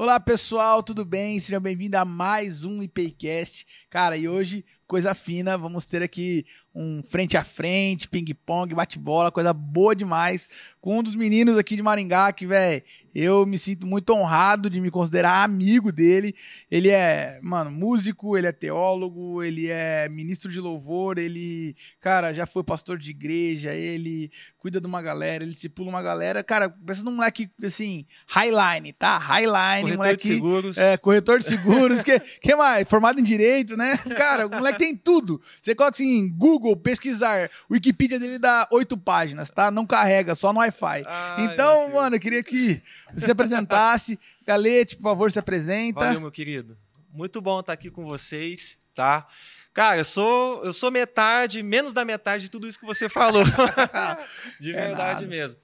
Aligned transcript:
Olá 0.00 0.20
pessoal, 0.20 0.80
tudo 0.80 1.04
bem? 1.04 1.40
Sejam 1.40 1.60
bem-vindos 1.60 1.98
a 1.98 2.04
mais 2.04 2.62
um 2.62 2.80
IPcast. 2.80 3.66
Cara, 3.90 4.16
e 4.16 4.28
hoje, 4.28 4.64
coisa 4.88 5.14
fina, 5.14 5.58
vamos 5.58 5.86
ter 5.86 6.02
aqui 6.02 6.46
um 6.74 7.02
frente 7.02 7.36
a 7.36 7.44
frente, 7.44 8.08
ping-pong, 8.08 8.74
bate-bola, 8.74 9.30
coisa 9.30 9.52
boa 9.52 9.94
demais, 9.94 10.48
com 10.80 10.98
um 10.98 11.02
dos 11.02 11.14
meninos 11.14 11.58
aqui 11.58 11.76
de 11.76 11.82
Maringá, 11.82 12.32
que, 12.32 12.46
velho, 12.46 12.82
eu 13.14 13.44
me 13.44 13.58
sinto 13.58 13.86
muito 13.86 14.12
honrado 14.12 14.70
de 14.70 14.80
me 14.80 14.90
considerar 14.90 15.42
amigo 15.42 15.90
dele. 15.90 16.34
Ele 16.70 16.88
é, 16.88 17.40
mano, 17.42 17.70
músico, 17.70 18.36
ele 18.36 18.46
é 18.46 18.52
teólogo, 18.52 19.42
ele 19.42 19.66
é 19.68 20.08
ministro 20.08 20.50
de 20.50 20.60
louvor, 20.60 21.18
ele, 21.18 21.74
cara, 22.00 22.32
já 22.32 22.46
foi 22.46 22.62
pastor 22.62 22.96
de 22.96 23.10
igreja, 23.10 23.74
ele 23.74 24.30
cuida 24.58 24.80
de 24.80 24.86
uma 24.86 25.02
galera, 25.02 25.42
ele 25.42 25.54
se 25.54 25.68
pula 25.68 25.88
uma 25.88 26.02
galera. 26.02 26.44
Cara, 26.44 26.70
pensa 26.70 27.02
num 27.02 27.12
moleque, 27.12 27.50
assim, 27.62 28.06
highline, 28.28 28.92
tá? 28.92 29.18
Highline, 29.18 29.82
Corretor 29.82 29.96
moleque. 29.96 30.22
de 30.22 30.34
seguros. 30.34 30.78
É, 30.78 30.96
corretor 30.96 31.38
de 31.40 31.46
seguros, 31.46 32.02
que, 32.04 32.20
que 32.20 32.54
mais? 32.54 32.88
Formado 32.88 33.18
em 33.18 33.24
direito, 33.24 33.76
né? 33.76 33.96
Cara, 34.16 34.46
o 34.46 34.50
moleque 34.50 34.77
tem 34.78 34.96
tudo. 34.96 35.40
Você 35.60 35.74
coloca 35.74 35.94
assim, 35.96 36.28
Google, 36.30 36.76
pesquisar, 36.76 37.50
Wikipedia 37.70 38.18
dele 38.18 38.38
dá 38.38 38.66
oito 38.70 38.96
páginas, 38.96 39.50
tá? 39.50 39.70
Não 39.70 39.86
carrega, 39.86 40.34
só 40.34 40.52
no 40.52 40.60
Wi-Fi. 40.60 41.04
Ai, 41.06 41.44
então, 41.44 41.92
mano, 41.92 42.16
eu 42.16 42.20
queria 42.20 42.42
que 42.42 42.82
você 43.12 43.26
se 43.26 43.30
apresentasse. 43.30 44.18
Galete, 44.46 44.96
por 44.96 45.02
favor, 45.02 45.30
se 45.30 45.38
apresenta. 45.38 46.00
Valeu, 46.00 46.20
meu 46.20 46.30
querido. 46.30 46.76
Muito 47.12 47.40
bom 47.40 47.60
estar 47.60 47.72
aqui 47.72 47.90
com 47.90 48.04
vocês, 48.04 48.78
tá? 48.94 49.26
Cara, 49.74 49.98
eu 49.98 50.04
sou, 50.04 50.64
eu 50.64 50.72
sou 50.72 50.90
metade, 50.90 51.62
menos 51.62 51.92
da 51.92 52.04
metade 52.04 52.44
de 52.44 52.50
tudo 52.50 52.66
isso 52.66 52.78
que 52.78 52.86
você 52.86 53.08
falou. 53.08 53.44
de 54.58 54.72
É 54.74 54.86
verdade 54.86 55.24
nada. 55.24 55.26
mesmo. 55.26 55.60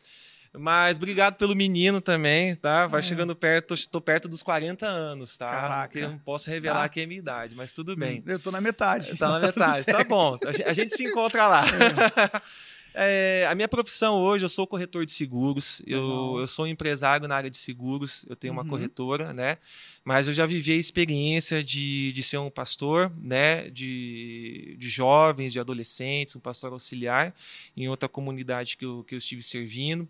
Mas 0.57 0.99
obrigado 0.99 1.35
pelo 1.35 1.55
menino 1.55 2.01
também, 2.01 2.55
tá? 2.55 2.87
Vai 2.87 3.01
É. 3.01 3.03
chegando 3.03 3.35
perto, 3.35 3.75
tô 3.89 4.01
perto 4.01 4.29
dos 4.29 4.43
40 4.43 4.87
anos, 4.87 5.37
tá? 5.37 5.49
Caraca. 5.49 5.99
Eu 5.99 6.11
não 6.11 6.19
posso 6.19 6.49
revelar 6.49 6.79
Tá. 6.81 6.85
aqui 6.85 7.03
a 7.03 7.07
minha 7.07 7.19
idade, 7.19 7.55
mas 7.57 7.73
tudo 7.73 7.97
bem. 7.97 8.23
Eu 8.25 8.39
tô 8.39 8.51
na 8.53 8.61
metade. 8.61 9.17
Tá 9.17 9.29
na 9.31 9.41
metade, 9.41 9.85
tá 9.85 10.05
bom. 10.05 10.39
A 10.47 10.53
gente, 10.53 10.63
a 10.69 10.73
gente 10.73 10.95
se 10.97 11.03
encontra 11.05 11.49
lá. 11.49 11.65
É, 11.67 12.41
a 13.51 13.55
minha 13.55 13.67
profissão 13.69 14.17
hoje, 14.17 14.45
eu 14.45 14.49
sou 14.49 14.67
corretor 14.67 15.05
de 15.05 15.11
seguros, 15.13 15.83
eu, 15.87 16.37
eu 16.39 16.47
sou 16.47 16.67
empresário 16.67 17.27
na 17.27 17.35
área 17.37 17.51
de 17.51 17.57
seguros, 17.57 18.25
eu 18.29 18.37
tenho 18.37 18.53
uma 18.53 18.63
Uhum. 18.63 18.69
corretora, 18.69 19.33
né? 19.33 19.59
Mas 20.05 20.29
eu 20.29 20.35
já 20.35 20.47
vivi 20.47 20.73
a 20.73 20.77
experiência 20.77 21.65
de, 21.65 22.13
de 22.13 22.23
ser 22.23 22.39
um 22.39 22.51
pastor, 22.51 23.11
né? 23.21 23.69
De, 23.71 24.77
de 24.79 24.89
jovens, 24.89 25.53
de 25.53 25.59
adolescentes, 25.59 26.37
um 26.37 26.41
pastor 26.41 26.73
auxiliar 26.73 27.35
em 27.77 27.89
outra 27.89 28.09
comunidade 28.09 28.77
que 28.77 28.85
eu, 28.85 29.05
que 29.09 29.15
eu 29.15 29.19
estive 29.19 29.43
servindo. 29.43 30.07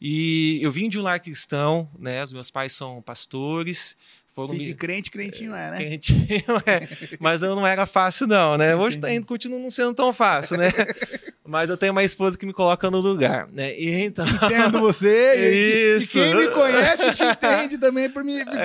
E 0.00 0.58
eu 0.62 0.70
vim 0.72 0.88
de 0.88 0.98
um 0.98 1.02
lar 1.02 1.20
cristão, 1.20 1.88
né? 1.98 2.22
Os 2.22 2.32
meus 2.32 2.50
pais 2.50 2.72
são 2.72 3.00
pastores. 3.02 3.96
Foram 4.34 4.52
me- 4.52 4.64
de 4.66 4.74
crente, 4.74 5.10
crentinho 5.10 5.54
é, 5.54 5.70
né? 5.70 5.78
Quentinho, 5.78 6.18
é. 6.66 7.16
Mas 7.18 7.40
eu 7.42 7.56
não 7.56 7.66
era 7.66 7.86
fácil, 7.86 8.26
não, 8.26 8.58
né? 8.58 8.76
Hoje 8.76 8.98
tá 8.98 9.06
Entendi. 9.08 9.18
indo, 9.20 9.26
continua 9.26 9.58
não 9.58 9.70
sendo 9.70 9.94
tão 9.94 10.12
fácil, 10.12 10.58
né? 10.58 10.68
Mas 11.46 11.70
eu 11.70 11.76
tenho 11.76 11.92
uma 11.92 12.04
esposa 12.04 12.36
que 12.36 12.44
me 12.46 12.52
coloca 12.52 12.90
no 12.90 13.00
lugar, 13.00 13.48
né? 13.52 13.78
E 13.78 13.90
então. 14.04 14.26
Entendo 14.26 14.80
você. 14.80 15.34
e- 15.36 15.96
Isso. 15.98 16.18
E 16.18 16.22
quem 16.22 16.34
me 16.34 16.48
conhece 16.48 17.12
te 17.12 17.24
entende 17.24 17.78
também 17.78 18.08
por 18.10 18.22
me, 18.24 18.36
me 18.38 18.44
conhecer. 18.44 18.58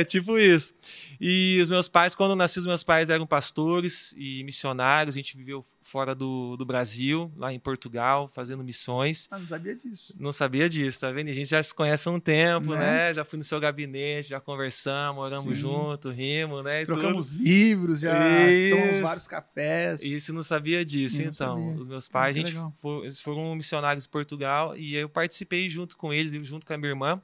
É, 0.00 0.04
tipo 0.04 0.38
isso. 0.38 0.72
E 1.20 1.58
os 1.60 1.68
meus 1.68 1.88
pais, 1.88 2.14
quando 2.14 2.30
eu 2.30 2.36
nasci, 2.36 2.58
os 2.60 2.66
meus 2.66 2.84
pais 2.84 3.10
eram 3.10 3.26
pastores 3.26 4.14
e 4.16 4.42
missionários. 4.44 5.14
A 5.16 5.18
gente 5.18 5.36
viveu 5.36 5.64
fora 5.88 6.14
do, 6.14 6.56
do 6.56 6.66
Brasil, 6.66 7.32
lá 7.36 7.52
em 7.52 7.58
Portugal, 7.58 8.28
fazendo 8.28 8.62
missões. 8.62 9.26
Ah, 9.30 9.38
não 9.38 9.46
sabia 9.48 9.74
disso. 9.74 10.14
Não 10.18 10.32
sabia 10.32 10.68
disso, 10.68 11.00
tá 11.00 11.10
vendo? 11.10 11.30
A 11.30 11.32
gente 11.32 11.48
já 11.48 11.62
se 11.62 11.74
conhece 11.74 12.06
há 12.08 12.12
um 12.12 12.20
tempo, 12.20 12.72
Né? 12.74 12.78
né? 13.08 13.14
Já 13.14 13.24
fui 13.24 13.38
no 13.38 13.44
seu 13.44 13.58
gabinete, 13.58 14.28
já 14.28 14.40
conversamos, 14.40 15.22
oramos 15.24 15.46
Sim. 15.46 15.54
junto, 15.54 16.10
rimos, 16.10 16.62
né? 16.62 16.82
e 16.82 16.86
tudo. 16.86 17.00
Trocamos 17.00 17.32
livros, 17.32 18.00
já 18.00 18.12
Isso. 18.50 18.76
tomamos 18.76 19.00
vários 19.00 19.26
cafés. 19.26 20.02
Isso, 20.02 20.32
não 20.32 20.42
sabia 20.42 20.84
disso. 20.84 21.16
Não 21.22 21.28
então, 21.30 21.32
sabia. 21.62 21.80
os 21.80 21.86
meus 21.88 22.08
pais, 22.08 22.34
que 22.36 22.42
a 22.42 22.44
gente 22.46 22.72
for- 22.80 23.04
eles 23.04 23.20
foram 23.20 23.54
missionários 23.54 24.04
em 24.06 24.10
Portugal 24.10 24.76
e 24.76 24.94
eu 24.94 25.08
participei 25.08 25.70
junto 25.70 25.96
com 25.96 26.12
eles, 26.12 26.34
e 26.34 26.44
junto 26.44 26.66
com 26.66 26.72
a 26.74 26.76
minha 26.76 26.90
irmã. 26.90 27.20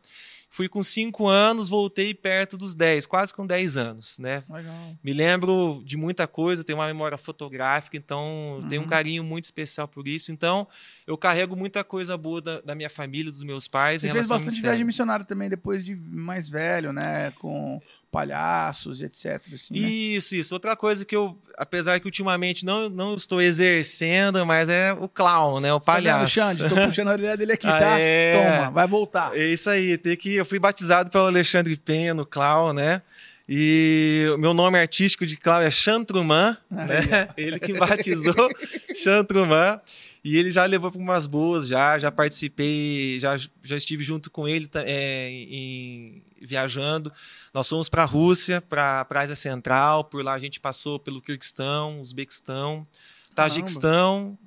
Fui 0.55 0.69
com 0.69 0.85
cinco 0.85 1.27
anos, 1.27 1.69
voltei 1.69 2.15
perto 2.15 2.57
dos 2.57 2.77
10, 2.77 3.07
quase 3.07 3.35
com 3.35 3.45
10 3.45 3.77
anos, 3.77 4.21
né? 4.21 4.45
Legal. 4.49 4.97
Me 5.03 5.13
lembro 5.13 5.83
de 5.85 5.97
muita 5.97 6.29
coisa, 6.29 6.63
tenho 6.63 6.79
uma 6.79 6.87
memória 6.87 7.19
fotográfica, 7.19 7.97
então 7.97 8.65
tenho 8.69 8.83
um 8.83 8.85
Uhum. 8.85 8.89
carinho 8.91 9.25
muito 9.25 9.47
especial 9.47 9.89
por 9.89 10.07
isso. 10.07 10.31
Então, 10.31 10.69
eu 11.09 11.19
carrego 11.19 11.57
muita 11.57 11.83
coisa 11.83 12.17
boa 12.17 12.41
da, 12.41 12.61
da 12.61 12.73
minha 12.77 12.89
família, 12.89 13.33
dos 13.33 13.43
meus 13.43 13.67
pais. 13.67 14.03
Você 14.03 14.13
fez 14.13 14.29
bastante 14.29 14.63
viagem 14.63 14.85
missionária 14.87 15.25
também 15.25 15.49
depois 15.49 15.85
de 15.85 15.97
mais 15.97 16.49
velho, 16.49 16.93
né? 16.93 17.33
Com 17.33 17.83
palhaços 18.15 19.01
e 19.01 19.07
etc. 19.07 19.41
Assim, 19.53 19.75
né? 19.81 19.89
Isso, 19.89 20.37
isso. 20.37 20.55
Outra 20.55 20.77
coisa 20.77 21.05
que 21.05 21.17
eu, 21.17 21.37
apesar 21.59 21.99
que 21.99 22.07
ultimamente 22.07 22.65
não, 22.65 22.89
não 22.89 23.15
estou 23.17 23.43
exercendo, 23.43 24.47
mas 24.47 24.69
é 24.69 24.93
o 24.93 25.09
clown, 25.09 25.59
né? 25.61 25.73
O 25.75 25.81
Você 25.81 25.87
tá 25.87 25.95
vendo, 25.97 26.05
palhaço. 26.05 26.33
Xande? 26.33 26.69
Tô 26.69 26.75
puxando 26.87 27.09
a 27.09 27.13
orelha 27.13 27.37
dele 27.37 27.53
aqui, 27.53 27.67
Ah, 27.67 27.79
tá? 27.79 27.99
é. 27.99 28.37
Toma, 28.59 28.71
vai 28.71 28.87
voltar. 28.87 29.37
É 29.37 29.45
isso 29.45 29.69
aí, 29.69 29.99
tem 29.99 30.17
que 30.17 30.35
eu 30.37 30.45
fui 30.47 30.59
batizado 30.61 31.11
pelo 31.11 31.27
Alexandre 31.27 31.77
Penha 31.77 32.15
no 32.15 32.25
Clau, 32.25 32.73
né? 32.73 33.03
E 33.49 34.27
o 34.35 34.39
meu 34.39 34.55
nome 34.55 34.79
artístico 34.79 35.27
de 35.27 35.37
Clau 35.37 35.61
é 35.61 35.71
Chantruman, 35.71 36.57
né? 36.71 37.29
Ele 37.37 37.59
que 37.59 37.73
batizou 37.75 38.35
Chantruman. 38.97 39.81
E 40.25 40.39
ele 40.39 40.51
já 40.51 40.65
levou 40.65 40.91
para 40.91 40.99
umas 40.99 41.27
boas, 41.27 41.69
já, 41.69 41.99
já 41.99 42.11
participei, 42.11 43.21
já, 43.21 43.37
já 43.37 43.77
estive 43.77 44.03
junto 44.03 44.31
com 44.31 44.49
ele 44.49 44.67
é, 44.77 45.29
em, 45.31 46.23
viajando. 46.41 47.13
Nós 47.53 47.69
fomos 47.69 47.91
para 47.91 48.05
a 48.05 48.07
Rússia, 48.07 48.63
para 48.63 49.07
a 49.09 49.21
Ásia 49.21 49.37
Central, 49.37 50.05
por 50.05 50.25
lá 50.25 50.33
a 50.33 50.39
gente 50.39 50.59
passou 50.59 50.99
pelo 50.99 51.21
Kirguistão, 51.21 52.01
Uzbequistão, 52.01 52.87
Tajiquistão, 53.35 54.39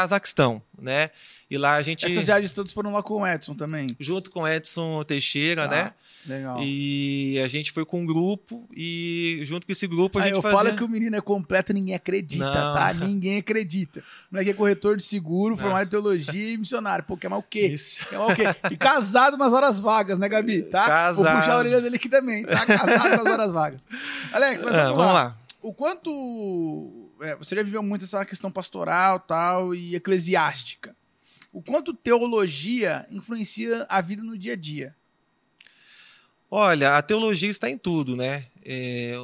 Cazaquistão, 0.00 0.60
né? 0.80 1.10
E 1.50 1.56
lá 1.56 1.74
a 1.76 1.82
gente, 1.82 2.04
Essas 2.04 2.24
viagens 2.26 2.52
todas 2.52 2.72
foram 2.72 2.92
lá 2.92 3.02
com 3.02 3.22
o 3.22 3.26
Edson 3.26 3.54
também. 3.54 3.86
junto 4.00 4.30
com 4.30 4.46
Edson 4.46 5.02
Teixeira, 5.04 5.68
Tá. 5.68 5.74
né? 5.74 5.92
Legal. 6.26 6.58
E 6.60 7.40
a 7.42 7.46
gente 7.46 7.70
foi 7.70 7.84
com 7.86 8.00
um 8.00 8.06
grupo 8.06 8.68
e 8.76 9.38
junto 9.44 9.64
com 9.64 9.70
esse 9.70 9.86
grupo 9.86 10.18
a 10.18 10.22
Aí 10.22 10.28
gente 10.30 10.36
eu 10.38 10.42
fazia... 10.42 10.58
falo 10.58 10.76
que 10.76 10.82
o 10.82 10.88
menino 10.88 11.14
é 11.14 11.20
completo, 11.20 11.72
ninguém 11.72 11.94
acredita, 11.94 12.44
Não. 12.44 12.74
tá? 12.74 12.92
Ninguém 12.92 13.38
acredita. 13.38 14.00
O 14.00 14.02
moleque 14.34 14.50
é 14.50 14.54
corretor 14.54 14.96
de 14.96 15.04
seguro, 15.04 15.50
Não. 15.54 15.56
formado 15.62 15.86
em 15.86 15.88
teologia 15.88 16.52
e 16.54 16.56
missionário. 16.58 17.04
Pô, 17.04 17.16
quer 17.16 17.28
mais 17.28 17.40
o 17.40 17.46
quê? 17.48 17.68
Isso. 17.68 18.04
Quer 18.08 18.18
mais 18.18 18.32
o 18.32 18.34
quê? 18.34 18.42
E 18.72 18.76
casado 18.76 19.36
nas 19.36 19.52
horas 19.52 19.78
vagas, 19.78 20.18
né, 20.18 20.28
Gabi? 20.28 20.62
Tá? 20.62 21.12
Vou 21.12 21.24
Casado. 21.24 21.38
puxar 21.38 21.52
a 21.52 21.58
orelha 21.58 21.80
dele 21.80 21.94
aqui 21.94 22.08
também, 22.08 22.42
tá? 22.44 22.66
Casado 22.66 23.22
nas 23.22 23.32
horas 23.32 23.52
vagas. 23.52 23.86
Alex, 24.32 24.62
mas 24.64 24.74
Ah, 24.74 24.82
vamos, 24.82 24.96
vamos 24.96 25.14
lá. 25.14 25.22
lá. 25.22 25.38
O 25.62 25.72
quanto. 25.72 26.10
É, 27.20 27.36
você 27.36 27.54
já 27.54 27.62
viveu 27.62 27.82
muito 27.82 28.04
essa 28.04 28.24
questão 28.24 28.50
pastoral 28.50 29.20
tal 29.20 29.74
e 29.74 29.94
eclesiástica. 29.94 30.96
O 31.52 31.62
quanto 31.62 31.94
teologia 31.94 33.06
influencia 33.10 33.86
a 33.88 34.00
vida 34.00 34.22
no 34.22 34.36
dia 34.36 34.52
a 34.52 34.56
dia? 34.56 34.94
Olha, 36.50 36.96
a 36.96 37.02
teologia 37.02 37.50
está 37.50 37.68
em 37.68 37.76
tudo, 37.76 38.14
né? 38.14 38.46
É, 38.64 39.14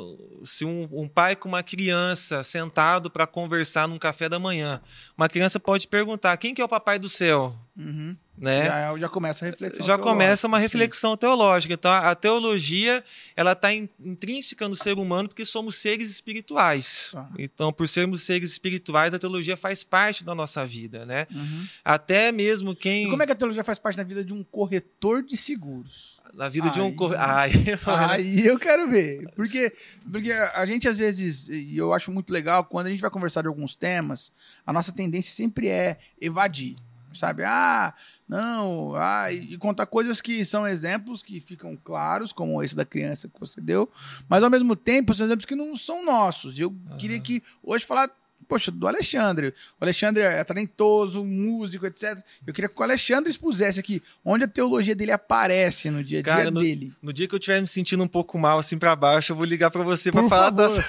se 0.42 0.64
um, 0.64 0.88
um 0.92 1.08
pai 1.08 1.36
com 1.36 1.48
uma 1.48 1.62
criança 1.62 2.42
sentado 2.42 3.10
para 3.10 3.26
conversar 3.26 3.86
num 3.86 3.98
café 3.98 4.28
da 4.28 4.38
manhã, 4.38 4.80
uma 5.16 5.28
criança 5.28 5.60
pode 5.60 5.86
perguntar: 5.86 6.36
quem 6.36 6.54
que 6.54 6.60
é 6.60 6.64
o 6.64 6.68
papai 6.68 6.98
do 6.98 7.08
céu? 7.08 7.56
Uhum. 7.76 8.16
Né? 8.42 8.66
Já, 8.66 8.98
já 8.98 9.08
começa 9.08 9.44
a 9.44 9.48
reflexão. 9.48 9.86
já 9.86 9.94
teológica. 9.94 10.10
começa 10.12 10.46
uma 10.48 10.56
Sim. 10.58 10.62
reflexão 10.62 11.16
teológica. 11.16 11.74
Então, 11.74 11.92
a 11.92 12.12
teologia 12.14 13.04
ela 13.36 13.52
está 13.52 13.72
intrínseca 13.72 14.68
no 14.68 14.74
ser 14.74 14.98
humano 14.98 15.28
porque 15.28 15.44
somos 15.44 15.76
seres 15.76 16.10
espirituais. 16.10 17.10
Tá. 17.12 17.28
Então, 17.38 17.72
por 17.72 17.86
sermos 17.86 18.22
seres 18.22 18.50
espirituais, 18.50 19.14
a 19.14 19.18
teologia 19.18 19.56
faz 19.56 19.84
parte 19.84 20.24
da 20.24 20.34
nossa 20.34 20.66
vida, 20.66 21.06
né? 21.06 21.28
Uhum. 21.32 21.66
Até 21.84 22.32
mesmo 22.32 22.74
quem 22.74 23.06
E 23.06 23.10
como 23.10 23.22
é 23.22 23.26
que 23.26 23.32
a 23.32 23.36
teologia 23.36 23.62
faz 23.62 23.78
parte 23.78 23.96
da 23.96 24.02
vida 24.02 24.24
de 24.24 24.34
um 24.34 24.42
corretor 24.42 25.22
de 25.22 25.36
seguros? 25.36 26.20
na 26.34 26.48
vida 26.48 26.70
de 26.70 26.80
um 26.80 26.86
Aí- 26.86 26.94
cor... 26.94 27.14
Ai, 27.20 27.50
Aí 27.86 28.46
eu 28.46 28.58
quero 28.58 28.88
ver. 28.88 29.28
Porque, 29.36 29.70
porque 30.10 30.32
a 30.32 30.64
gente, 30.64 30.88
às 30.88 30.96
vezes, 30.96 31.46
e 31.48 31.76
eu 31.76 31.92
acho 31.92 32.10
muito 32.10 32.32
legal, 32.32 32.64
quando 32.64 32.86
a 32.86 32.90
gente 32.90 33.02
vai 33.02 33.10
conversar 33.10 33.42
de 33.42 33.48
alguns 33.48 33.76
temas, 33.76 34.32
a 34.66 34.72
nossa 34.72 34.92
tendência 34.92 35.30
sempre 35.30 35.68
é 35.68 35.98
evadir. 36.18 36.74
Sabe? 37.12 37.42
Ah, 37.44 37.92
não, 38.32 38.94
ah, 38.94 39.30
e 39.32 39.56
contar 39.58 39.86
coisas 39.86 40.20
que 40.20 40.44
são 40.44 40.66
exemplos 40.66 41.22
que 41.22 41.40
ficam 41.40 41.76
claros, 41.76 42.32
como 42.32 42.62
esse 42.62 42.74
da 42.74 42.84
criança 42.84 43.28
que 43.28 43.38
você 43.38 43.60
deu, 43.60 43.90
mas 44.28 44.42
ao 44.42 44.50
mesmo 44.50 44.74
tempo 44.74 45.12
são 45.14 45.26
exemplos 45.26 45.44
que 45.46 45.54
não 45.54 45.76
são 45.76 46.04
nossos. 46.04 46.58
E 46.58 46.62
eu 46.62 46.74
queria 46.98 47.20
que 47.20 47.42
hoje 47.62 47.84
falar. 47.84 48.10
Poxa, 48.48 48.70
do 48.72 48.86
Alexandre. 48.88 49.54
O 49.80 49.84
Alexandre 49.84 50.22
é 50.24 50.42
talentoso, 50.44 51.24
músico, 51.24 51.86
etc. 51.86 52.18
Eu 52.46 52.52
queria 52.52 52.68
que 52.68 52.78
o 52.78 52.82
Alexandre 52.82 53.30
expusesse 53.30 53.78
aqui 53.80 54.02
onde 54.22 54.44
a 54.44 54.48
teologia 54.48 54.94
dele 54.94 55.12
aparece 55.12 55.88
no 55.90 56.02
dia 56.04 56.18
a 56.18 56.22
dia 56.22 56.32
Cara, 56.34 56.50
no- 56.50 56.60
dele. 56.60 56.92
No 57.00 57.12
dia 57.14 57.26
que 57.28 57.34
eu 57.34 57.38
estiver 57.38 57.60
me 57.62 57.68
sentindo 57.68 58.02
um 58.02 58.08
pouco 58.08 58.36
mal, 58.38 58.58
assim, 58.58 58.76
pra 58.76 58.94
baixo, 58.96 59.32
eu 59.32 59.36
vou 59.36 59.44
ligar 59.46 59.70
pra 59.70 59.82
você 59.84 60.10
Por 60.12 60.28
falar 60.28 60.50
das... 60.50 60.74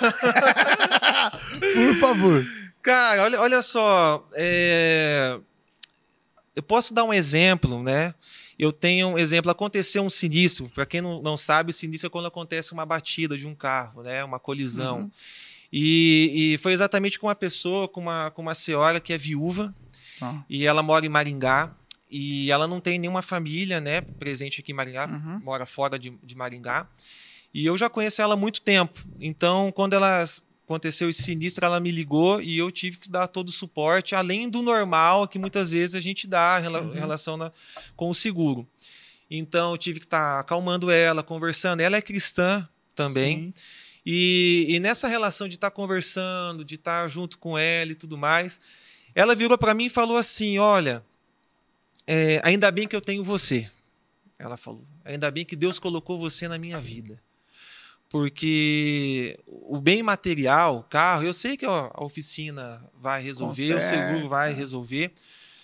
Por 1.73 1.95
favor. 1.99 2.45
Cara, 2.81 3.23
olha, 3.23 3.39
olha 3.39 3.61
só. 3.61 4.27
é, 4.35 5.39
Eu 6.55 6.63
posso 6.63 6.93
dar 6.93 7.03
um 7.03 7.13
exemplo, 7.13 7.81
né? 7.81 8.13
eu 8.57 8.71
tenho 8.71 9.09
um 9.09 9.17
exemplo, 9.17 9.51
aconteceu 9.51 10.03
um 10.03 10.09
sinistro, 10.09 10.69
para 10.69 10.85
quem 10.85 11.01
não, 11.01 11.21
não 11.21 11.35
sabe, 11.35 11.73
sinistro 11.73 12.07
é 12.07 12.09
quando 12.09 12.27
acontece 12.27 12.73
uma 12.73 12.85
batida 12.85 13.37
de 13.37 13.47
um 13.47 13.55
carro, 13.55 14.03
né, 14.03 14.23
uma 14.23 14.39
colisão. 14.39 15.01
Uhum. 15.01 15.11
E, 15.71 16.53
e, 16.53 16.57
foi 16.59 16.71
exatamente 16.71 17.17
com 17.19 17.27
uma 17.27 17.35
pessoa, 17.35 17.87
com 17.87 17.99
uma, 17.99 18.29
com 18.31 18.41
uma 18.41 18.53
senhora 18.53 18.99
que 18.99 19.11
é 19.11 19.17
viúva, 19.17 19.73
ah. 20.21 20.43
e 20.47 20.65
ela 20.65 20.83
mora 20.83 21.05
em 21.05 21.09
Maringá, 21.09 21.75
e 22.09 22.51
ela 22.51 22.67
não 22.67 22.79
tem 22.79 22.99
nenhuma 22.99 23.23
família, 23.23 23.81
né, 23.81 24.01
presente 24.01 24.61
aqui 24.61 24.71
em 24.71 24.75
Maringá, 24.75 25.07
uhum. 25.07 25.41
mora 25.43 25.65
fora 25.65 25.97
de, 25.97 26.11
de 26.23 26.35
Maringá. 26.35 26.87
E 27.51 27.65
eu 27.65 27.77
já 27.77 27.89
conheço 27.89 28.21
ela 28.21 28.33
há 28.33 28.37
muito 28.37 28.61
tempo. 28.61 29.03
Então, 29.19 29.71
quando 29.71 29.93
ela 29.93 30.23
aconteceu 30.65 31.09
esse 31.09 31.23
sinistro, 31.23 31.65
ela 31.65 31.79
me 31.79 31.91
ligou 31.91 32.41
e 32.41 32.57
eu 32.57 32.71
tive 32.71 32.97
que 32.97 33.09
dar 33.09 33.27
todo 33.27 33.49
o 33.49 33.51
suporte, 33.51 34.15
além 34.15 34.49
do 34.49 34.61
normal 34.61 35.27
que 35.27 35.37
muitas 35.37 35.71
vezes 35.71 35.95
a 35.95 35.99
gente 35.99 36.25
dá 36.25 36.61
em 36.61 36.67
uhum. 36.67 36.91
relação 36.91 37.37
na, 37.37 37.51
com 37.95 38.09
o 38.09 38.13
seguro. 38.13 38.67
Então, 39.29 39.71
eu 39.71 39.77
tive 39.77 39.99
que 39.99 40.05
estar 40.05 40.35
tá 40.35 40.39
acalmando 40.39 40.91
ela, 40.91 41.23
conversando. 41.23 41.81
Ela 41.81 41.97
é 41.97 42.01
cristã 42.01 42.67
também. 42.95 43.53
E, 44.05 44.67
e, 44.69 44.79
nessa 44.79 45.07
relação 45.07 45.47
de 45.47 45.55
estar 45.55 45.69
tá 45.69 45.75
conversando, 45.75 46.63
de 46.63 46.75
estar 46.75 47.03
tá 47.03 47.07
junto 47.07 47.37
com 47.37 47.57
ela 47.57 47.91
e 47.91 47.95
tudo 47.95 48.17
mais, 48.17 48.59
ela 49.15 49.33
virou 49.33 49.57
para 49.57 49.73
mim 49.73 49.85
e 49.85 49.89
falou 49.89 50.17
assim: 50.17 50.59
Olha, 50.59 51.03
é, 52.05 52.41
ainda 52.43 52.69
bem 52.69 52.87
que 52.87 52.95
eu 52.95 53.01
tenho 53.01 53.23
você. 53.23 53.69
Ela 54.37 54.57
falou: 54.57 54.85
Ainda 55.05 55.31
bem 55.31 55.45
que 55.45 55.55
Deus 55.55 55.79
colocou 55.79 56.19
você 56.19 56.47
na 56.47 56.57
minha 56.57 56.79
vida. 56.79 57.19
Porque 58.13 59.39
o 59.47 59.81
bem 59.81 60.03
material, 60.03 60.77
o 60.77 60.83
carro, 60.83 61.23
eu 61.23 61.33
sei 61.33 61.57
que 61.57 61.65
a 61.65 61.89
oficina 61.97 62.87
vai 63.01 63.23
resolver, 63.23 63.73
Conserta. 63.73 63.85
o 63.85 63.89
seguro 63.89 64.29
vai 64.29 64.53
resolver. 64.53 65.11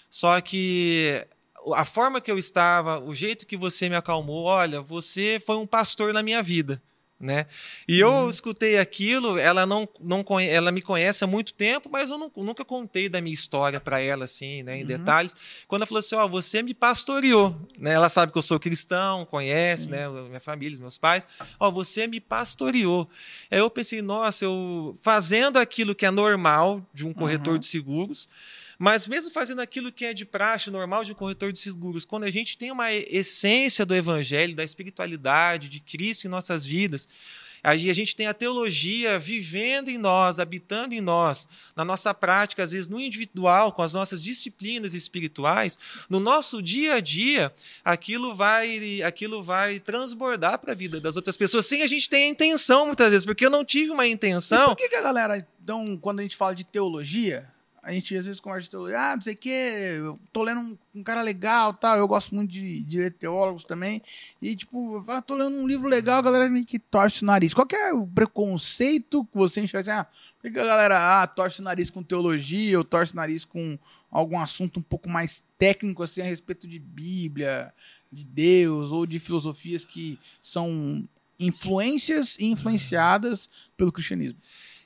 Só 0.10 0.42
que 0.42 1.28
a 1.76 1.86
forma 1.86 2.20
que 2.20 2.32
eu 2.32 2.40
estava, 2.40 3.00
o 3.00 3.14
jeito 3.14 3.46
que 3.46 3.56
você 3.56 3.88
me 3.88 3.96
acalmou, 3.96 4.46
olha, 4.46 4.82
você 4.82 5.40
foi 5.46 5.58
um 5.58 5.68
pastor 5.68 6.12
na 6.12 6.24
minha 6.24 6.42
vida 6.42 6.82
né? 7.20 7.48
E 7.88 8.00
eu 8.00 8.10
uhum. 8.10 8.30
escutei 8.30 8.78
aquilo, 8.78 9.38
ela 9.38 9.66
não, 9.66 9.88
não 10.00 10.24
ela 10.40 10.72
me 10.72 10.82
conhece 10.82 11.24
há 11.24 11.28
muito 11.28 11.54
tempo, 11.54 11.90
mas 11.92 12.10
eu 12.10 12.18
não, 12.18 12.32
nunca 12.38 12.64
contei 12.64 13.10
da 13.10 13.20
minha 13.20 13.34
história 13.34 13.80
para 13.80 14.00
ela 14.00 14.24
assim, 14.24 14.64
né, 14.64 14.78
em 14.78 14.82
uhum. 14.82 14.88
detalhes. 14.88 15.36
Quando 15.68 15.82
ela 15.82 15.88
falou 15.88 16.00
assim, 16.00 16.16
ó, 16.16 16.26
oh, 16.26 16.30
você 16.30 16.64
me 16.64 16.74
pastoreou, 16.74 17.56
né? 17.78 17.94
Ela 17.94 18.08
sabe 18.08 18.32
que 18.32 18.38
eu 18.38 18.42
sou 18.42 18.60
cristão, 18.60 19.26
conhece, 19.26 19.90
né, 19.90 20.08
minha 20.10 20.40
família, 20.40 20.80
meus 20.80 20.98
pais. 20.98 21.28
Ó, 21.60 21.68
oh, 21.68 21.72
você 21.72 22.08
me 22.08 22.22
pastoreou. 22.22 23.10
Aí 23.52 23.60
eu 23.60 23.70
pensei, 23.70 24.02
nossa, 24.02 24.46
eu 24.46 24.98
fazendo 25.02 25.58
aquilo 25.58 25.94
que 25.94 26.06
é 26.06 26.12
normal 26.12 26.82
de 26.94 27.06
um 27.06 27.14
corretor 27.14 27.54
uhum. 27.54 27.60
de 27.60 27.66
seguros, 27.66 28.30
mas 28.80 29.06
mesmo 29.06 29.30
fazendo 29.30 29.60
aquilo 29.60 29.92
que 29.92 30.06
é 30.06 30.14
de 30.14 30.26
praxe 30.26 30.72
normal 30.72 31.04
de 31.04 31.12
um 31.12 31.16
corretor 31.16 31.52
de 31.52 31.60
seguros, 31.60 32.06
quando 32.06 32.24
a 32.24 32.32
gente 32.32 32.58
tem 32.58 32.72
uma 32.72 32.92
essência 32.94 33.86
do 33.86 33.94
evangelho, 33.94 34.56
da 34.56 34.64
espiritualidade, 34.64 35.68
de 35.68 35.82
Cristo 35.82 36.26
em 36.26 36.30
nossas 36.30 36.66
vidas, 36.66 37.08
Aí 37.64 37.90
a 37.90 37.94
gente 37.94 38.16
tem 38.16 38.28
a 38.28 38.34
teologia 38.34 39.20
vivendo 39.20 39.90
em 39.90 39.98
nós, 39.98 40.40
habitando 40.40 40.96
em 40.96 41.02
nós, 41.02 41.48
na 41.76 41.84
nossa 41.84 42.14
prática, 42.14 42.64
às 42.64 42.72
vezes 42.72 42.88
no 42.88 43.00
individual, 43.00 43.74
com 43.74 43.82
as 43.82 43.94
nossas 43.94 44.22
disciplinas 44.22 44.94
espirituais, 44.94 45.78
no 46.10 46.20
nosso 46.20 46.62
dia 46.62 46.96
a 46.96 47.00
dia, 47.00 47.54
aquilo 47.84 48.34
vai, 48.34 49.02
aquilo 49.02 49.44
vai 49.44 49.80
transbordar 49.80 50.60
para 50.60 50.72
a 50.72 50.76
vida 50.76 51.02
das 51.02 51.16
outras 51.16 51.36
pessoas, 51.36 51.66
sem 51.66 51.82
a 51.82 51.88
gente 51.88 52.10
ter 52.10 52.18
a 52.18 52.28
intenção, 52.28 52.86
muitas 52.86 53.12
vezes, 53.12 53.26
porque 53.26 53.46
eu 53.46 53.50
não 53.50 53.66
tive 53.66 53.92
uma 53.92 54.08
intenção. 54.08 54.64
E 54.64 54.68
por 54.68 54.78
que, 54.78 54.90
que 54.90 54.96
a 54.96 55.02
galera, 55.02 55.46
então, 55.62 55.98
quando 55.98 56.20
a 56.20 56.24
gente 56.24 56.36
fala 56.36 56.56
de 56.56 56.64
teologia, 56.64 57.52
a 57.82 57.92
gente 57.94 58.16
às 58.16 58.26
vezes 58.26 58.40
conversa 58.40 58.70
ah, 58.98 59.16
não 59.16 59.22
sei 59.22 59.34
o 59.34 59.38
que, 59.38 59.50
eu 59.50 60.20
tô 60.32 60.44
lendo 60.44 60.60
um, 60.60 60.78
um, 60.96 61.04
cara 61.04 61.22
legal 61.22 61.74
tal, 61.74 61.98
eu 61.98 62.08
gosto 62.08 62.36
muito 62.36 62.52
de, 62.52 62.84
de 62.84 63.10
teólogos 63.10 63.64
também, 63.64 64.02
e 64.42 64.56
tipo, 64.56 65.04
ah, 65.08 65.22
tô 65.22 65.36
lendo 65.36 65.56
um 65.56 65.68
livro 65.68 65.88
legal, 65.88 66.20
a 66.20 66.22
galera 66.22 66.50
meio 66.50 66.66
que 66.66 66.80
torce 66.80 67.24
o 67.24 67.26
nariz. 67.26 67.54
Qual 67.54 67.66
que 67.66 67.76
é 67.76 67.94
o 67.94 68.06
preconceito 68.06 69.26
que 69.26 69.38
você 69.38 69.62
enxerga 69.62 69.92
assim, 69.92 70.02
ah, 70.02 70.08
por 70.42 70.52
que 70.52 70.60
a 70.60 70.66
galera 70.66 71.22
ah, 71.22 71.28
torce 71.28 71.62
o 71.62 71.64
nariz 71.64 71.90
com 71.90 72.04
teologia, 72.04 72.78
ou 72.78 72.84
torce 72.84 73.14
o 73.14 73.16
nariz 73.16 73.46
com 73.46 73.78
algum 74.12 74.40
assunto 74.40 74.80
um 74.80 74.84
pouco 74.84 75.10
mais 75.10 75.44
técnico, 75.58 76.04
assim, 76.04 76.22
a 76.22 76.26
respeito 76.26 76.68
de 76.68 76.80
Bíblia, 76.80 77.74
de 78.12 78.26
Deus, 78.26 78.92
ou 78.92 79.06
de 79.06 79.20
filosofias 79.20 79.86
que 79.86 80.20
são 80.42 81.08
influências 81.40 82.38
e 82.40 82.46
influenciadas 82.46 83.50
pelo 83.78 83.92
cristianismo? 83.92 84.40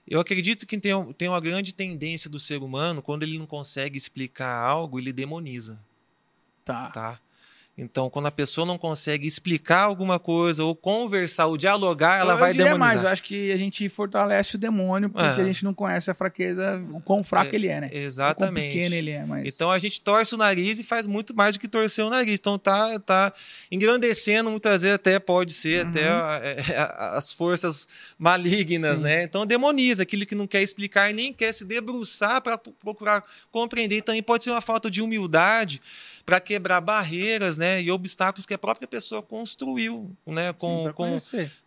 Eu 0.08 0.20
acredito 0.20 0.68
que 0.68 0.78
tem, 0.78 1.14
tem 1.14 1.30
uma 1.30 1.40
grande 1.40 1.74
tendência 1.74 2.30
do 2.30 2.40
ser 2.40 2.62
humano, 2.62 3.02
quando 3.02 3.24
ele 3.24 3.38
não 3.38 3.46
consegue 3.46 3.98
explicar 3.98 4.54
algo, 4.54 5.00
ele 5.00 5.14
demoniza. 5.14 5.80
Tá. 6.66 6.90
tá? 6.90 7.20
Então, 7.76 8.08
quando 8.08 8.28
a 8.28 8.32
pessoa 8.32 8.68
não 8.68 8.78
consegue 8.78 9.28
explicar 9.28 9.82
alguma 9.82 10.20
coisa, 10.20 10.64
ou 10.64 10.76
conversar, 10.76 11.48
ou 11.48 11.58
dialogar, 11.58 12.20
ela 12.20 12.34
eu, 12.34 12.38
vai 12.38 12.52
eu 12.52 12.56
demonizar. 12.56 12.80
mais, 12.80 13.02
eu 13.02 13.10
acho 13.10 13.24
que 13.24 13.52
a 13.52 13.58
gente 13.58 13.90
fortalece 13.90 14.56
o 14.56 14.60
demônio, 14.60 15.10
porque 15.10 15.42
a 15.42 15.44
gente 15.44 15.64
não 15.64 15.74
conhece 15.74 16.12
a 16.12 16.14
fraqueza, 16.14 16.80
o 16.92 17.02
quão 17.02 17.24
fraco 17.24 17.52
é, 17.52 17.56
ele 17.56 17.68
é, 17.68 17.82
né? 17.82 17.90
Exatamente. 17.92 18.52
O 18.52 18.54
quão 18.54 18.74
pequeno 18.74 18.96
ele 18.96 19.10
é. 19.10 19.26
Mas... 19.26 19.48
Então, 19.48 19.72
a 19.72 19.80
gente 19.80 20.00
torce 20.02 20.36
o 20.36 20.38
nariz 20.38 20.78
e 20.78 20.84
faz 20.84 21.08
muito 21.08 21.36
mais 21.36 21.56
do 21.56 21.60
que 21.60 21.68
torcer 21.68 22.06
o 22.06 22.12
nariz. 22.12 22.38
Então, 22.40 22.60
tá, 22.60 23.00
tá 23.00 23.34
engrandecendo, 23.72 24.52
muitas 24.52 24.84
vezes 24.84 24.94
até 24.94 25.18
pode 25.18 25.52
ser, 25.52 25.84
uhum. 25.84 25.90
até 25.90 26.04
é, 26.04 26.90
as 27.18 27.34
forças 27.34 27.88
malignas, 28.20 29.00
Sim. 29.00 29.04
né? 29.06 29.24
Então, 29.24 29.48
demoniza 29.48 30.04
aquilo 30.04 30.28
que 30.28 30.36
não 30.36 30.46
quer 30.46 30.62
explicar 30.62 31.10
e 31.10 31.14
nem 31.14 31.34
quer 31.34 31.52
se 31.52 31.66
debruçar 31.66 32.40
para 32.40 32.56
procurar 32.56 33.24
compreender. 33.52 34.04
Também 34.04 34.22
pode 34.22 34.44
ser 34.44 34.52
uma 34.52 34.62
falta 34.62 34.92
de 34.92 35.02
humildade 35.02 35.82
para 36.26 36.40
quebrar 36.40 36.80
barreiras, 36.80 37.58
né, 37.58 37.82
e 37.82 37.92
obstáculos 37.92 38.46
que 38.46 38.54
a 38.54 38.58
própria 38.58 38.88
pessoa 38.88 39.22
construiu, 39.22 40.16
né, 40.26 40.54
com, 40.54 40.86
Sim, 40.86 40.94
com 40.94 41.18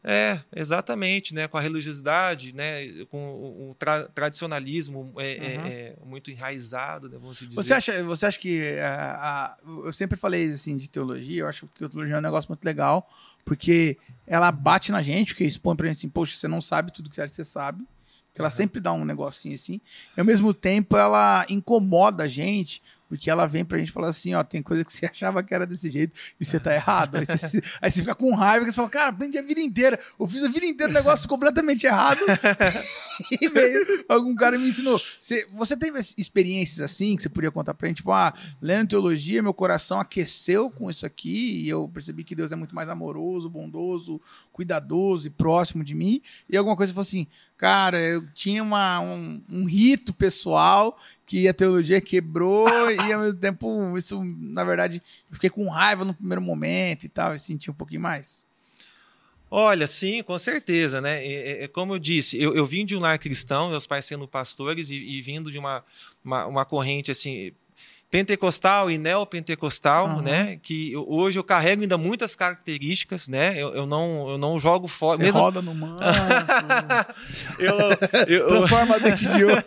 é 0.02 0.40
exatamente, 0.54 1.34
né, 1.34 1.46
com 1.46 1.58
a 1.58 1.60
religiosidade, 1.60 2.54
né, 2.54 3.04
com 3.10 3.18
o, 3.34 3.76
tra 3.78 4.04
tradicionalismo 4.08 5.12
é, 5.18 5.22
uhum. 5.22 5.66
é, 5.66 5.96
muito 6.04 6.30
enraizado, 6.30 7.08
né, 7.08 7.18
vamos 7.20 7.38
dizer. 7.38 7.54
Você 7.54 7.74
acha, 7.74 8.02
você 8.02 8.26
acha 8.26 8.38
que 8.38 8.78
a, 8.78 9.12
a, 9.12 9.56
eu 9.84 9.92
sempre 9.92 10.16
falei 10.18 10.50
assim 10.50 10.76
de 10.76 10.88
teologia, 10.88 11.42
eu 11.42 11.48
acho 11.48 11.68
que 11.74 11.84
a 11.84 11.88
teologia 11.88 12.16
é 12.16 12.18
um 12.18 12.22
negócio 12.22 12.48
muito 12.48 12.64
legal, 12.64 13.10
porque 13.44 13.98
ela 14.26 14.50
bate 14.50 14.90
na 14.90 15.02
gente, 15.02 15.34
porque 15.34 15.44
expõe 15.44 15.76
pra 15.76 15.86
gente 15.86 15.98
assim, 15.98 16.08
poxa, 16.08 16.36
você 16.36 16.48
não 16.48 16.60
sabe 16.60 16.92
tudo 16.92 17.10
que 17.10 17.16
você 17.16 17.44
sabe. 17.44 17.84
Ela 18.38 18.48
uhum. 18.48 18.54
sempre 18.54 18.80
dá 18.80 18.92
um 18.92 19.04
negocinho 19.04 19.54
assim. 19.54 19.80
E 20.16 20.20
ao 20.20 20.26
mesmo 20.26 20.52
tempo 20.52 20.96
ela 20.96 21.46
incomoda 21.48 22.24
a 22.24 22.28
gente, 22.28 22.82
porque 23.08 23.30
ela 23.30 23.46
vem 23.46 23.64
pra 23.64 23.78
gente 23.78 23.92
falar 23.92 24.08
assim, 24.08 24.34
ó, 24.34 24.42
tem 24.42 24.62
coisa 24.62 24.84
que 24.84 24.92
você 24.92 25.06
achava 25.10 25.42
que 25.42 25.54
era 25.54 25.66
desse 25.66 25.90
jeito 25.90 26.18
e 26.40 26.44
você 26.44 26.58
tá 26.58 26.74
errado. 26.74 27.16
Aí 27.16 27.26
você, 27.26 27.62
aí 27.80 27.90
você 27.90 28.00
fica 28.00 28.14
com 28.14 28.34
raiva 28.34 28.66
e 28.66 28.70
você 28.70 28.76
fala, 28.76 28.88
cara, 28.88 29.10
aprendi 29.10 29.38
a 29.38 29.42
vida 29.42 29.60
inteira. 29.60 29.98
Eu 30.18 30.26
fiz 30.26 30.42
a 30.44 30.48
vida 30.48 30.66
inteira 30.66 30.90
um 30.90 30.94
negócio 30.94 31.28
completamente 31.28 31.86
errado. 31.86 32.20
e 33.40 33.48
veio 33.48 34.04
algum 34.08 34.34
cara 34.34 34.58
me 34.58 34.68
ensinou. 34.68 34.98
Você, 34.98 35.46
você 35.52 35.76
teve 35.76 35.98
experiências 36.18 36.80
assim 36.80 37.16
que 37.16 37.22
você 37.22 37.28
podia 37.28 37.50
contar 37.50 37.74
pra 37.74 37.88
gente? 37.88 37.98
Tipo, 37.98 38.12
ah, 38.12 38.32
lendo 38.60 38.90
teologia, 38.90 39.42
meu 39.42 39.54
coração 39.54 40.00
aqueceu 40.00 40.70
com 40.70 40.90
isso 40.90 41.06
aqui 41.06 41.64
e 41.64 41.68
eu 41.68 41.88
percebi 41.88 42.24
que 42.24 42.34
Deus 42.34 42.52
é 42.52 42.56
muito 42.56 42.74
mais 42.74 42.88
amoroso, 42.88 43.48
bondoso, 43.48 44.20
cuidadoso 44.52 45.26
e 45.26 45.30
próximo 45.30 45.82
de 45.82 45.94
mim. 45.94 46.20
E 46.48 46.56
alguma 46.56 46.76
coisa 46.76 46.92
falou 46.92 47.02
assim, 47.02 47.26
cara, 47.56 48.00
eu 48.00 48.26
tinha 48.32 48.62
uma, 48.62 49.00
um, 49.00 49.42
um 49.50 49.64
rito 49.64 50.12
pessoal 50.12 50.98
que 51.24 51.48
a 51.48 51.54
teologia 51.54 52.00
quebrou 52.00 52.90
e 52.90 53.12
ao 53.12 53.20
mesmo 53.20 53.38
tempo 53.38 53.96
isso, 53.96 54.22
na 54.24 54.64
verdade, 54.64 55.02
eu 55.28 55.34
fiquei 55.34 55.50
com 55.50 55.68
raiva 55.68 56.04
no 56.04 56.14
primeiro 56.14 56.40
momento 56.40 57.04
e 57.04 57.08
tal, 57.08 57.34
e 57.34 57.38
senti 57.38 57.70
um 57.70 57.74
pouquinho 57.74 58.00
mais. 58.00 58.46
Olha, 59.50 59.86
sim, 59.86 60.22
com 60.22 60.38
certeza, 60.38 61.00
né? 61.00 61.24
É, 61.24 61.64
é, 61.64 61.68
como 61.68 61.94
eu 61.94 61.98
disse, 61.98 62.40
eu, 62.40 62.54
eu 62.54 62.66
vim 62.66 62.84
de 62.84 62.96
um 62.96 63.00
lar 63.00 63.18
cristão, 63.18 63.70
meus 63.70 63.86
pais 63.86 64.04
sendo 64.04 64.26
pastores 64.26 64.90
e, 64.90 64.96
e 64.96 65.22
vindo 65.22 65.50
de 65.50 65.58
uma, 65.58 65.84
uma, 66.24 66.46
uma 66.46 66.64
corrente 66.64 67.10
assim 67.10 67.52
pentecostal 68.10 68.90
e 68.90 68.98
neopentecostal, 68.98 70.08
uhum. 70.08 70.22
né? 70.22 70.58
Que 70.62 70.92
eu, 70.92 71.04
hoje 71.08 71.38
eu 71.38 71.44
carrego 71.44 71.82
ainda 71.82 71.98
muitas 71.98 72.36
características, 72.36 73.28
né? 73.28 73.54
Eu, 73.56 73.74
eu 73.74 73.86
não, 73.86 74.30
eu 74.30 74.38
não 74.38 74.58
jogo 74.58 74.86
fora. 74.86 75.16
Você 75.16 75.24
mesmo... 75.24 75.40
roda 75.40 75.60
no 75.60 75.74
manto. 75.74 76.02
eu, 77.58 78.48
Transforma 78.48 79.00
dente 79.00 79.28
de 79.28 79.44
ouro. 79.44 79.56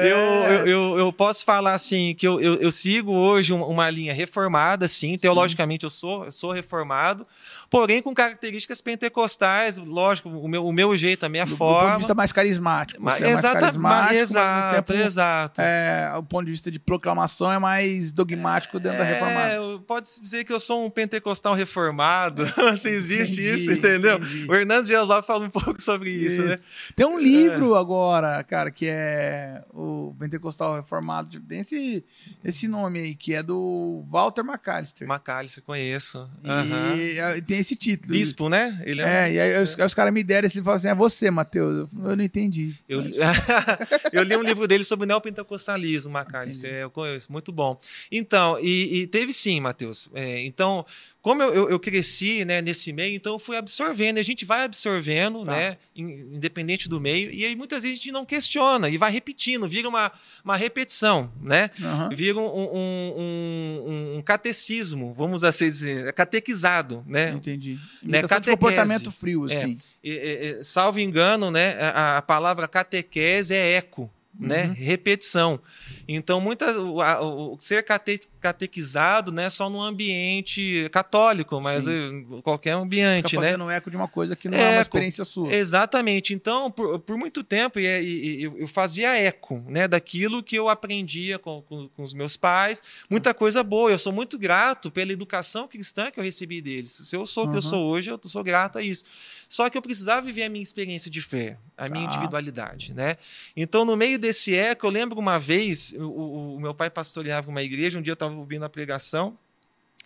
É. 0.00 0.12
Eu, 0.12 0.66
eu, 0.66 0.98
eu, 0.98 1.12
posso 1.12 1.44
falar 1.44 1.74
assim 1.74 2.14
que 2.14 2.26
eu, 2.26 2.40
eu, 2.40 2.70
sigo 2.70 3.12
hoje 3.12 3.52
uma 3.52 3.88
linha 3.88 4.12
reformada, 4.12 4.86
sim. 4.88 5.16
Teologicamente 5.16 5.84
eu 5.84 5.90
sou, 5.90 6.24
eu 6.24 6.32
sou 6.32 6.52
reformado 6.52 7.26
porém 7.70 8.02
com 8.02 8.12
características 8.12 8.80
pentecostais, 8.80 9.78
lógico, 9.78 10.28
o 10.28 10.48
meu, 10.48 10.66
o 10.66 10.72
meu 10.72 10.96
jeito, 10.96 11.24
a 11.24 11.28
minha 11.28 11.46
do, 11.46 11.56
forma. 11.56 11.78
Do 11.78 11.84
ponto 11.84 11.92
de 11.92 11.98
vista 11.98 12.14
mais 12.14 12.32
carismático. 12.32 13.00
Mas, 13.00 13.22
é 13.22 13.30
exata, 13.30 13.52
mais 13.52 13.64
carismático, 13.64 14.14
exato, 14.14 14.92
tempo, 14.92 15.02
exato. 15.04 15.60
É, 15.60 16.12
o 16.18 16.22
ponto 16.24 16.44
de 16.46 16.50
vista 16.50 16.70
de 16.70 16.80
proclamação 16.80 17.50
é 17.50 17.58
mais 17.58 18.10
dogmático 18.10 18.80
dentro 18.80 18.98
da 18.98 19.04
reformada. 19.04 19.54
É, 19.54 19.78
pode-se 19.86 20.20
dizer 20.20 20.44
que 20.44 20.52
eu 20.52 20.58
sou 20.58 20.84
um 20.84 20.90
pentecostal 20.90 21.54
reformado. 21.54 22.44
Se 22.76 22.88
existe 22.88 23.40
Entendi, 23.40 23.54
isso, 23.54 23.72
entendeu? 23.72 24.16
entendi. 24.16 24.46
O 24.48 24.54
Hernandes 24.54 24.88
Dias 24.88 25.06
Lopes 25.06 25.26
fala 25.26 25.44
um 25.44 25.50
pouco 25.50 25.80
sobre 25.80 26.10
isso, 26.10 26.42
né? 26.42 26.58
Tem 26.96 27.06
um 27.06 27.18
livro 27.18 27.76
agora, 27.76 28.42
cara, 28.42 28.70
que 28.70 28.86
é 28.88 29.62
o 29.72 30.14
Pentecostal 30.18 30.74
Reformado. 30.74 31.40
Tem 31.40 31.60
esse, 31.60 32.04
esse 32.44 32.66
nome 32.66 32.98
aí, 32.98 33.14
que 33.14 33.34
é 33.34 33.42
do 33.42 34.04
Walter 34.10 34.42
McAllister. 34.42 35.06
Macalice, 35.06 35.60
conheço. 35.60 36.28
E 36.44 37.18
é, 37.18 37.40
tem 37.40 37.59
esse 37.60 37.76
título. 37.76 38.12
Bispo, 38.12 38.48
né? 38.48 38.80
Ele 38.84 39.02
É, 39.02 39.32
e 39.32 39.40
aí 39.40 39.62
os, 39.62 39.78
aí 39.78 39.86
os 39.86 39.94
caras 39.94 40.12
me 40.12 40.22
deram 40.24 40.46
esse 40.46 40.58
e 40.60 40.62
falaram 40.62 40.76
assim: 40.76 40.88
é 40.88 40.94
você, 40.94 41.30
Matheus. 41.30 41.76
Eu, 41.76 42.10
eu 42.10 42.16
não 42.16 42.24
entendi. 42.24 42.74
Eu, 42.88 43.02
eu 44.12 44.22
li 44.22 44.36
um 44.36 44.42
livro 44.42 44.66
dele 44.66 44.84
sobre 44.84 45.06
neopentecostalismo, 45.06 46.12
Macalister. 46.12 46.72
É, 46.72 46.82
eu 46.82 46.90
conheço, 46.90 47.30
muito 47.30 47.52
bom. 47.52 47.78
Então, 48.10 48.58
e, 48.60 49.02
e 49.02 49.06
teve 49.06 49.32
sim, 49.32 49.60
Matheus. 49.60 50.08
É, 50.14 50.40
então, 50.44 50.84
como 51.22 51.42
eu, 51.42 51.52
eu, 51.54 51.70
eu 51.70 51.78
cresci 51.78 52.44
né, 52.46 52.62
nesse 52.62 52.92
meio, 52.92 53.14
então 53.14 53.34
eu 53.34 53.38
fui 53.38 53.56
absorvendo. 53.56 54.16
E 54.16 54.20
a 54.20 54.24
gente 54.24 54.44
vai 54.44 54.64
absorvendo, 54.64 55.44
Tá. 55.44 55.52
né? 55.52 55.76
in- 55.94 56.34
Independente 56.36 56.88
do 56.88 56.98
meio. 57.00 57.30
E 57.30 57.44
aí 57.44 57.54
muitas 57.54 57.82
vezes 57.82 57.98
a 57.98 58.02
gente 58.02 58.12
não 58.12 58.24
questiona 58.24 58.88
e 58.88 58.96
vai 58.96 59.10
repetindo, 59.12 59.68
vira 59.68 59.86
uma, 59.88 60.10
uma 60.44 60.56
repetição, 60.56 61.30
né? 61.42 61.70
Aham. 61.82 62.08
Vira 62.14 62.38
um, 62.38 62.46
um, 62.46 63.14
um- 63.18 64.16
um 64.18 64.22
catecismo, 64.22 65.12
vamos 65.14 65.44
assim 65.44 65.66
dizer, 65.66 66.06
é 66.08 66.12
catequizado, 66.12 67.04
né? 67.06 67.30
Entendi. 67.32 67.78
Né, 68.02 68.22
de 68.22 68.50
comportamento 68.50 69.10
frio, 69.10 69.50
É. 69.50 69.56
assim. 69.56 69.78
E, 70.02 70.58
salvo 70.62 70.98
engano, 71.00 71.50
né, 71.50 71.74
a, 71.94 72.18
a 72.18 72.22
palavra 72.22 72.66
catequese 72.66 73.54
é 73.54 73.72
eco, 73.76 74.10
né, 74.40 74.66
Uhum. 74.66 74.72
repetição. 74.74 75.60
Então, 76.08 76.40
muita, 76.40 76.72
o, 76.80 77.00
a- 77.00 77.20
o 77.20 77.56
ser 77.60 77.84
cate, 77.84 78.22
catequizado 78.40 79.30
não 79.30 79.42
é 79.42 79.50
só 79.50 79.68
num 79.70 79.80
ambiente 79.80 80.88
católico, 80.92 81.60
mas 81.60 81.84
Sim. 81.84 82.26
eh, 82.38 82.42
qualquer 82.42 82.72
ambiente, 82.72 83.30
Fica 83.30 83.40
né? 83.42 83.52
fazendo 83.52 83.70
eco 83.70 83.90
de 83.90 83.96
uma 83.96 84.08
coisa 84.08 84.34
que 84.34 84.48
não 84.48 84.58
é, 84.58 84.62
uma 84.62 84.70
Eco. 84.72 84.80
experiência 84.82 85.24
sua. 85.24 85.52
Exatamente. 85.52 86.32
Então, 86.34 86.70
por, 86.70 86.98
por 87.00 87.16
muito 87.16 87.42
tempo, 87.44 87.78
e, 87.78 87.84
e- 87.86 88.42
eu 88.44 88.66
fazia 88.66 89.16
eco 89.16 89.62
né, 89.68 89.86
daquilo 89.86 90.42
que 90.42 90.56
eu 90.56 90.68
aprendia 90.68 91.38
com, 91.38 91.62
com- 91.62 91.88
com 91.88 92.02
os 92.02 92.14
meus 92.14 92.36
pais. 92.36 92.82
Muita 93.08 93.32
coisa 93.34 93.62
boa. 93.62 93.90
Eu 93.90 93.98
sou 93.98 94.12
muito 94.12 94.38
grato 94.38 94.90
pela 94.90 95.12
educação 95.12 95.68
cristã 95.68 96.10
que 96.10 96.18
eu 96.18 96.24
recebi 96.24 96.60
deles. 96.60 96.90
Se 96.92 97.14
eu 97.16 97.26
sou 97.26 97.44
o 97.44 97.48
que 97.48 97.56
eu 97.56 97.62
Uhum. 97.62 97.68
sou 97.68 97.86
hoje, 97.90 98.10
eu 98.10 98.20
sou 98.24 98.42
grato 98.42 98.78
a 98.78 98.82
isso. 98.82 99.04
Só 99.48 99.68
que 99.68 99.76
eu 99.76 99.82
precisava 99.82 100.22
viver 100.22 100.44
a 100.44 100.48
minha 100.48 100.62
experiência 100.62 101.10
de 101.10 101.20
fé, 101.20 101.56
a 101.76 101.88
minha 101.88 102.04
Tá. 102.08 102.10
individualidade. 102.14 102.94
Né? 102.94 103.16
Então, 103.56 103.84
no 103.84 103.96
meio 103.96 104.16
desse 104.18 104.29
eco, 104.54 104.86
eu 104.86 104.90
lembro 104.90 105.18
uma 105.18 105.38
vez, 105.38 105.92
o, 105.98 106.54
o- 106.56 106.60
meu 106.60 106.74
pai 106.74 106.88
pastoreava 106.90 107.48
uma 107.50 107.62
igreja, 107.62 107.98
um 107.98 108.02
dia 108.02 108.12
eu 108.12 108.14
estava 108.14 108.34
ouvindo 108.34 108.64
a 108.64 108.68
pregação, 108.68 109.36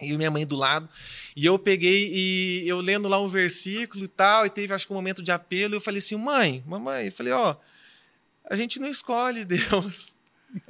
e 0.01 0.17
minha 0.17 0.31
mãe 0.31 0.45
do 0.47 0.57
lado. 0.57 0.89
E 1.37 1.45
eu 1.47 1.59
peguei 1.59 2.09
e 2.13 2.69
eu 2.69 2.81
lendo 2.81 3.09
lá 3.09 3.21
um 3.21 3.29
versículo 3.29 4.05
e 4.05 4.09
tal, 4.09 4.45
e 4.47 4.51
teve 4.51 4.75
acho 4.75 4.87
que 4.87 4.93
um 4.93 4.97
momento 4.97 5.23
de 5.23 5.31
apelo, 5.33 5.75
e 5.75 5.77
eu 5.77 5.81
falei 5.81 5.99
assim: 5.99 6.17
"Mãe, 6.17 6.63
mamãe", 6.67 7.07
eu 7.07 7.13
falei: 7.13 7.33
"Ó, 7.33 7.57
a 8.51 8.57
gente 8.57 8.79
não 8.81 8.89
escolhe 8.89 9.45
Deus". 9.47 10.17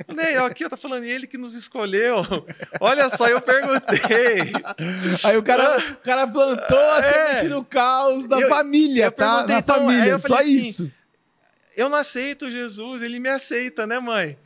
Nem, 0.08 0.38
ó, 0.38 0.46
aqui 0.46 0.64
eu 0.64 0.70
tô 0.70 0.78
falando 0.78 1.04
ele 1.04 1.26
que 1.26 1.36
nos 1.36 1.52
escolheu. 1.52 2.16
Olha 2.80 3.10
só, 3.10 3.28
eu 3.28 3.38
perguntei. 3.38 4.50
Aí 5.22 5.36
o 5.36 5.42
cara, 5.42 5.78
o 5.92 5.96
cara 5.96 6.26
plantou 6.26 6.78
a 6.78 6.98
É. 7.00 7.02
semente 7.36 7.48
do 7.50 7.62
caos 7.62 8.26
da 8.26 8.40
Eu- 8.40 8.48
família, 8.48 9.04
eu 9.06 9.12
tá? 9.12 9.46
Na 9.46 9.58
então, 9.58 9.76
família, 9.86 10.16
só 10.16 10.38
assim, 10.38 10.56
isso. 10.56 10.92
Eu 11.76 11.88
não 11.88 11.96
aceito 11.96 12.50
Jesus, 12.50 13.02
ele 13.02 13.18
me 13.18 13.28
aceita, 13.28 13.86
né, 13.86 13.98
mãe? 13.98 14.36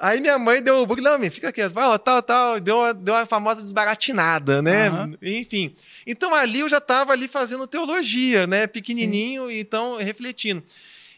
Aí 0.00 0.20
minha 0.20 0.38
mãe 0.38 0.62
deu 0.62 0.80
o 0.80 0.86
bug, 0.86 1.02
não, 1.02 1.18
mãe, 1.18 1.28
fica 1.28 1.50
quieto, 1.52 1.72
vai 1.72 1.86
lá, 1.88 1.98
tal, 1.98 2.22
tal, 2.22 2.60
deu, 2.60 2.84
a- 2.84 2.92
deu 2.92 3.16
a 3.16 3.26
famosa 3.26 3.60
desbaratinada, 3.62 4.62
né? 4.62 4.86
Aham. 4.88 5.10
Enfim. 5.20 5.74
Então 6.06 6.32
ali 6.34 6.60
eu 6.60 6.68
já 6.68 6.76
estava 6.78 7.12
ali 7.12 7.26
fazendo 7.26 7.66
teologia, 7.66 8.46
né? 8.46 8.68
Pequenininho, 8.68 9.50
então 9.50 9.96
refletindo. 9.96 10.62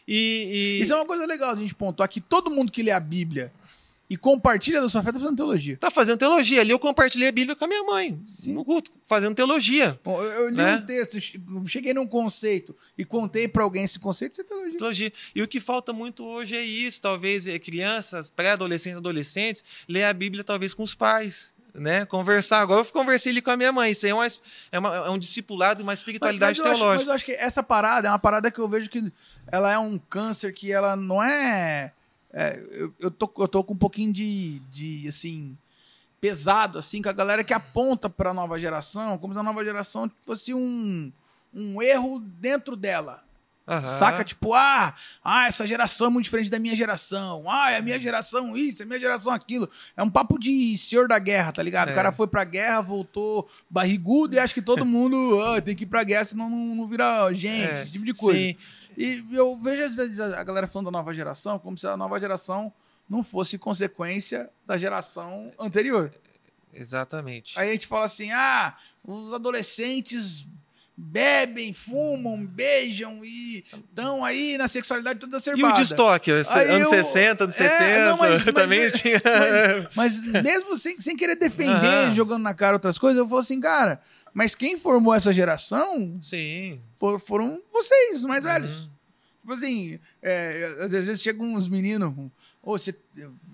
E, 0.07 0.77
e 0.79 0.81
Isso 0.81 0.93
é 0.93 0.95
uma 0.95 1.05
coisa 1.05 1.27
legal 1.27 1.51
a 1.53 1.55
gente 1.55 1.75
pontuar 1.75 2.09
que 2.09 2.19
todo 2.19 2.49
mundo 2.49 2.71
que 2.71 2.81
lê 2.81 2.89
a 2.91 2.99
Bíblia 2.99 3.53
e 4.11 4.17
compartilha 4.17 4.81
da 4.81 4.89
sua 4.89 5.01
fé 5.01 5.11
tá 5.13 5.19
fazendo 5.19 5.37
teologia. 5.37 5.77
tá 5.77 5.89
fazendo 5.89 6.17
teologia. 6.19 6.59
Ali 6.59 6.71
eu 6.71 6.79
compartilhei 6.79 7.29
a 7.29 7.31
Bíblia 7.31 7.55
com 7.55 7.63
a 7.63 7.67
minha 7.67 7.81
mãe, 7.83 8.21
Sim. 8.27 8.51
no 8.53 8.65
culto, 8.65 8.91
fazendo 9.05 9.33
teologia. 9.33 9.97
Bom, 10.03 10.21
eu, 10.21 10.49
li 10.49 10.55
Né? 10.57 10.75
um 10.75 10.85
texto, 10.85 11.21
che- 11.21 11.39
cheguei 11.65 11.93
num 11.93 12.05
conceito 12.05 12.75
e 12.97 13.05
contei 13.05 13.47
pra 13.47 13.63
alguém 13.63 13.85
esse 13.85 13.97
conceito, 13.99 14.33
isso 14.33 14.41
é 14.41 14.43
teologia. 14.43 14.77
teologia. 14.77 15.13
E 15.33 15.41
o 15.41 15.47
que 15.47 15.61
falta 15.61 15.93
muito 15.93 16.25
hoje 16.25 16.57
é 16.57 16.61
isso, 16.61 17.01
talvez 17.01 17.47
é 17.47 17.57
crianças, 17.57 18.29
pré-adolescentes, 18.29 18.97
adolescentes, 18.97 19.63
ler 19.87 20.03
a 20.03 20.11
Bíblia 20.13 20.43
talvez 20.43 20.73
com 20.73 20.83
os 20.83 20.93
pais, 20.93 21.55
né? 21.73 22.03
Conversar. 22.05 22.59
Agora 22.59 22.81
eu 22.81 22.85
conversei 22.91 23.31
ali 23.31 23.41
com 23.41 23.49
a 23.51 23.55
minha 23.55 23.71
mãe, 23.71 23.91
isso 23.91 24.05
aí 24.05 24.11
é, 24.11 24.13
uma, 24.13 24.27
é, 24.73 24.79
uma- 24.79 24.95
é 25.07 25.09
um 25.09 25.17
discipulado, 25.17 25.83
uma 25.83 25.91
Mas, 25.93 25.99
espiritualidade 25.99 26.59
mas 26.59 26.65
eu 26.67 26.71
acho, 26.73 26.79
mas 26.79 26.79
teológica. 26.81 27.09
eu 27.11 27.15
acho 27.15 27.25
que 27.25 27.31
essa 27.31 27.63
parada 27.63 28.09
é 28.09 28.11
uma 28.11 28.19
parada 28.19 28.51
que 28.51 28.59
eu 28.59 28.67
vejo 28.67 28.89
que 28.89 29.09
ela 29.49 29.71
é 29.71 29.77
um 29.77 29.97
câncer 29.97 30.53
que 30.53 30.69
ela 30.69 30.97
não 30.97 31.23
é. 31.23 31.93
É, 32.33 32.63
eu, 32.71 32.93
eu, 32.99 33.11
tô, 33.11 33.31
eu 33.37 33.47
tô 33.47 33.63
com 33.63 33.73
um 33.73 33.77
pouquinho 33.77 34.11
de, 34.13 34.59
de 34.71 35.07
assim. 35.07 35.57
pesado, 36.19 36.77
assim, 36.79 37.01
com 37.01 37.09
a 37.09 37.13
galera 37.13 37.43
que 37.43 37.53
aponta 37.53 38.09
pra 38.09 38.33
nova 38.33 38.59
geração, 38.59 39.17
como 39.17 39.33
se 39.33 39.39
a 39.39 39.43
nova 39.43 39.63
geração 39.65 40.09
fosse 40.21 40.53
um, 40.53 41.11
um 41.53 41.81
erro 41.81 42.19
dentro 42.19 42.75
dela. 42.75 43.23
Aham. 43.67 43.87
Saca? 43.87 44.23
Tipo, 44.23 44.53
ah, 44.53 44.93
ah, 45.23 45.47
essa 45.47 45.65
geração 45.67 46.07
é 46.07 46.09
muito 46.09 46.25
diferente 46.25 46.49
da 46.49 46.59
minha 46.59 46.75
geração. 46.75 47.45
Ah, 47.47 47.71
é 47.71 47.77
a 47.77 47.81
minha 47.81 47.99
geração 47.99 48.57
isso, 48.57 48.81
é 48.81 48.85
a 48.85 48.87
minha 48.87 48.99
geração 48.99 49.31
aquilo. 49.31 49.69
É 49.95 50.03
um 50.03 50.09
papo 50.09 50.37
de 50.39 50.77
senhor 50.77 51.07
da 51.07 51.19
guerra, 51.19 51.51
tá 51.51 51.63
ligado? 51.63 51.89
É. 51.89 51.91
O 51.91 51.95
cara 51.95 52.11
foi 52.11 52.27
pra 52.27 52.43
guerra, 52.43 52.81
voltou 52.81 53.47
barrigudo 53.69 54.35
e 54.35 54.39
acha 54.39 54.53
que 54.53 54.61
todo 54.61 54.83
mundo 54.85 55.41
ah, 55.43 55.61
tem 55.61 55.75
que 55.75 55.83
ir 55.83 55.87
pra 55.87 56.03
guerra, 56.03 56.25
senão 56.25 56.49
não, 56.49 56.75
não 56.75 56.87
vira 56.87 57.31
gente, 57.33 57.71
É, 57.71 57.81
esse 57.83 57.91
tipo 57.91 58.03
de 58.03 58.13
coisa. 58.13 58.39
Sim, 58.39 58.55
E 58.97 59.23
eu 59.31 59.57
vejo 59.57 59.83
às 59.83 59.95
vezes 59.95 60.19
a 60.19 60.43
galera 60.43 60.67
falando 60.67 60.85
da 60.87 60.91
nova 60.91 61.13
geração 61.13 61.57
como 61.59 61.77
se 61.77 61.87
a 61.87 61.95
nova 61.97 62.19
geração 62.19 62.71
não 63.09 63.23
fosse 63.23 63.57
consequência 63.57 64.49
da 64.65 64.77
geração 64.77 65.51
anterior. 65.59 66.13
exatamente. 66.73 67.57
Aí 67.59 67.69
a 67.69 67.71
gente 67.73 67.87
fala 67.87 68.05
assim: 68.05 68.31
ah, 68.31 68.75
os 69.03 69.33
adolescentes 69.33 70.45
bebem, 71.03 71.73
fumam, 71.73 72.45
beijam 72.45 73.23
e 73.25 73.63
estão 73.73 74.23
aí 74.23 74.55
na 74.57 74.67
sexualidade 74.67 75.19
toda 75.19 75.35
E 75.35 75.35
o 75.35 75.39
acerbada. 75.39 75.79
destoque? 75.79 76.31
Aí 76.31 76.37
anos 76.69 76.91
eu- 76.91 77.03
60, 77.03 77.43
anos 77.45 77.59
É, 77.59 77.69
70, 77.69 78.05
não, 78.09 78.17
mas- 78.17 78.43
mas- 78.45 78.53
também 78.53 78.91
tinha. 78.91 79.21
Mas 79.95 80.21
mesmo 80.21 80.77
sem, 80.77 80.99
sem 80.99 81.17
querer 81.17 81.35
defender, 81.37 81.73
Aham. 82.05 82.13
jogando 82.13 82.43
na 82.43 82.53
cara 82.53 82.75
outras 82.75 82.97
coisas, 82.99 83.17
eu 83.17 83.27
falo 83.27 83.39
assim, 83.39 83.59
cara, 83.59 83.99
mas 84.33 84.55
quem 84.55 84.77
formou 84.77 85.13
essa 85.13 85.33
geração 85.33 86.17
Sim. 86.21 86.79
for- 86.99 87.19
foram 87.19 87.61
vocês, 87.71 88.17
os 88.17 88.25
mais 88.25 88.43
velhos. 88.43 88.85
Uhum. 88.85 88.91
Tipo 89.41 89.53
assim, 89.53 89.99
é, 90.21 90.77
às 90.81 90.91
vezes 90.91 91.21
chegam 91.21 91.53
uns 91.53 91.67
meninos, 91.67 92.13
ou 92.61 92.77
você, 92.77 92.95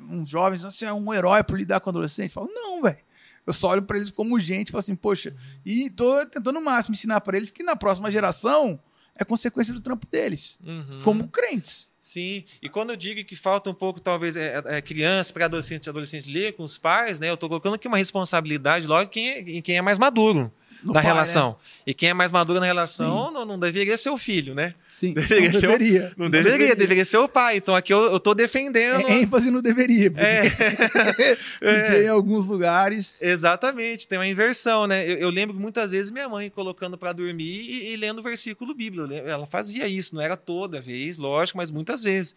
uns 0.09 0.27
jovens, 0.29 0.61
você 0.63 0.85
é 0.85 0.93
um 0.93 1.13
herói 1.13 1.43
por 1.43 1.57
lidar 1.57 1.79
com 1.79 1.89
adolescente. 1.89 2.29
Eu 2.29 2.33
falo, 2.33 2.49
não, 2.53 2.81
velho. 2.81 2.97
Eu 3.45 3.53
só 3.53 3.69
olho 3.69 3.81
pra 3.81 3.95
eles 3.97 4.11
como 4.11 4.37
gente, 4.39 4.71
falo 4.71 4.79
assim, 4.81 4.95
poxa, 4.95 5.33
e 5.65 5.89
tô 5.89 6.25
tentando 6.25 6.59
o 6.59 6.63
máximo 6.63 6.93
ensinar 6.93 7.21
pra 7.21 7.37
eles 7.37 7.49
que 7.49 7.63
na 7.63 7.77
próxima 7.77 8.11
geração 8.11 8.77
é 9.15 9.23
consequência 9.23 9.73
do 9.73 9.79
trampo 9.79 10.05
deles, 10.11 10.57
Uhum. 10.63 10.99
como 11.01 11.27
crentes. 11.29 11.87
Sim, 12.01 12.43
e 12.61 12.67
quando 12.69 12.89
eu 12.91 12.95
digo 12.97 13.23
que 13.25 13.35
falta 13.35 13.69
um 13.69 13.73
pouco, 13.73 13.99
talvez, 14.01 14.35
é, 14.37 14.61
é, 14.65 14.81
crianças, 14.81 15.31
pré-adolescentes 15.31 15.87
e 15.87 15.89
adolescentes 15.89 16.27
ler 16.27 16.53
com 16.53 16.63
os 16.63 16.77
pais, 16.77 17.19
né? 17.19 17.29
Eu 17.29 17.35
tô 17.37 17.47
colocando 17.47 17.75
aqui 17.75 17.87
uma 17.87 17.97
responsabilidade 17.97 18.85
logo 18.85 19.03
em 19.03 19.07
quem 19.07 19.29
é, 19.29 19.39
em 19.39 19.61
quem 19.61 19.77
é 19.77 19.81
mais 19.81 19.97
maduro 19.97 20.51
No 20.83 20.93
da 20.93 21.01
pai, 21.01 21.11
relação. 21.11 21.57
E 21.85 21.93
quem 21.93 22.09
é 22.09 22.13
mais 22.13 22.31
maduro 22.31 22.59
na 22.59 22.65
relação 22.65 23.31
não, 23.31 23.45
não 23.45 23.59
deveria 23.59 23.97
ser 23.97 24.09
o 24.09 24.17
filho, 24.17 24.53
né? 24.53 24.67
Né? 24.67 24.73
Sim, 24.89 25.13
Deveria 25.13 25.51
não 25.51 25.59
ser 25.59 25.67
o- 25.67 25.71
deveria. 25.77 26.13
Não, 26.17 26.29
deveria, 26.29 26.75
deveria 26.75 27.05
ser 27.05 27.17
o 27.17 27.27
pai. 27.27 27.57
Então 27.57 27.75
aqui 27.75 27.93
eu, 27.93 28.11
eu 28.11 28.19
tô 28.19 28.33
defendendo. 28.33 29.07
É, 29.07 29.13
ênfase 29.19 29.49
no 29.51 29.61
deveria, 29.61 30.09
porque, 30.11 30.25
É. 30.25 30.49
porque 31.59 32.03
em 32.05 32.07
alguns 32.07 32.47
lugares... 32.47 33.21
Exatamente, 33.21 34.07
tem 34.07 34.17
uma 34.17 34.27
inversão, 34.27 34.87
né? 34.87 35.03
Eu, 35.09 35.15
eu 35.17 35.29
lembro 35.29 35.55
muitas 35.59 35.91
vezes 35.91 36.11
minha 36.11 36.27
mãe 36.29 36.49
colocando 36.49 36.97
para 36.97 37.13
dormir 37.13 37.61
e, 37.61 37.93
e 37.93 37.97
lendo 37.97 38.19
o 38.19 38.23
versículo 38.23 38.73
bíblico. 38.73 39.11
Ela 39.13 39.45
fazia 39.45 39.87
isso, 39.87 40.15
não 40.15 40.21
era 40.21 40.37
toda 40.37 40.79
vez, 40.81 41.17
lógico, 41.17 41.57
mas 41.57 41.69
muitas 41.71 42.03
vezes. 42.03 42.35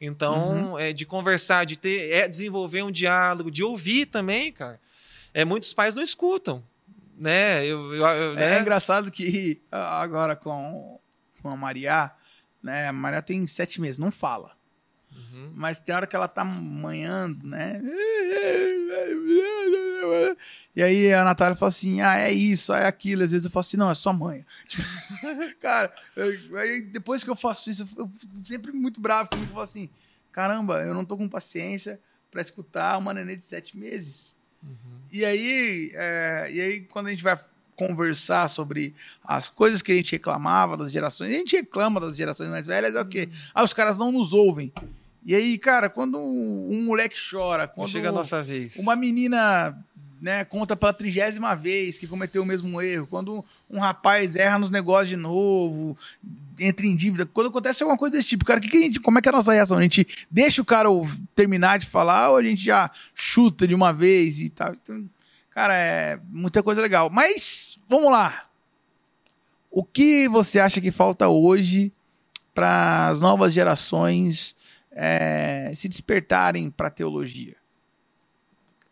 Então, 0.00 0.76
é, 0.78 0.92
de 0.92 1.06
conversar, 1.06 1.64
de 1.64 1.76
ter, 1.76 2.10
é, 2.10 2.28
desenvolver 2.28 2.82
um 2.82 2.90
diálogo, 2.90 3.50
de 3.50 3.62
ouvir 3.62 4.06
também, 4.06 4.50
cara. 4.50 4.80
É, 5.32 5.44
muitos 5.44 5.72
pais 5.72 5.94
não 5.94 6.02
escutam, 6.02 6.62
né? 7.22 7.64
Eu, 7.66 7.94
eu- 7.94 8.04
eu- 8.06 8.32
É, 8.32 8.50
né? 8.56 8.60
engraçado 8.60 9.10
que 9.10 9.62
agora 9.70 10.34
com, 10.36 10.98
com 11.40 11.48
a 11.48 11.56
Maria, 11.56 12.10
né? 12.62 12.88
A 12.88 12.92
Maria 12.92 13.22
tem 13.22 13.46
sete 13.46 13.80
meses, 13.80 13.98
não 13.98 14.10
fala. 14.10 14.56
Uhum. 15.14 15.52
Mas 15.54 15.78
tem 15.78 15.94
hora 15.94 16.06
que 16.06 16.16
ela 16.16 16.26
tá 16.28 16.44
manhando, 16.44 17.46
né? 17.46 17.80
E 20.74 20.82
aí 20.82 21.12
a 21.12 21.24
Natália 21.24 21.54
fala 21.56 21.68
assim: 21.68 22.00
ah, 22.00 22.18
é 22.18 22.32
isso, 22.32 22.72
é 22.72 22.86
aquilo. 22.86 23.22
Às 23.22 23.32
vezes 23.32 23.44
eu 23.44 23.50
falo 23.50 23.60
assim: 23.60 23.76
não, 23.76 23.90
é 23.90 23.94
sua 23.94 24.12
mãe. 24.12 24.44
Tipo 24.66 24.82
assim, 24.82 25.54
cara, 25.60 25.92
eu- 26.16 26.58
aí 26.58 26.82
depois 26.82 27.22
que 27.22 27.30
eu 27.30 27.36
faço 27.36 27.70
isso, 27.70 27.82
eu 27.96 28.08
fico 28.08 28.32
sempre 28.44 28.72
muito 28.72 29.00
bravo 29.00 29.30
comigo. 29.30 29.50
Eu 29.50 29.54
falo 29.54 29.64
assim: 29.64 29.90
caramba, 30.30 30.82
eu 30.82 30.94
não 30.94 31.04
tô 31.04 31.16
com 31.16 31.28
paciência 31.28 32.00
para 32.30 32.40
escutar 32.40 32.96
uma 32.98 33.12
nenê 33.12 33.36
de 33.36 33.42
sete 33.44 33.76
meses. 33.76 34.34
Uhum. 34.62 35.00
E 35.10 35.24
aí, 35.24 35.90
é, 35.94 36.50
e 36.52 36.60
aí, 36.60 36.80
quando 36.82 37.08
a 37.08 37.10
gente 37.10 37.22
vai 37.22 37.38
conversar 37.76 38.48
sobre 38.48 38.94
as 39.24 39.48
coisas 39.48 39.82
que 39.82 39.92
a 39.92 39.94
gente 39.94 40.12
reclamava 40.12 40.76
das 40.76 40.92
gerações, 40.92 41.34
a 41.34 41.38
gente 41.38 41.56
reclama 41.56 42.00
das 42.00 42.16
gerações 42.16 42.48
mais 42.48 42.66
velhas, 42.66 42.94
é 42.94 43.00
o 43.00 43.06
quê? 43.06 43.28
Uhum. 43.30 43.38
Ah, 43.54 43.64
os 43.64 43.72
caras 43.72 43.96
não 43.96 44.12
nos 44.12 44.32
ouvem. 44.32 44.72
E 45.24 45.34
aí, 45.34 45.56
cara, 45.56 45.88
quando 45.88 46.18
um 46.18 46.82
moleque 46.82 47.16
chora, 47.30 47.68
quando 47.68 47.88
chega 47.88 48.08
a 48.08 48.12
nossa 48.12 48.42
vez, 48.42 48.76
uma 48.76 48.96
menina 48.96 49.76
né, 50.22 50.44
conta 50.44 50.76
pela 50.76 50.92
trigésima 50.92 51.56
vez 51.56 51.98
que 51.98 52.06
cometeu 52.06 52.44
o 52.44 52.46
mesmo 52.46 52.80
erro, 52.80 53.08
quando 53.08 53.44
um 53.68 53.80
rapaz 53.80 54.36
erra 54.36 54.56
nos 54.56 54.70
negócios 54.70 55.08
de 55.08 55.16
novo, 55.16 55.98
entra 56.60 56.86
em 56.86 56.94
dívida, 56.94 57.26
quando 57.26 57.48
acontece 57.48 57.82
alguma 57.82 57.98
coisa 57.98 58.16
desse 58.16 58.28
tipo, 58.28 58.44
cara, 58.44 58.60
que 58.60 58.68
que 58.68 58.76
a 58.76 58.80
gente, 58.82 59.00
como 59.00 59.18
é 59.18 59.20
que 59.20 59.28
é 59.28 59.32
a 59.32 59.34
nossa 59.34 59.52
reação? 59.52 59.78
A 59.78 59.82
gente 59.82 60.06
deixa 60.30 60.62
o 60.62 60.64
cara 60.64 60.88
terminar 61.34 61.80
de 61.80 61.86
falar 61.86 62.30
ou 62.30 62.36
a 62.36 62.42
gente 62.42 62.64
já 62.64 62.88
chuta 63.12 63.66
de 63.66 63.74
uma 63.74 63.92
vez 63.92 64.40
e 64.40 64.48
tal? 64.48 64.72
Então, 64.72 65.10
cara, 65.50 65.74
é 65.76 66.20
muita 66.30 66.62
coisa 66.62 66.80
legal. 66.80 67.10
Mas, 67.10 67.80
vamos 67.88 68.12
lá. 68.12 68.46
O 69.72 69.82
que 69.82 70.28
você 70.28 70.60
acha 70.60 70.80
que 70.80 70.92
falta 70.92 71.28
hoje 71.28 71.92
para 72.54 73.08
as 73.08 73.20
novas 73.20 73.52
gerações 73.52 74.54
é, 74.92 75.72
se 75.74 75.88
despertarem 75.88 76.70
para 76.70 76.86
a 76.86 76.92
teologia? 76.92 77.56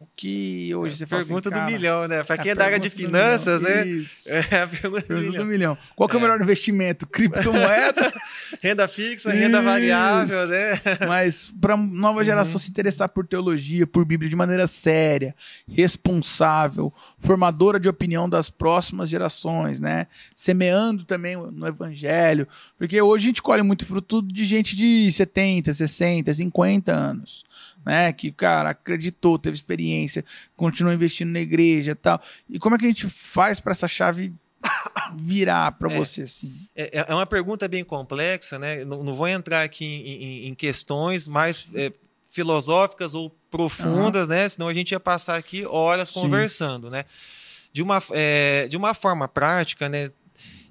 O 0.00 0.06
que 0.16 0.74
hoje 0.74 0.94
é, 0.94 0.96
você 0.96 1.14
assim, 1.14 1.26
Pergunta 1.26 1.50
do 1.50 1.62
milhão, 1.64 2.08
né? 2.08 2.24
Para 2.24 2.38
quem 2.38 2.52
é 2.52 2.54
da 2.54 2.64
área 2.64 2.78
de 2.78 2.88
finanças, 2.88 3.60
né? 3.60 3.86
Isso. 3.86 4.30
É 4.50 4.62
a 4.62 4.66
pergunta, 4.66 5.06
do, 5.06 5.20
milhão. 5.20 5.44
do 5.44 5.44
milhão. 5.44 5.78
Qual 5.94 6.08
é 6.08 6.14
o 6.14 6.16
é. 6.16 6.20
melhor 6.22 6.40
investimento? 6.40 7.06
Criptomoeda? 7.06 8.10
renda 8.62 8.88
fixa, 8.88 9.30
renda 9.30 9.58
Isso. 9.58 9.64
variável, 9.66 10.46
né? 10.48 10.80
Mas 11.06 11.52
para 11.60 11.76
nova 11.76 12.24
geração 12.24 12.54
uhum. 12.54 12.58
se 12.60 12.70
interessar 12.70 13.10
por 13.10 13.26
teologia, 13.26 13.86
por 13.86 14.06
Bíblia 14.06 14.30
de 14.30 14.36
maneira 14.36 14.66
séria, 14.66 15.34
responsável, 15.68 16.90
formadora 17.18 17.78
de 17.78 17.88
opinião 17.88 18.26
das 18.26 18.48
próximas 18.48 19.10
gerações, 19.10 19.80
né? 19.80 20.06
Semeando 20.34 21.04
também 21.04 21.36
no 21.36 21.66
evangelho, 21.66 22.48
porque 22.78 23.02
hoje 23.02 23.24
a 23.24 23.28
gente 23.28 23.42
colhe 23.42 23.62
muito 23.62 23.84
fruto 23.84 24.22
de 24.22 24.46
gente 24.46 24.74
de 24.74 25.12
70, 25.12 25.74
60, 25.74 26.32
50 26.32 26.90
anos 26.90 27.44
né? 27.84 28.12
Que, 28.12 28.30
cara, 28.30 28.70
acreditou, 28.70 29.38
teve 29.38 29.54
experiência, 29.54 30.24
continuou 30.56 30.94
investindo 30.94 31.30
na 31.30 31.40
igreja 31.40 31.94
tal. 31.94 32.20
E 32.48 32.58
como 32.58 32.74
é 32.74 32.78
que 32.78 32.84
a 32.84 32.88
gente 32.88 33.08
faz 33.08 33.60
para 33.60 33.72
essa 33.72 33.88
chave 33.88 34.32
virar 35.16 35.72
para 35.72 35.92
é, 35.92 35.96
você 35.96 36.22
assim? 36.22 36.68
É, 36.74 37.06
é 37.08 37.14
uma 37.14 37.26
pergunta 37.26 37.66
bem 37.68 37.84
complexa, 37.84 38.58
né? 38.58 38.84
Não, 38.84 39.02
não 39.02 39.14
vou 39.14 39.28
entrar 39.28 39.62
aqui 39.62 39.84
em, 39.84 40.22
em, 40.22 40.48
em 40.48 40.54
questões 40.54 41.26
mais 41.26 41.72
é, 41.74 41.92
filosóficas 42.30 43.14
ou 43.14 43.30
profundas, 43.50 44.28
uhum. 44.28 44.34
né? 44.34 44.48
Senão 44.48 44.68
a 44.68 44.74
gente 44.74 44.92
ia 44.92 45.00
passar 45.00 45.36
aqui 45.36 45.66
horas 45.66 46.08
Sim. 46.08 46.20
conversando, 46.20 46.88
né? 46.88 47.04
De 47.72 47.82
uma, 47.82 48.02
é, 48.10 48.66
de 48.68 48.76
uma 48.76 48.94
forma 48.94 49.28
prática, 49.28 49.88
né? 49.88 50.10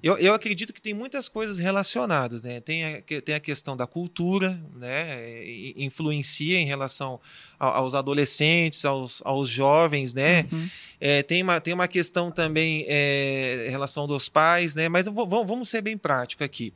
Eu, 0.02 0.16
eu 0.16 0.32
acredito 0.32 0.72
que 0.72 0.80
tem 0.80 0.94
muitas 0.94 1.28
coisas 1.28 1.58
relacionadas, 1.58 2.42
né? 2.42 2.60
Tem 2.60 2.84
a, 2.84 3.02
tem 3.02 3.34
a 3.34 3.40
questão 3.40 3.76
da 3.76 3.86
cultura, 3.86 4.58
né? 4.74 5.44
Influencia 5.76 6.58
em 6.58 6.66
relação 6.66 7.20
aos 7.58 7.94
adolescentes, 7.94 8.84
aos, 8.84 9.20
aos 9.24 9.48
jovens, 9.48 10.14
né? 10.14 10.46
Uhum. 10.50 10.68
É, 10.98 11.22
tem, 11.22 11.42
uma, 11.42 11.60
tem 11.60 11.74
uma 11.74 11.86
questão 11.86 12.30
também 12.30 12.84
é, 12.88 13.66
em 13.68 13.70
relação 13.70 14.06
dos 14.06 14.28
pais, 14.28 14.74
né? 14.74 14.88
Mas 14.88 15.06
vamos, 15.06 15.28
vamos 15.28 15.68
ser 15.68 15.82
bem 15.82 15.98
prático 15.98 16.42
aqui. 16.42 16.72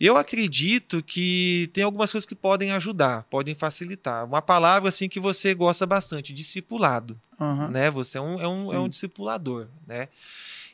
Eu 0.00 0.16
acredito 0.16 1.02
que 1.02 1.68
tem 1.74 1.84
algumas 1.84 2.10
coisas 2.10 2.26
que 2.26 2.34
podem 2.34 2.72
ajudar, 2.72 3.24
podem 3.24 3.54
facilitar. 3.54 4.24
Uma 4.24 4.40
palavra 4.40 4.88
assim 4.88 5.10
que 5.10 5.20
você 5.20 5.52
gosta 5.52 5.84
bastante, 5.84 6.32
discipulado, 6.32 7.20
uhum. 7.38 7.68
né? 7.68 7.90
Você 7.90 8.16
é 8.16 8.20
um, 8.20 8.40
é 8.40 8.48
um, 8.48 8.72
é 8.72 8.78
um 8.78 8.88
discipulador, 8.88 9.66
né? 9.86 10.08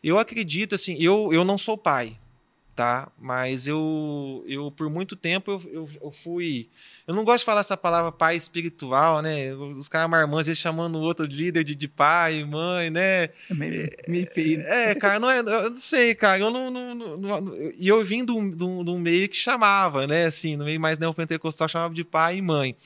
Eu 0.06 0.20
acredito, 0.20 0.76
assim, 0.76 0.96
eu, 1.00 1.32
eu 1.32 1.44
não 1.44 1.58
sou 1.58 1.76
pai, 1.76 2.16
tá? 2.76 3.10
Mas 3.18 3.66
eu, 3.66 4.44
eu 4.46 4.70
por 4.70 4.88
muito 4.88 5.16
tempo, 5.16 5.50
eu, 5.50 5.62
eu, 5.72 5.90
eu, 6.00 6.10
fui... 6.12 6.68
Eu 7.08 7.12
não 7.12 7.24
gosto 7.24 7.40
de 7.40 7.44
falar 7.44 7.62
essa 7.62 7.76
palavra 7.76 8.12
pai 8.12 8.36
espiritual, 8.36 9.20
né? 9.20 9.52
Os 9.52 9.88
caras 9.88 10.08
marmanjos, 10.08 10.46
eles 10.46 10.58
chamando 10.60 10.96
o 10.96 11.00
outro 11.00 11.26
de 11.26 11.34
líder 11.34 11.64
de, 11.64 11.74
de 11.74 11.88
pai, 11.88 12.44
mãe, 12.44 12.88
né? 12.88 13.30
É 13.50 13.54
meio, 13.54 13.90
meio 14.06 14.26
feio. 14.30 14.60
É, 14.60 14.94
cara, 14.94 15.18
não 15.18 15.28
é... 15.28 15.40
Eu 15.40 15.70
não 15.70 15.76
sei, 15.76 16.14
cara, 16.14 16.38
eu 16.38 16.52
não... 16.52 16.70
não, 16.70 16.94
não, 16.94 17.54
e 17.76 17.88
eu 17.88 18.00
vim 18.04 18.24
de 18.24 18.30
um 18.30 18.98
meio 19.00 19.28
que 19.28 19.36
chamava, 19.36 20.06
né? 20.06 20.26
Assim, 20.26 20.54
no 20.54 20.64
meio 20.64 20.80
mais 20.80 21.00
neopentecostal, 21.00 21.68
chamava 21.68 21.92
de 21.92 22.04
pai 22.04 22.36
e 22.36 22.42
mãe. 22.42 22.76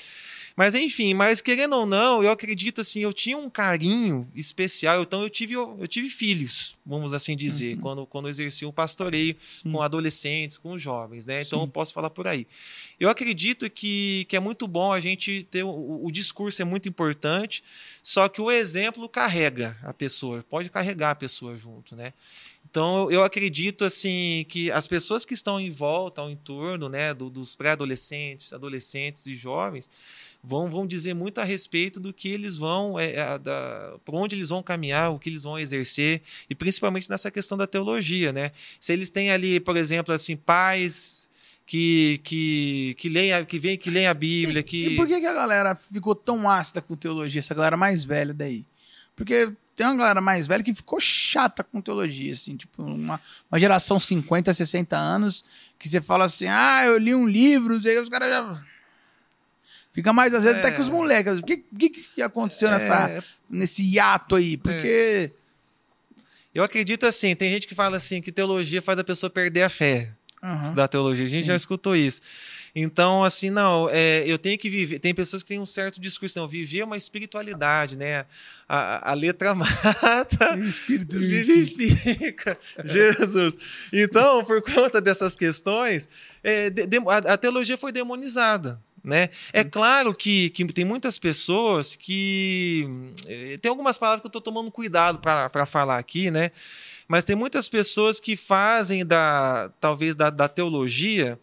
Mas 0.56 0.74
enfim, 0.74 1.14
mas 1.14 1.40
querendo 1.40 1.74
ou 1.74 1.86
não, 1.86 2.22
eu 2.22 2.30
acredito 2.30 2.80
assim, 2.80 3.00
eu 3.00 3.12
tinha 3.12 3.36
um 3.36 3.48
carinho 3.48 4.28
especial, 4.34 5.02
então 5.02 5.22
eu 5.22 5.30
tive, 5.30 5.54
eu, 5.54 5.86
tive 5.86 6.08
filhos, 6.08 6.76
vamos 6.84 7.14
assim 7.14 7.36
dizer, 7.36 7.76
uhum. 7.76 7.80
quando, 7.80 8.06
quando 8.06 8.24
eu 8.26 8.30
exerci 8.30 8.64
o 8.66 8.72
pastoreio 8.72 9.36
Sim. 9.62 9.72
com 9.72 9.82
adolescentes, 9.82 10.58
com 10.58 10.76
jovens, 10.78 11.26
né? 11.26 11.42
Então 11.42 11.60
Sim. 11.60 11.64
eu 11.64 11.68
posso 11.70 11.92
falar 11.92 12.10
por 12.10 12.26
aí. 12.26 12.46
Eu 12.98 13.08
acredito 13.08 13.70
que, 13.70 14.26
que 14.28 14.36
é 14.36 14.40
muito 14.40 14.66
bom 14.66 14.92
a 14.92 15.00
gente 15.00 15.46
ter 15.50 15.62
o, 15.62 16.04
o 16.04 16.10
discurso 16.10 16.60
é 16.60 16.64
muito 16.64 16.88
importante, 16.88 17.62
só 18.02 18.28
que 18.28 18.40
o 18.40 18.50
exemplo 18.50 19.08
carrega 19.08 19.76
a 19.82 19.92
pessoa, 19.92 20.44
pode 20.48 20.68
carregar 20.68 21.10
a 21.10 21.14
pessoa 21.14 21.56
junto, 21.56 21.96
né? 21.96 22.12
Então, 22.68 23.10
eu 23.10 23.24
acredito 23.24 23.84
assim 23.84 24.46
que 24.48 24.70
as 24.70 24.86
pessoas 24.86 25.24
que 25.24 25.34
estão 25.34 25.58
em 25.58 25.70
volta, 25.70 26.20
ao 26.20 26.30
entorno, 26.30 26.88
né, 26.88 27.12
do, 27.12 27.28
dos 27.28 27.56
pré-adolescentes, 27.56 28.52
adolescentes 28.52 29.26
e 29.26 29.34
jovens, 29.34 29.90
vão, 30.42 30.70
vão 30.70 30.86
dizer 30.86 31.14
muito 31.14 31.40
a 31.40 31.44
respeito 31.44 32.00
do 32.00 32.12
que 32.12 32.28
eles 32.28 32.56
vão, 32.56 32.98
é, 32.98 33.14
é, 33.14 33.38
da, 33.38 33.96
por 34.04 34.14
onde 34.14 34.34
eles 34.34 34.48
vão 34.48 34.62
caminhar, 34.62 35.10
o 35.10 35.18
que 35.18 35.28
eles 35.28 35.42
vão 35.42 35.58
exercer, 35.58 36.22
e 36.48 36.54
principalmente 36.54 37.08
nessa 37.10 37.30
questão 37.30 37.58
da 37.58 37.66
teologia, 37.66 38.32
né? 38.32 38.52
Se 38.78 38.92
eles 38.92 39.10
têm 39.10 39.30
ali, 39.30 39.60
por 39.60 39.76
exemplo, 39.76 40.14
assim, 40.14 40.36
pais 40.36 41.28
que 41.66 42.20
que 42.24 42.96
que 42.98 43.08
leem 43.08 43.44
que 43.44 43.58
vem 43.58 43.78
que 43.78 43.90
leem 43.90 44.06
a 44.06 44.14
Bíblia, 44.14 44.60
e, 44.60 44.62
que 44.62 44.86
E 44.88 44.96
por 44.96 45.06
que, 45.06 45.20
que 45.20 45.26
a 45.26 45.32
galera 45.32 45.76
ficou 45.76 46.14
tão 46.14 46.48
ácida 46.48 46.80
com 46.80 46.96
teologia, 46.96 47.38
essa 47.38 47.54
galera 47.54 47.76
mais 47.76 48.04
velha 48.04 48.34
daí? 48.34 48.66
Porque 49.14 49.52
tem 49.76 49.86
uma 49.86 49.96
galera 49.96 50.20
mais 50.20 50.46
velha 50.46 50.62
que 50.62 50.74
ficou 50.74 51.00
chata 51.00 51.62
com 51.62 51.80
teologia, 51.80 52.34
assim, 52.34 52.56
tipo, 52.56 52.82
uma, 52.82 53.20
uma 53.50 53.58
geração 53.58 53.98
50, 53.98 54.52
60 54.52 54.96
anos, 54.96 55.44
que 55.78 55.88
você 55.88 56.00
fala 56.00 56.26
assim, 56.26 56.46
ah, 56.48 56.82
eu 56.84 56.98
li 56.98 57.14
um 57.14 57.26
livro, 57.26 57.74
não 57.74 57.82
sei, 57.82 57.98
os 57.98 58.08
caras 58.08 58.28
já 58.28 58.62
Fica 59.92 60.12
mais 60.12 60.32
às 60.32 60.44
vezes 60.44 60.58
é. 60.58 60.60
até 60.60 60.70
que 60.70 60.80
os 60.80 60.88
moleques. 60.88 61.38
O 61.38 61.42
que, 61.42 61.56
que, 61.56 61.90
que 61.90 62.22
aconteceu 62.22 62.68
é. 62.68 62.72
nessa, 62.72 63.24
nesse 63.48 63.82
hiato 63.82 64.36
aí? 64.36 64.56
Porque. 64.56 65.30
É. 65.36 65.40
Eu 66.52 66.64
acredito 66.64 67.06
assim, 67.06 67.34
tem 67.36 67.48
gente 67.48 67.68
que 67.68 67.76
fala 67.76 67.96
assim 67.96 68.20
que 68.20 68.32
teologia 68.32 68.82
faz 68.82 68.98
a 68.98 69.04
pessoa 69.04 69.30
perder 69.30 69.62
a 69.62 69.68
fé. 69.68 70.10
Uhum. 70.42 70.62
Estudar 70.62 70.88
teologia. 70.88 71.24
A 71.24 71.28
gente 71.28 71.42
Sim. 71.42 71.48
já 71.48 71.56
escutou 71.56 71.94
isso. 71.94 72.20
Então, 72.74 73.24
assim, 73.24 73.50
não, 73.50 73.88
é, 73.90 74.22
eu 74.26 74.38
tenho 74.38 74.56
que 74.58 74.70
viver. 74.70 74.98
Tem 75.00 75.14
pessoas 75.14 75.42
que 75.42 75.48
têm 75.48 75.58
um 75.58 75.66
certo 75.66 76.00
discurso, 76.00 76.38
não, 76.38 76.48
viver 76.48 76.82
uma 76.82 76.96
espiritualidade, 76.96 77.98
né? 77.98 78.24
A, 78.68 79.10
a 79.10 79.14
letra 79.14 79.54
mata, 79.56 80.56
o 80.56 80.64
espírito 80.64 81.18
vivifica. 81.18 82.56
Jesus. 82.84 83.56
Então, 83.92 84.44
por 84.44 84.62
conta 84.62 85.00
dessas 85.00 85.36
questões, 85.36 86.08
é, 86.42 86.70
de, 86.70 86.86
de, 86.86 86.98
a, 86.98 87.34
a 87.34 87.36
teologia 87.36 87.76
foi 87.76 87.92
demonizada. 87.92 88.80
Né? 89.02 89.30
É 89.52 89.64
claro 89.64 90.14
que, 90.14 90.50
que 90.50 90.64
tem 90.66 90.84
muitas 90.84 91.18
pessoas 91.18 91.96
que. 91.96 92.86
Eh, 93.26 93.56
tem 93.56 93.70
algumas 93.70 93.96
palavras 93.96 94.20
que 94.20 94.26
eu 94.26 94.28
estou 94.28 94.42
tomando 94.42 94.70
cuidado 94.70 95.20
para 95.20 95.64
falar 95.64 95.98
aqui, 95.98 96.30
né? 96.30 96.50
mas 97.10 97.24
tem 97.24 97.34
muitas 97.34 97.68
pessoas 97.68 98.20
que 98.20 98.36
fazem 98.36 99.04
da 99.04 99.68
talvez 99.80 100.14
da, 100.14 100.30
da 100.30 100.46
teologia 100.48 101.36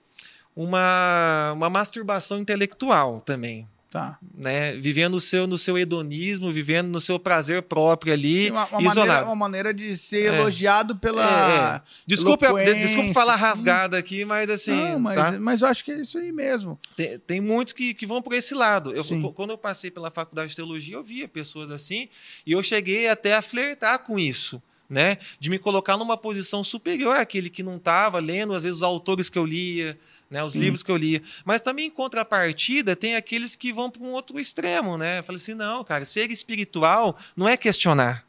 uma, 0.55 1.51
uma 1.51 1.69
masturbação 1.69 2.39
intelectual 2.39 3.19
também. 3.19 3.67
Tá. 3.89 4.19
Né? 4.35 4.73
Vivendo 4.73 5.15
o 5.15 5.21
seu, 5.21 5.47
no 5.47 5.57
seu 5.57 5.77
hedonismo, 5.77 6.51
vivendo 6.51 6.89
no 6.89 6.99
seu 6.99 7.17
prazer 7.17 7.61
próprio 7.63 8.11
ali, 8.11 8.51
uma, 8.51 8.65
uma 8.65 8.81
isolado. 8.81 9.07
Maneira, 9.07 9.25
uma 9.25 9.35
maneira 9.35 9.73
de 9.73 9.97
ser 9.97 10.33
é. 10.33 10.35
elogiado 10.37 10.97
pela. 10.97 11.23
É, 11.23 11.75
é. 11.77 11.81
Desculpe, 12.05 12.45
desculpe 12.63 13.13
falar 13.13 13.37
rasgada 13.37 13.97
aqui, 13.97 14.25
mas 14.25 14.49
assim. 14.49 14.75
Não, 14.75 14.99
mas, 14.99 15.15
tá? 15.15 15.31
mas 15.39 15.61
eu 15.61 15.67
acho 15.69 15.85
que 15.85 15.91
é 15.91 16.01
isso 16.01 16.17
aí 16.17 16.33
mesmo. 16.33 16.77
Tem, 16.97 17.17
tem 17.19 17.41
muitos 17.41 17.73
que, 17.73 17.93
que 17.93 18.05
vão 18.05 18.21
por 18.21 18.33
esse 18.33 18.53
lado. 18.53 18.93
Eu, 18.93 19.05
quando 19.31 19.51
eu 19.51 19.57
passei 19.57 19.89
pela 19.89 20.11
faculdade 20.11 20.49
de 20.49 20.55
teologia, 20.57 20.95
eu 20.95 21.03
via 21.03 21.27
pessoas 21.27 21.71
assim, 21.71 22.09
e 22.45 22.51
eu 22.51 22.61
cheguei 22.61 23.07
até 23.07 23.35
a 23.35 23.41
flertar 23.41 23.99
com 23.99 24.19
isso 24.19 24.61
né? 24.89 25.17
De 25.39 25.49
me 25.49 25.59
colocar 25.59 25.97
numa 25.97 26.17
posição 26.17 26.63
superior 26.63 27.15
àquele 27.15 27.49
que 27.49 27.63
não 27.63 27.77
estava 27.77 28.19
lendo, 28.19 28.53
às 28.53 28.63
vezes, 28.63 28.77
os 28.77 28.83
autores 28.83 29.29
que 29.29 29.37
eu 29.37 29.45
lia, 29.45 29.97
né? 30.29 30.43
Os 30.43 30.53
Sim. 30.53 30.59
livros 30.59 30.83
que 30.83 30.91
eu 30.91 30.97
lia. 30.97 31.21
Mas 31.45 31.61
também, 31.61 31.87
em 31.87 31.91
contrapartida, 31.91 32.95
tem 32.95 33.15
aqueles 33.15 33.55
que 33.55 33.73
vão 33.73 33.89
para 33.89 34.03
um 34.03 34.11
outro 34.11 34.39
extremo, 34.39 34.97
né? 34.97 35.21
Falei 35.21 35.41
assim, 35.41 35.53
não, 35.53 35.83
cara, 35.83 36.05
ser 36.05 36.31
espiritual 36.31 37.17
não 37.35 37.47
é 37.47 37.57
questionar. 37.57 38.25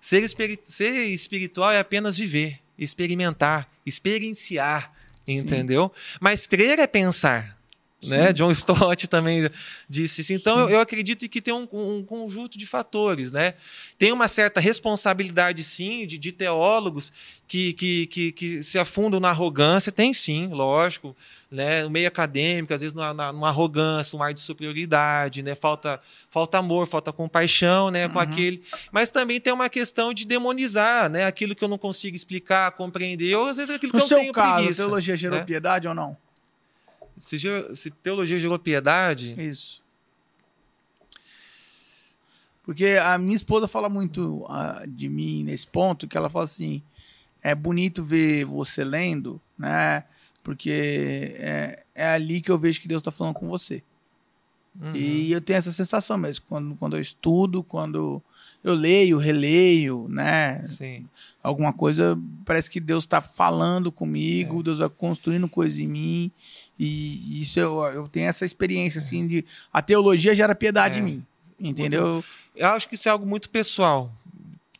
Ser, 0.00 0.22
espiri 0.22 0.58
ser 0.64 1.06
espiritual 1.06 1.72
é 1.72 1.78
apenas 1.78 2.16
viver, 2.16 2.60
experimentar, 2.78 3.68
experienciar, 3.84 4.92
entendeu? 5.26 5.90
Mas 6.20 6.46
crer 6.46 6.78
é 6.78 6.86
pensar. 6.86 7.55
Né? 8.02 8.32
John 8.32 8.50
Stott 8.50 9.08
também 9.08 9.50
disse 9.88 10.20
isso. 10.20 10.32
Então, 10.32 10.60
eu, 10.60 10.70
eu, 10.70 10.80
acredito 10.80 11.26
que 11.28 11.40
tem 11.40 11.52
um, 11.54 11.66
um, 11.72 12.04
conjunto 12.04 12.58
de 12.58 12.66
fatores. 12.66 13.32
Né? 13.32 13.54
Tem 13.98 14.12
uma 14.12 14.28
certa 14.28 14.60
responsabilidade, 14.60 15.64
sim, 15.64 16.06
de, 16.06 16.18
de 16.18 16.30
teólogos 16.30 17.10
que, 17.48 17.72
que, 17.72 18.06
que, 18.06 18.32
que, 18.32 18.62
se 18.62 18.78
afundam 18.78 19.18
na 19.18 19.30
arrogância. 19.30 19.90
Tem 19.90 20.12
sim, 20.12 20.48
lógico. 20.48 21.16
Né? 21.50 21.84
No 21.84 21.90
meio 21.90 22.06
acadêmico, 22.06 22.74
às 22.74 22.82
vezes 22.82 22.94
numa, 22.94 23.32
numa 23.32 23.48
arrogância, 23.48 24.16
um 24.18 24.22
ar 24.22 24.34
de 24.34 24.40
superioridade, 24.40 25.42
né? 25.42 25.54
falta, 25.54 26.00
falta 26.28 26.58
amor, 26.58 26.86
falta 26.86 27.12
compaixão 27.12 27.90
né? 27.90 28.08
com 28.08 28.16
uhum. 28.16 28.20
aquele. 28.20 28.62
Mas 28.92 29.10
também 29.10 29.40
tem 29.40 29.52
uma 29.52 29.70
questão 29.70 30.12
de 30.12 30.26
demonizar 30.26 31.08
né? 31.08 31.24
aquilo 31.24 31.54
que 31.54 31.64
eu 31.64 31.68
não 31.68 31.78
consigo 31.78 32.14
explicar, 32.14 32.72
compreender, 32.72 33.34
ou 33.36 33.46
às 33.46 33.56
vezes 33.56 33.74
aquilo 33.74 33.92
no 33.92 33.98
que 34.00 34.04
eu 34.04 34.08
seu 34.08 34.18
tenho 34.18 34.32
caso, 34.32 34.56
preguiça. 34.56 34.82
teologia 34.82 35.16
gerou 35.16 35.38
né? 35.38 35.44
piedade 35.44 35.88
ou 35.88 35.94
não? 35.94 36.25
Se, 37.16 37.38
se 37.74 37.90
teologia 37.90 38.38
gerou 38.38 38.58
piedade. 38.58 39.34
Isso. 39.40 39.82
Porque 42.62 42.98
a 43.00 43.16
minha 43.16 43.36
esposa 43.36 43.68
fala 43.68 43.88
muito 43.88 44.44
uh, 44.44 44.86
de 44.88 45.08
mim 45.08 45.44
nesse 45.44 45.66
ponto, 45.66 46.08
que 46.08 46.16
ela 46.16 46.28
fala 46.28 46.44
assim: 46.44 46.82
é 47.42 47.54
bonito 47.54 48.02
ver 48.02 48.44
você 48.44 48.82
lendo, 48.82 49.40
né? 49.56 50.04
Porque 50.42 51.32
é, 51.38 51.84
é 51.94 52.06
ali 52.08 52.40
que 52.40 52.50
eu 52.50 52.58
vejo 52.58 52.80
que 52.80 52.88
Deus 52.88 53.00
está 53.00 53.12
falando 53.12 53.34
com 53.34 53.48
você. 53.48 53.82
Uhum. 54.80 54.94
E 54.94 55.32
eu 55.32 55.40
tenho 55.40 55.58
essa 55.58 55.72
sensação 55.72 56.18
mesmo, 56.18 56.44
quando, 56.48 56.76
quando 56.76 56.96
eu 56.96 57.00
estudo, 57.00 57.62
quando 57.62 58.22
eu 58.66 58.74
leio, 58.74 59.16
releio, 59.16 60.08
né? 60.08 60.58
Sim. 60.66 61.06
Alguma 61.40 61.72
coisa, 61.72 62.18
parece 62.44 62.68
que 62.68 62.80
Deus 62.80 63.04
está 63.04 63.20
falando 63.20 63.92
comigo, 63.92 64.58
é. 64.58 64.62
Deus 64.64 64.80
vai 64.80 64.88
construindo 64.88 65.48
coisas 65.48 65.78
em 65.78 65.86
mim. 65.86 66.32
E 66.76 67.40
isso 67.40 67.60
eu, 67.60 67.80
eu 67.84 68.08
tenho 68.08 68.26
essa 68.26 68.44
experiência, 68.44 68.98
assim, 68.98 69.24
de 69.28 69.44
a 69.72 69.80
teologia 69.80 70.34
gera 70.34 70.52
piedade 70.52 70.98
é. 70.98 71.00
em 71.00 71.04
mim. 71.04 71.26
Entendeu? 71.60 72.24
Eu 72.56 72.66
acho 72.68 72.88
que 72.88 72.96
isso 72.96 73.08
é 73.08 73.12
algo 73.12 73.24
muito 73.24 73.48
pessoal. 73.48 74.12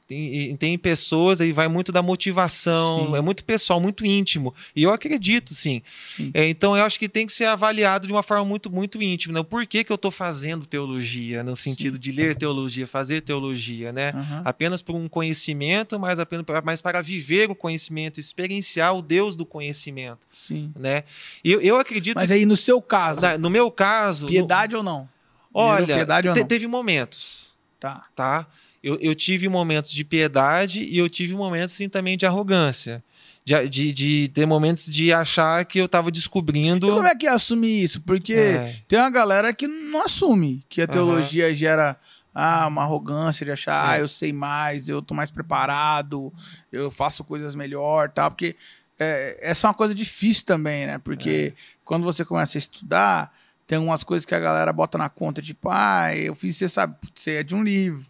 Tem, 0.06 0.56
tem 0.56 0.78
pessoas, 0.78 1.40
aí 1.40 1.50
vai 1.50 1.66
muito 1.66 1.90
da 1.90 2.00
motivação, 2.00 3.08
sim. 3.08 3.16
é 3.16 3.20
muito 3.20 3.44
pessoal, 3.44 3.80
muito 3.80 4.06
íntimo. 4.06 4.54
E 4.74 4.84
eu 4.84 4.92
acredito, 4.92 5.52
sim. 5.52 5.82
sim. 6.16 6.30
É, 6.32 6.46
então 6.48 6.76
eu 6.76 6.84
acho 6.84 6.96
que 6.96 7.08
tem 7.08 7.26
que 7.26 7.32
ser 7.32 7.46
avaliado 7.46 8.06
de 8.06 8.12
uma 8.12 8.22
forma 8.22 8.44
muito, 8.44 8.70
muito 8.70 9.02
íntima. 9.02 9.34
Né? 9.34 9.42
Por 9.42 9.66
que, 9.66 9.82
que 9.82 9.90
eu 9.90 9.96
estou 9.96 10.12
fazendo 10.12 10.64
teologia, 10.64 11.42
no 11.42 11.56
sentido 11.56 11.94
sim. 11.94 12.00
de 12.00 12.12
ler 12.12 12.36
teologia, 12.36 12.86
fazer 12.86 13.20
teologia, 13.20 13.92
né? 13.92 14.12
Uhum. 14.14 14.42
Apenas 14.44 14.80
por 14.80 14.94
um 14.94 15.08
conhecimento, 15.08 15.98
mas 15.98 16.20
apenas 16.20 16.46
para, 16.46 16.62
mas 16.62 16.80
para 16.80 17.02
viver 17.02 17.50
o 17.50 17.54
conhecimento, 17.56 18.20
experienciar 18.20 18.94
o 18.94 19.02
Deus 19.02 19.34
do 19.34 19.44
conhecimento. 19.44 20.24
Sim. 20.32 20.72
Né? 20.78 21.02
Eu, 21.44 21.60
eu 21.60 21.78
acredito. 21.78 22.14
Mas 22.14 22.30
aí, 22.30 22.46
no 22.46 22.56
seu 22.56 22.80
caso. 22.80 23.22
Na, 23.22 23.36
no 23.36 23.50
meu 23.50 23.72
caso. 23.72 24.28
Piedade 24.28 24.74
no, 24.74 24.78
ou 24.78 24.84
não? 24.84 25.08
Olha, 25.52 25.96
piedade 25.96 26.28
ou 26.28 26.34
não? 26.36 26.46
teve 26.46 26.68
momentos. 26.68 27.56
Tá. 27.80 28.06
Tá? 28.14 28.46
Eu, 28.86 28.96
eu 29.00 29.16
tive 29.16 29.48
momentos 29.48 29.90
de 29.90 30.04
piedade 30.04 30.84
e 30.84 30.96
eu 30.96 31.10
tive 31.10 31.34
momentos 31.34 31.72
assim, 31.72 31.88
também 31.88 32.16
de 32.16 32.24
arrogância. 32.24 33.02
De, 33.44 33.68
de, 33.68 33.92
de, 33.92 34.28
ter 34.28 34.46
momentos 34.46 34.86
de 34.86 35.12
achar 35.12 35.64
que 35.64 35.78
eu 35.78 35.86
estava 35.86 36.10
descobrindo. 36.10 36.86
E 36.86 36.90
como 36.90 37.06
é 37.06 37.14
que 37.14 37.26
assumir 37.26 37.82
isso? 37.82 38.00
Porque 38.00 38.34
é. 38.34 38.76
tem 38.86 38.98
uma 38.98 39.10
galera 39.10 39.52
que 39.52 39.66
não 39.66 40.02
assume 40.02 40.64
que 40.68 40.82
a 40.82 40.86
teologia 40.86 41.48
uhum. 41.48 41.54
gera 41.54 41.96
ah, 42.32 42.66
uma 42.68 42.82
arrogância 42.82 43.44
de 43.44 43.52
achar, 43.52 43.72
é. 43.72 43.96
ah, 43.96 44.00
eu 44.00 44.08
sei 44.08 44.32
mais, 44.32 44.88
eu 44.88 45.02
tô 45.02 45.14
mais 45.14 45.30
preparado, 45.30 46.32
eu 46.72 46.90
faço 46.90 47.24
coisas 47.24 47.54
melhor, 47.54 48.10
tal, 48.10 48.30
porque 48.30 48.56
é, 48.98 49.38
essa 49.40 49.66
é 49.66 49.68
uma 49.68 49.74
coisa 49.74 49.94
difícil 49.94 50.44
também, 50.44 50.86
né? 50.86 50.98
Porque 50.98 51.52
é. 51.56 51.60
quando 51.84 52.04
você 52.04 52.24
começa 52.24 52.56
a 52.56 52.60
estudar, 52.60 53.32
tem 53.66 53.78
umas 53.78 54.04
coisas 54.04 54.24
que 54.24 54.34
a 54.34 54.40
galera 54.40 54.72
bota 54.72 54.96
na 54.98 55.08
conta, 55.08 55.40
tipo, 55.42 55.68
ah, 55.70 56.16
eu 56.16 56.34
fiz, 56.34 56.56
você 56.56 56.68
sabe, 56.68 56.96
você 57.14 57.32
é 57.32 57.42
de 57.42 57.54
um 57.54 57.62
livro. 57.62 58.04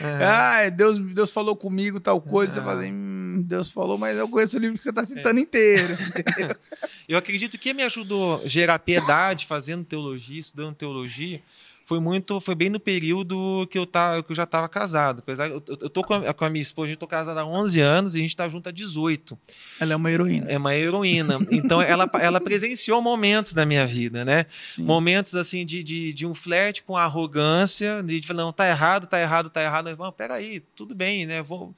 É. 0.00 0.24
Ah, 0.24 0.70
Deus, 0.70 0.98
Deus 0.98 1.30
falou 1.30 1.54
comigo 1.54 2.00
tal 2.00 2.20
coisa. 2.20 2.52
É. 2.52 2.54
Você 2.54 2.60
fala 2.62 2.80
assim, 2.80 2.92
hum, 2.92 3.42
Deus 3.44 3.70
falou, 3.70 3.98
mas 3.98 4.18
eu 4.18 4.28
conheço 4.28 4.56
o 4.56 4.60
livro 4.60 4.78
que 4.78 4.82
você 4.82 4.90
está 4.90 5.04
citando 5.04 5.38
é. 5.38 5.42
inteiro. 5.42 5.94
eu 7.06 7.18
acredito 7.18 7.58
que 7.58 7.74
me 7.74 7.82
ajudou 7.82 8.42
a 8.42 8.46
gerar 8.46 8.78
piedade 8.78 9.46
fazendo 9.46 9.84
teologia, 9.84 10.40
estudando 10.40 10.74
teologia, 10.74 11.42
foi 11.86 12.00
muito, 12.00 12.40
foi 12.40 12.56
bem 12.56 12.68
no 12.68 12.80
período 12.80 13.64
que 13.70 13.78
eu, 13.78 13.86
tava, 13.86 14.20
que 14.20 14.32
eu 14.32 14.34
já 14.34 14.42
estava 14.42 14.68
casado. 14.68 15.20
Apesar, 15.20 15.46
eu, 15.46 15.62
eu 15.68 15.88
tô 15.88 16.02
com 16.02 16.14
a, 16.14 16.34
com 16.34 16.44
a, 16.44 16.50
minha 16.50 16.60
esposa, 16.60 16.86
a 16.86 16.88
gente 16.88 16.98
tô 16.98 17.06
casada 17.06 17.42
há 17.42 17.46
11 17.46 17.80
anos 17.80 18.14
e 18.14 18.18
a 18.18 18.20
gente 18.22 18.30
está 18.30 18.48
junto 18.48 18.68
há 18.68 18.72
18. 18.72 19.38
Ela 19.78 19.92
é 19.92 19.96
uma 19.96 20.10
heroína. 20.10 20.50
É 20.50 20.58
uma 20.58 20.74
heroína. 20.74 21.38
Então 21.48 21.80
ela, 21.80 22.10
ela 22.20 22.40
presenciou 22.40 23.00
momentos 23.00 23.54
da 23.54 23.64
minha 23.64 23.86
vida, 23.86 24.24
né? 24.24 24.46
Sim. 24.64 24.82
Momentos 24.82 25.36
assim 25.36 25.64
de, 25.64 25.84
de, 25.84 26.12
de 26.12 26.26
um 26.26 26.34
flerte 26.34 26.82
com 26.82 26.96
arrogância, 26.96 28.02
de, 28.02 28.20
de 28.20 28.26
falar, 28.26 28.42
não, 28.42 28.52
tá 28.52 28.66
errado, 28.66 29.06
tá 29.06 29.20
errado, 29.20 29.48
tá 29.48 29.62
errado. 29.62 29.96
Não, 29.96 30.10
peraí, 30.10 30.58
tudo 30.74 30.92
bem, 30.92 31.24
né? 31.24 31.40
Vou, 31.40 31.72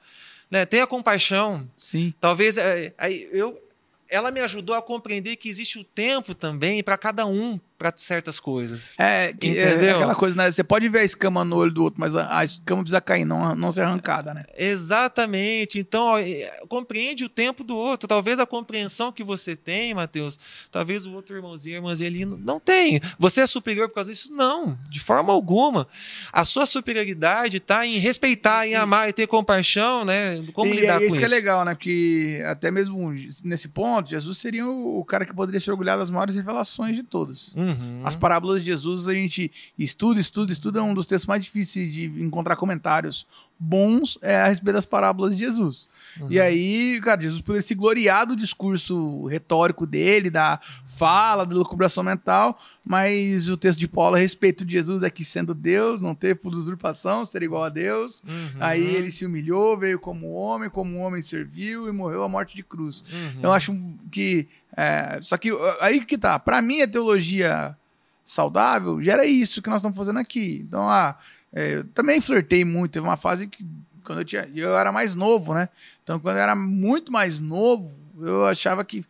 né? 0.49 0.65
Tenha 0.65 0.87
compaixão. 0.87 1.69
Sim. 1.77 2.11
Talvez 2.19 2.57
é, 2.57 2.95
aí 2.97 3.29
eu 3.31 3.61
ela 4.09 4.31
me 4.31 4.39
ajudou 4.39 4.75
a 4.75 4.81
compreender 4.81 5.35
que 5.35 5.47
existe 5.47 5.77
o 5.77 5.83
tempo 5.83 6.33
também 6.33 6.83
para 6.83 6.97
cada 6.97 7.27
um, 7.27 7.59
para 7.79 7.93
certas 7.95 8.41
coisas. 8.41 8.93
É, 8.97 9.31
que, 9.31 9.47
é, 9.47 9.51
Entendeu? 9.51 9.89
É 9.89 9.91
aquela 9.93 10.13
coisa, 10.13 10.35
né? 10.35 10.51
Você 10.51 10.65
pode 10.65 10.89
ver 10.89 10.99
a 10.99 11.03
escama 11.05 11.45
no 11.45 11.55
olho 11.55 11.71
do 11.71 11.81
outro, 11.81 11.97
mas 11.97 12.13
a, 12.13 12.39
a 12.39 12.43
escama 12.43 12.81
precisa 12.81 12.99
cair, 12.99 13.23
não, 13.23 13.55
não 13.55 13.71
ser 13.71 13.83
arrancada, 13.83 14.33
né? 14.33 14.43
Exatamente. 14.57 15.79
Então, 15.79 16.05
ó, 16.05 16.19
compreende 16.67 17.23
o 17.23 17.29
tempo 17.29 17.63
do 17.63 17.77
outro. 17.77 18.05
Talvez 18.05 18.37
a 18.37 18.45
compreensão 18.45 19.13
que 19.13 19.23
você 19.23 19.55
tem, 19.55 19.93
Mateus, 19.93 20.37
talvez 20.69 21.05
o 21.05 21.13
outro 21.13 21.33
irmãozinho, 21.37 21.77
irmãzinha 21.77 22.09
ali 22.09 22.25
não 22.25 22.59
tem. 22.59 22.99
Você 23.17 23.41
é 23.41 23.47
superior 23.47 23.87
por 23.87 23.95
causa 23.95 24.11
disso? 24.11 24.29
Não, 24.33 24.77
de 24.89 24.99
forma 24.99 25.31
alguma. 25.31 25.87
A 26.33 26.43
sua 26.43 26.65
superioridade 26.65 27.57
está 27.57 27.85
em 27.85 27.97
respeitar, 27.97 28.67
em 28.67 28.75
amar 28.75 29.07
e 29.07 29.13
ter 29.13 29.25
compaixão, 29.25 30.03
né? 30.03 30.43
Como 30.51 30.73
e, 30.73 30.81
lidar 30.81 30.95
é, 30.95 30.97
com 30.97 31.05
isso? 31.05 31.13
Isso 31.13 31.19
que 31.19 31.25
é 31.25 31.29
legal, 31.29 31.63
né? 31.63 31.73
Porque 31.73 32.43
até 32.45 32.69
mesmo 32.69 33.13
nesse 33.45 33.69
ponto, 33.69 34.09
Jesus 34.09 34.37
seria 34.37 34.67
o 34.67 35.05
cara 35.05 35.25
que 35.25 35.33
poderia 35.33 35.61
se 35.61 35.71
orgulhar 35.71 35.97
das 35.97 36.09
maiores 36.09 36.35
revelações 36.35 36.93
de 36.93 37.03
todos. 37.03 37.55
Uhum. 37.55 37.68
Uhum. 37.69 38.01
As 38.03 38.15
parábolas 38.15 38.61
de 38.61 38.67
Jesus 38.67 39.07
a 39.07 39.13
gente 39.13 39.51
estuda, 39.77 40.19
estuda, 40.19 40.51
estuda. 40.51 40.79
É 40.79 40.81
um 40.83 40.93
dos 40.93 41.05
textos 41.05 41.27
mais 41.27 41.43
difíceis 41.43 41.93
de 41.93 42.05
encontrar 42.05 42.55
comentários 42.55 43.27
bons 43.59 44.17
é 44.21 44.37
a 44.37 44.47
respeito 44.47 44.75
das 44.75 44.85
parábolas 44.85 45.35
de 45.35 45.43
Jesus. 45.43 45.89
Uhum. 46.19 46.27
E 46.31 46.39
aí, 46.39 47.01
cara, 47.03 47.21
Jesus 47.21 47.41
poderia 47.41 47.61
se 47.61 47.75
gloriar 47.75 48.25
do 48.25 48.35
discurso 48.35 49.25
retórico 49.25 49.85
dele, 49.85 50.29
da 50.29 50.59
fala, 50.85 51.45
da 51.45 51.53
lucubração 51.53 52.01
mental, 52.01 52.57
mas 52.85 53.49
o 53.49 53.57
texto 53.57 53.79
de 53.79 53.87
Paulo 53.87 54.15
a 54.15 54.19
respeito 54.19 54.63
de 54.63 54.71
Jesus 54.73 55.03
é 55.03 55.09
que 55.09 55.25
sendo 55.25 55.53
Deus, 55.53 56.01
não 56.01 56.15
teve 56.15 56.35
por 56.35 56.53
usurpação, 56.53 57.25
ser 57.25 57.43
igual 57.43 57.65
a 57.65 57.69
Deus. 57.69 58.23
Uhum. 58.25 58.59
Aí 58.61 58.95
ele 58.95 59.11
se 59.11 59.25
humilhou, 59.25 59.77
veio 59.77 59.99
como 59.99 60.31
homem, 60.31 60.69
como 60.69 60.99
homem 60.99 61.21
serviu 61.21 61.89
e 61.89 61.91
morreu 61.91 62.23
a 62.23 62.29
morte 62.29 62.55
de 62.55 62.63
cruz. 62.63 63.03
Uhum. 63.11 63.41
Eu 63.43 63.51
acho 63.51 63.75
que 64.09 64.47
é, 64.75 65.19
só 65.21 65.37
que 65.37 65.51
aí 65.81 66.03
que 66.05 66.17
tá. 66.17 66.37
Para 66.39 66.61
mim, 66.61 66.81
a 66.81 66.87
teologia 66.87 67.77
saudável 68.25 69.01
gera 69.01 69.25
isso 69.25 69.61
que 69.61 69.69
nós 69.69 69.79
estamos 69.79 69.97
fazendo 69.97 70.19
aqui. 70.19 70.63
Então, 70.67 70.87
ah, 70.89 71.17
é, 71.53 71.75
eu 71.75 71.83
também 71.85 72.21
flertei 72.21 72.63
muito. 72.63 72.93
Teve 72.93 73.07
uma 73.07 73.17
fase 73.17 73.47
que, 73.47 73.65
quando 74.03 74.19
eu 74.19 74.25
tinha. 74.25 74.47
Eu 74.53 74.77
era 74.77 74.91
mais 74.91 75.15
novo, 75.15 75.53
né? 75.53 75.69
Então, 76.03 76.19
quando 76.19 76.37
eu 76.37 76.43
era 76.43 76.55
muito 76.55 77.11
mais 77.11 77.39
novo, 77.39 77.91
eu 78.21 78.45
achava 78.45 78.83
que. 78.83 79.03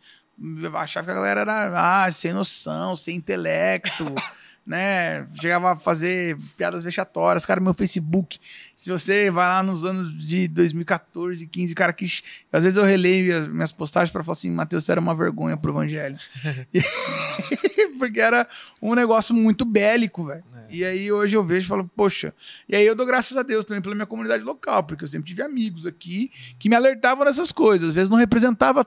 Eu 0.62 0.74
achava 0.76 1.06
que 1.06 1.10
a 1.10 1.14
galera 1.14 1.40
era 1.42 2.04
ah, 2.04 2.10
sem 2.10 2.32
noção, 2.32 2.96
sem 2.96 3.16
intelecto. 3.16 4.06
né? 4.70 5.26
Chegava 5.34 5.72
a 5.72 5.76
fazer 5.76 6.38
piadas 6.56 6.84
vexatórias. 6.84 7.44
Cara, 7.44 7.60
meu 7.60 7.74
Facebook, 7.74 8.38
se 8.76 8.88
você 8.88 9.28
vai 9.28 9.48
lá 9.48 9.64
nos 9.64 9.84
anos 9.84 10.16
de 10.24 10.46
2014, 10.46 11.44
15, 11.44 11.74
cara, 11.74 11.92
que 11.92 12.06
às 12.52 12.62
vezes 12.62 12.76
eu 12.76 12.84
releio 12.84 13.36
as 13.36 13.48
minhas 13.48 13.72
postagens 13.72 14.12
para 14.12 14.22
falar 14.22 14.34
assim, 14.34 14.48
Matheus, 14.48 14.84
você 14.84 14.92
era 14.92 15.00
uma 15.00 15.12
vergonha 15.12 15.56
pro 15.56 15.72
evangelho. 15.72 16.16
Porque 17.98 18.20
era 18.20 18.46
um 18.80 18.94
negócio 18.94 19.34
muito 19.34 19.64
bélico, 19.64 20.24
velho. 20.24 20.44
É. 20.54 20.66
E 20.70 20.84
aí 20.84 21.10
hoje 21.10 21.36
eu 21.36 21.42
vejo 21.42 21.66
e 21.66 21.68
falo, 21.68 21.90
poxa. 21.96 22.32
E 22.68 22.76
aí 22.76 22.86
eu 22.86 22.94
dou 22.94 23.04
graças 23.04 23.36
a 23.36 23.42
Deus 23.42 23.64
também 23.64 23.82
pela 23.82 23.96
minha 23.96 24.06
comunidade 24.06 24.44
local, 24.44 24.84
porque 24.84 25.02
eu 25.02 25.08
sempre 25.08 25.26
tive 25.26 25.42
amigos 25.42 25.84
aqui 25.84 26.30
que 26.60 26.68
me 26.68 26.76
alertavam 26.76 27.24
nessas 27.24 27.50
coisas. 27.50 27.88
Às 27.88 27.94
vezes 27.96 28.08
não 28.08 28.16
representava 28.16 28.86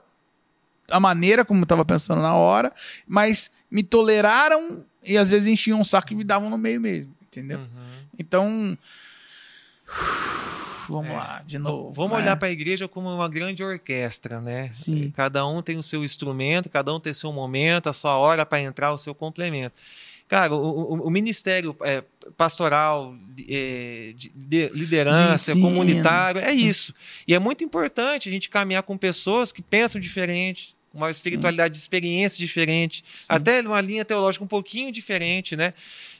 a 0.90 0.98
maneira 0.98 1.44
como 1.44 1.60
eu 1.60 1.64
estava 1.64 1.84
pensando 1.84 2.22
na 2.22 2.34
hora, 2.34 2.72
mas 3.06 3.50
me 3.74 3.82
toleraram 3.82 4.86
e 5.04 5.18
às 5.18 5.28
vezes 5.28 5.48
enchiam 5.48 5.80
um 5.80 5.84
saco 5.84 6.12
e 6.12 6.16
me 6.16 6.22
davam 6.22 6.48
no 6.48 6.56
meio 6.56 6.80
mesmo, 6.80 7.12
entendeu? 7.20 7.58
Uhum. 7.58 8.04
Então, 8.16 8.78
vamos 10.88 11.10
é. 11.10 11.16
lá, 11.16 11.42
de 11.44 11.58
novo. 11.58 11.92
Vamos 11.92 12.12
né? 12.12 12.22
olhar 12.22 12.36
para 12.36 12.46
a 12.46 12.52
igreja 12.52 12.86
como 12.86 13.12
uma 13.12 13.28
grande 13.28 13.64
orquestra, 13.64 14.40
né? 14.40 14.70
Sim. 14.70 15.12
Cada 15.16 15.44
um 15.44 15.60
tem 15.60 15.76
o 15.76 15.82
seu 15.82 16.04
instrumento, 16.04 16.70
cada 16.70 16.94
um 16.94 17.00
tem 17.00 17.10
o 17.10 17.16
seu 17.16 17.32
momento, 17.32 17.88
a 17.88 17.92
sua 17.92 18.16
hora 18.16 18.46
para 18.46 18.62
entrar, 18.62 18.92
o 18.92 18.98
seu 18.98 19.12
complemento. 19.12 19.74
Cara, 20.28 20.54
o, 20.54 20.94
o, 20.94 21.08
o 21.08 21.10
ministério 21.10 21.76
é, 21.82 22.04
pastoral, 22.36 23.12
é, 23.50 24.14
de, 24.16 24.30
de 24.36 24.68
liderança, 24.68 25.52
de 25.52 25.60
comunitário, 25.60 26.40
é 26.40 26.52
isso. 26.52 26.94
E 27.26 27.34
é 27.34 27.40
muito 27.40 27.64
importante 27.64 28.28
a 28.28 28.32
gente 28.32 28.48
caminhar 28.48 28.84
com 28.84 28.96
pessoas 28.96 29.50
que 29.50 29.60
pensam 29.60 30.00
diferente, 30.00 30.76
uma 30.94 31.10
espiritualidade 31.10 31.74
de 31.74 31.80
experiência 31.80 32.38
diferente, 32.38 33.04
Sim. 33.16 33.26
até 33.28 33.60
uma 33.60 33.80
linha 33.80 34.04
teológica 34.04 34.44
um 34.44 34.48
pouquinho 34.48 34.92
diferente, 34.92 35.56
né? 35.56 35.74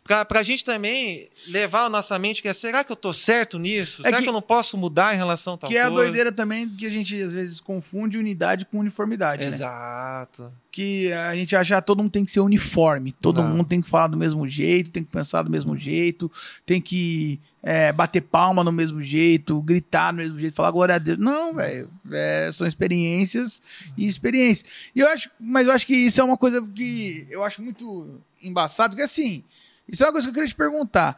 Para 0.05 0.41
a 0.41 0.43
gente 0.43 0.63
também 0.63 1.31
levar 1.49 1.87
a 1.87 1.89
nossa 1.89 2.19
mente 2.19 2.43
que 2.43 2.49
é, 2.49 2.53
será 2.53 2.85
que 2.85 2.93
eu 2.93 2.95
estou 2.95 3.15
certo 3.15 3.59
nisso? 3.59 4.03
É 4.03 4.05
será 4.05 4.19
que, 4.19 4.25
que, 4.25 4.29
eu 4.29 4.35
não 4.35 4.43
posso 4.43 4.77
mudar 4.77 5.15
em 5.15 5.17
relação 5.17 5.55
a 5.55 5.57
tal 5.57 5.69
Que 5.69 5.77
coisa? 5.77 5.89
é 5.89 5.91
a 5.91 5.95
doideira 5.95 6.31
também 6.31 6.69
que 6.69 6.85
a 6.85 6.91
gente 6.91 7.19
às 7.23 7.33
vezes 7.33 7.59
confunde 7.59 8.19
unidade 8.19 8.67
com 8.67 8.79
uniformidade, 8.79 9.41
né? 9.41 9.49
Exato. 9.49 10.43
Né? 10.43 10.51
Que 10.71 11.11
a 11.11 11.35
gente 11.35 11.57
acha 11.57 11.81
que 11.81 11.87
todo 11.87 12.03
mundo 12.03 12.13
tem 12.13 12.23
que 12.23 12.31
ser 12.31 12.41
uniforme, 12.41 13.13
todo 13.13 13.43
não. 13.43 13.49
mundo 13.49 13.65
tem 13.65 13.81
que 13.81 13.89
falar 13.89 14.09
do 14.09 14.19
mesmo 14.19 14.47
jeito, 14.47 14.91
tem 14.91 15.03
que 15.03 15.11
pensar 15.11 15.41
do 15.41 15.51
mesmo 15.51 15.75
jeito, 15.75 16.31
tem 16.67 16.83
que 16.83 17.41
é, 17.63 17.91
bater 17.91 18.21
palma 18.21 18.63
no 18.63 18.71
mesmo 18.71 19.01
jeito, 19.01 19.63
gritar 19.63 20.11
do 20.11 20.19
mesmo 20.19 20.39
jeito, 20.39 20.55
falar 20.55 20.71
glória 20.71 20.97
a 20.97 20.99
Deus. 20.99 21.17
Não, 21.17 21.55
velho. 21.55 21.89
É, 22.13 22.51
são 22.53 22.67
experiências 22.67 23.63
e 23.97 24.07
experiências. 24.07 24.71
E 24.95 25.01
eu 25.01 25.09
acho, 25.09 25.31
mas 25.41 25.67
eu 25.67 25.73
acho 25.73 25.87
que 25.87 25.95
isso 25.95 26.21
é 26.21 26.25
uma 26.25 26.37
coisa 26.37 26.61
que 26.61 27.27
eu 27.31 27.43
acho 27.43 27.63
muito 27.63 28.21
embaçado, 28.43 28.95
que 28.95 29.01
assim, 29.01 29.43
isso 29.89 30.03
é 30.03 30.07
uma 30.07 30.13
coisa 30.13 30.27
que 30.27 30.31
eu 30.31 30.35
queria 30.35 30.49
te 30.49 30.55
perguntar. 30.55 31.17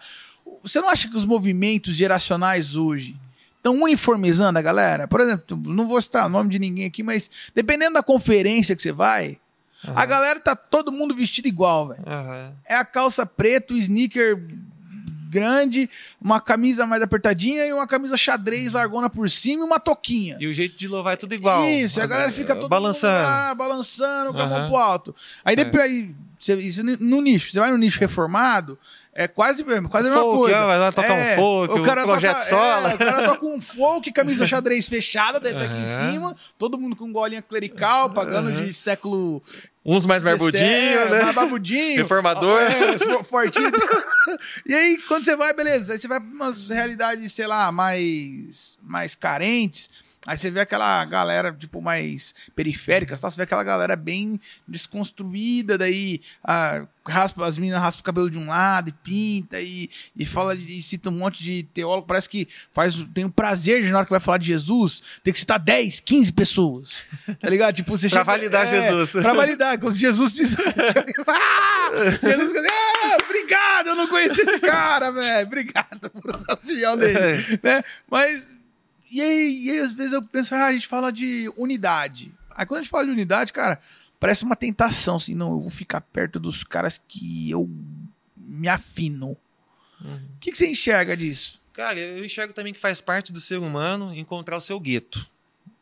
Você 0.62 0.80
não 0.80 0.88
acha 0.88 1.08
que 1.08 1.16
os 1.16 1.24
movimentos 1.24 1.94
geracionais 1.94 2.74
hoje 2.74 3.16
estão 3.56 3.82
uniformizando 3.82 4.58
a 4.58 4.62
galera? 4.62 5.08
Por 5.08 5.20
exemplo, 5.20 5.60
não 5.66 5.86
vou 5.86 6.00
citar 6.00 6.26
o 6.26 6.28
nome 6.28 6.50
de 6.50 6.58
ninguém 6.58 6.86
aqui, 6.86 7.02
mas 7.02 7.30
dependendo 7.54 7.94
da 7.94 8.02
conferência 8.02 8.76
que 8.76 8.82
você 8.82 8.92
vai, 8.92 9.38
uhum. 9.84 9.92
a 9.96 10.06
galera 10.06 10.40
tá 10.40 10.54
todo 10.54 10.92
mundo 10.92 11.14
vestido 11.14 11.48
igual, 11.48 11.88
velho. 11.88 12.02
Uhum. 12.06 12.52
É 12.66 12.76
a 12.76 12.84
calça 12.84 13.26
preta, 13.26 13.74
o 13.74 13.76
sneaker 13.76 14.40
grande, 15.28 15.90
uma 16.20 16.40
camisa 16.40 16.86
mais 16.86 17.02
apertadinha 17.02 17.66
e 17.66 17.72
uma 17.72 17.86
camisa 17.86 18.16
xadrez 18.16 18.72
largona 18.72 19.10
por 19.10 19.28
cima 19.28 19.64
e 19.64 19.66
uma 19.66 19.78
toquinha. 19.78 20.36
E 20.40 20.46
o 20.46 20.54
jeito 20.54 20.78
de 20.78 20.88
louvar 20.88 21.14
é 21.14 21.16
tudo 21.16 21.34
igual. 21.34 21.64
Isso, 21.64 22.00
a 22.00 22.06
galera 22.06 22.32
fica 22.32 22.54
todo 22.54 22.68
balançando, 22.68 23.12
lá, 23.14 23.54
balançando 23.54 24.32
com 24.32 24.40
a 24.40 24.46
mão 24.46 24.68
pro 24.68 24.76
alto. 24.76 25.14
Aí 25.44 25.54
depois 25.54 25.82
aí, 25.82 26.14
você, 26.38 26.54
isso 26.56 26.82
no 26.82 27.20
nicho, 27.20 27.52
você 27.52 27.58
vai 27.58 27.70
no 27.70 27.76
nicho 27.76 28.00
reformado, 28.00 28.78
é 29.12 29.26
quase, 29.26 29.64
quase 29.64 30.08
a 30.08 30.10
mesma 30.10 30.20
folk, 30.20 30.38
coisa. 30.38 30.66
Vai 30.66 30.78
lá 30.78 30.92
tocar 30.92 31.14
é, 31.14 31.32
um 31.32 31.36
folk, 31.36 31.78
o 31.78 31.82
cara 31.82 32.02
um 32.02 32.04
projeto 32.04 32.36
toca, 32.36 32.48
solo. 32.48 32.86
É, 32.88 32.94
o 32.94 32.98
cara 32.98 33.22
toca 33.28 33.46
um 33.46 33.60
folk, 33.60 34.12
camisa 34.12 34.44
xadrez 34.48 34.88
fechada, 34.88 35.40
daí 35.40 35.54
tá 35.54 35.64
aqui 35.64 35.80
em 35.80 36.12
cima, 36.12 36.36
todo 36.58 36.78
mundo 36.78 36.94
com 36.94 37.10
golinha 37.10 37.40
clerical, 37.40 38.10
pagando 38.10 38.50
uhum. 38.50 38.64
de 38.64 38.74
século 38.74 39.42
Uns 39.88 40.04
mais 40.04 40.24
barbudinhos, 40.24 40.64
é, 40.64 41.08
né? 41.10 41.22
Mais 41.22 41.34
barbudinho. 41.34 42.02
Reformador. 42.02 42.60
É, 42.60 43.22
fortinho. 43.22 43.70
e 44.66 44.74
aí, 44.74 44.98
quando 45.06 45.24
você 45.24 45.36
vai, 45.36 45.54
beleza. 45.54 45.92
Aí 45.92 45.98
você 45.98 46.08
vai 46.08 46.18
pra 46.18 46.28
umas 46.28 46.66
realidades, 46.66 47.32
sei 47.32 47.46
lá, 47.46 47.70
mais, 47.70 48.76
mais 48.82 49.14
carentes. 49.14 49.88
Aí 50.26 50.36
você 50.36 50.50
vê 50.50 50.60
aquela 50.60 51.04
galera, 51.04 51.52
tipo, 51.52 51.80
mais 51.80 52.34
periférica, 52.54 53.16
tá? 53.16 53.30
você 53.30 53.36
vê 53.36 53.42
aquela 53.44 53.62
galera 53.62 53.94
bem 53.94 54.40
desconstruída, 54.66 55.78
daí 55.78 56.20
a, 56.42 56.86
raspa, 57.08 57.46
as 57.46 57.58
meninas 57.58 57.80
raspam 57.80 58.00
o 58.00 58.04
cabelo 58.04 58.30
de 58.30 58.38
um 58.38 58.48
lado 58.48 58.88
e 58.88 58.92
pinta, 58.92 59.60
e, 59.60 59.88
e 60.16 60.24
fala 60.24 60.54
e 60.54 60.82
cita 60.82 61.10
um 61.10 61.12
monte 61.12 61.42
de 61.42 61.62
teólogo, 61.62 62.06
parece 62.06 62.28
que 62.28 62.48
faz, 62.72 62.96
tem 63.14 63.24
um 63.24 63.30
prazer 63.30 63.82
de 63.82 63.90
na 63.90 63.98
hora 63.98 64.06
que 64.06 64.10
vai 64.10 64.20
falar 64.20 64.38
de 64.38 64.46
Jesus, 64.46 65.02
tem 65.22 65.32
que 65.32 65.38
citar 65.38 65.58
10, 65.58 66.00
15 66.00 66.32
pessoas. 66.32 66.94
Tá 67.40 67.48
ligado? 67.48 67.74
Tipo, 67.74 67.96
você 67.96 68.08
pra 68.10 68.20
chega, 68.20 68.24
validar 68.24 68.66
é, 68.66 68.68
Jesus. 68.68 69.22
Pra 69.22 69.32
validar, 69.32 69.78
se 69.80 69.98
Jesus 69.98 70.32
precisasse. 70.32 70.74
ah! 71.28 71.90
Jesus 72.22 72.50
assim, 72.50 72.68
ah, 72.68 73.18
obrigado, 73.24 73.86
eu 73.88 73.96
não 73.96 74.08
conheci 74.08 74.40
esse 74.40 74.58
cara, 74.58 75.10
velho. 75.10 75.46
Obrigado 75.46 76.10
por 76.10 76.34
o 76.34 76.56
fiel 76.66 76.96
dele. 76.96 77.18
É. 77.18 77.60
Né? 77.62 77.84
Mas 78.10 78.56
e 79.10 79.20
aí, 79.20 79.66
e 79.66 79.70
aí, 79.70 79.78
às 79.80 79.92
vezes 79.92 80.12
eu 80.12 80.22
penso, 80.22 80.54
ah, 80.54 80.66
a 80.66 80.72
gente 80.72 80.86
fala 80.86 81.12
de 81.12 81.50
unidade. 81.56 82.32
Aí 82.50 82.66
quando 82.66 82.80
a 82.80 82.82
gente 82.82 82.90
fala 82.90 83.04
de 83.04 83.10
unidade, 83.10 83.52
cara, 83.52 83.80
parece 84.18 84.44
uma 84.44 84.56
tentação, 84.56 85.16
assim, 85.16 85.34
não, 85.34 85.52
eu 85.52 85.60
vou 85.60 85.70
ficar 85.70 86.00
perto 86.00 86.40
dos 86.40 86.64
caras 86.64 87.00
que 87.06 87.50
eu 87.50 87.68
me 88.36 88.68
afino. 88.68 89.36
Uhum. 90.02 90.16
O 90.36 90.38
que, 90.40 90.50
que 90.50 90.58
você 90.58 90.68
enxerga 90.68 91.16
disso? 91.16 91.60
Cara, 91.72 91.98
eu 91.98 92.24
enxergo 92.24 92.52
também 92.52 92.72
que 92.72 92.80
faz 92.80 93.00
parte 93.00 93.32
do 93.32 93.40
ser 93.40 93.58
humano 93.58 94.14
encontrar 94.14 94.56
o 94.56 94.60
seu 94.60 94.80
gueto. 94.80 95.28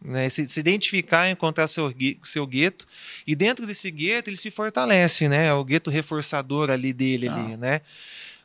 Né? 0.03 0.29
Se, 0.29 0.47
se, 0.49 0.61
identificar, 0.61 1.31
encontrar 1.31 1.67
seu, 1.69 1.95
seu 2.25 2.47
gueto. 2.47 2.87
E 3.27 3.35
dentro 3.35 3.67
desse 3.67 3.91
gueto 3.91 4.29
ele 4.29 4.37
se 4.37 4.51
fortalece, 4.51 5.29
né? 5.29 5.47
É 5.47 5.53
o 5.55 5.65
gueto 5.65 5.91
reforçador 5.91 6.69
ali 6.69 6.93
dele, 6.93 7.29
ah. 7.29 7.35
ali, 7.35 7.57
né? 7.57 7.81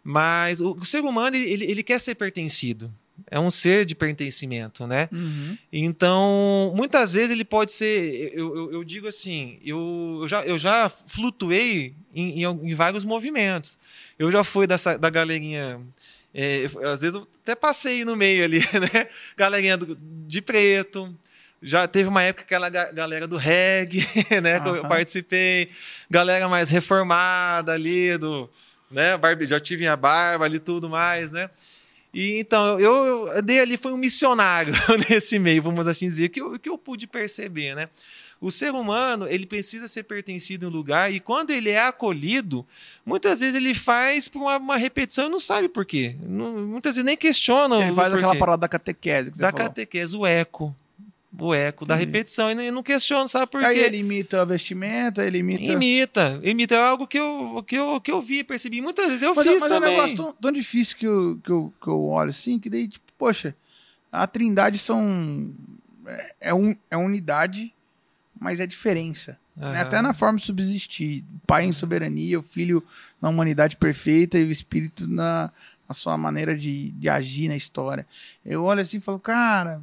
Mas 0.03 0.61
o, 0.61 0.71
o 0.71 0.85
ser 0.85 1.01
humano, 1.01 1.35
ele, 1.35 1.65
ele 1.65 1.83
quer 1.83 1.99
ser 1.99 2.15
pertencido 2.15 2.93
é 3.29 3.39
um 3.39 3.51
ser 3.51 3.85
de 3.85 3.95
pertencimento, 3.95 4.85
né? 4.87 5.07
Uhum. 5.11 5.57
Então, 5.71 6.73
muitas 6.75 7.13
vezes 7.13 7.31
ele 7.31 7.45
pode 7.45 7.71
ser. 7.71 8.31
Eu, 8.33 8.55
eu, 8.55 8.71
eu 8.73 8.83
digo 8.83 9.07
assim, 9.07 9.59
eu, 9.63 10.19
eu, 10.21 10.27
já, 10.27 10.45
eu 10.45 10.57
já 10.57 10.89
flutuei 10.89 11.93
em, 12.13 12.43
em, 12.43 12.45
em, 12.45 12.73
vários 12.73 13.05
movimentos. 13.05 13.77
Eu 14.17 14.31
já 14.31 14.43
fui 14.43 14.67
dessa, 14.67 14.97
da 14.97 15.09
galerinha. 15.09 15.79
É, 16.33 16.65
às 16.91 17.01
vezes 17.01 17.15
eu 17.15 17.27
até 17.41 17.55
passei 17.55 18.05
no 18.05 18.15
meio 18.15 18.43
ali, 18.43 18.59
né? 18.93 19.07
Galerinha 19.35 19.77
do, 19.77 19.97
de 20.27 20.41
preto. 20.41 21.13
Já 21.61 21.87
teve 21.87 22.07
uma 22.07 22.23
época 22.23 22.43
aquela 22.43 22.69
galera 22.69 23.27
do 23.27 23.35
reggae, 23.35 24.07
né? 24.41 24.57
Uhum. 24.57 24.63
Que 24.63 24.69
eu 24.69 24.87
participei. 24.87 25.69
Galera 26.09 26.47
mais 26.47 26.69
reformada 26.69 27.73
ali, 27.73 28.17
do. 28.17 28.49
Né? 28.89 29.11
Já 29.41 29.59
tive 29.59 29.87
a 29.87 29.95
barba 29.95 30.45
ali 30.45 30.59
tudo 30.59 30.89
mais, 30.89 31.31
né? 31.31 31.49
E 32.13 32.39
então 32.39 32.79
eu, 32.79 33.27
eu 33.27 33.41
dei 33.41 33.59
ali 33.59 33.77
foi 33.77 33.91
um 33.91 33.97
missionário 33.97 34.73
nesse 35.09 35.37
meio, 35.37 35.61
vamos 35.61 35.87
assim 35.87 36.07
dizer, 36.07 36.29
que 36.29 36.41
eu, 36.41 36.57
que 36.59 36.69
eu 36.69 36.77
pude 36.77 37.05
perceber, 37.07 37.75
né? 37.75 37.89
O 38.41 38.49
ser 38.49 38.71
humano, 38.71 39.27
ele 39.27 39.45
precisa 39.45 39.85
ser 39.85 40.03
pertencido 40.03 40.65
em 40.65 40.69
um 40.69 40.71
lugar 40.71 41.11
e 41.11 41.19
quando 41.19 41.49
ele 41.49 41.69
é 41.69 41.85
acolhido, 41.85 42.65
muitas 43.05 43.41
vezes 43.41 43.53
ele 43.53 43.73
faz 43.73 44.29
por 44.29 44.41
uma, 44.41 44.57
uma 44.57 44.77
repetição 44.77 45.27
e 45.27 45.29
não 45.29 45.41
sabe 45.41 45.67
por 45.67 45.85
quê. 45.85 46.15
Não, 46.21 46.65
muitas 46.65 46.95
vezes 46.95 47.05
nem 47.05 47.17
questiona. 47.17 47.83
Ele 47.83 47.93
faz 47.93 48.13
aquela 48.13 48.35
parada 48.35 48.61
da 48.61 48.69
catequese. 48.69 49.31
da 49.31 49.51
catequese, 49.51 50.15
o 50.15 50.25
eco 50.25 50.73
o 51.37 51.53
eco 51.53 51.85
da 51.85 51.95
repetição 51.95 52.49
e 52.49 52.71
não 52.71 52.81
questiono, 52.81 53.27
sabe 53.27 53.51
por 53.51 53.61
quê? 53.61 53.67
Aí 53.67 53.79
ele 53.79 53.97
imita 53.97 54.41
a 54.41 54.45
vestimenta, 54.45 55.23
ele 55.23 55.39
imita. 55.39 55.63
Imita, 55.63 56.39
imita 56.43 56.75
é 56.75 56.79
algo 56.79 57.07
que 57.07 57.19
eu, 57.19 57.63
que 57.65 57.75
eu, 57.75 58.01
que 58.01 58.11
eu 58.11 58.21
vi, 58.21 58.43
percebi. 58.43 58.81
Muitas 58.81 59.07
vezes 59.07 59.21
eu 59.21 59.35
mas, 59.35 59.47
fiz 59.47 59.61
mas 59.61 59.71
também. 59.71 59.79
Mas 59.79 59.89
é 59.89 59.93
um 59.93 59.95
negócio 59.95 60.17
tão, 60.17 60.33
tão, 60.33 60.51
difícil 60.51 60.97
que 60.97 61.05
eu, 61.05 61.39
que, 61.43 61.51
eu, 61.51 61.73
que 61.81 61.87
eu 61.87 62.05
olho 62.05 62.29
assim, 62.29 62.59
que 62.59 62.69
daí, 62.69 62.87
tipo, 62.87 63.05
poxa, 63.17 63.55
a 64.11 64.25
trindade 64.25 64.79
são. 64.79 65.53
É, 66.07 66.35
é, 66.41 66.53
um, 66.53 66.75
é 66.89 66.97
unidade, 66.97 67.73
mas 68.39 68.59
é 68.59 68.65
diferença. 68.65 69.37
Né? 69.55 69.81
Até 69.81 70.01
na 70.01 70.13
forma 70.13 70.39
de 70.39 70.45
subsistir. 70.45 71.23
O 71.35 71.45
pai 71.45 71.65
em 71.65 71.71
soberania, 71.71 72.39
o 72.39 72.43
filho 72.43 72.83
na 73.21 73.29
humanidade 73.29 73.77
perfeita 73.77 74.39
e 74.39 74.45
o 74.45 74.51
espírito 74.51 75.05
na, 75.05 75.51
na 75.87 75.93
sua 75.93 76.17
maneira 76.17 76.57
de, 76.57 76.91
de 76.91 77.09
agir 77.09 77.49
na 77.49 77.55
história. 77.55 78.07
Eu 78.43 78.63
olho 78.63 78.81
assim 78.81 78.97
e 78.97 79.01
falo, 79.01 79.19
cara, 79.19 79.81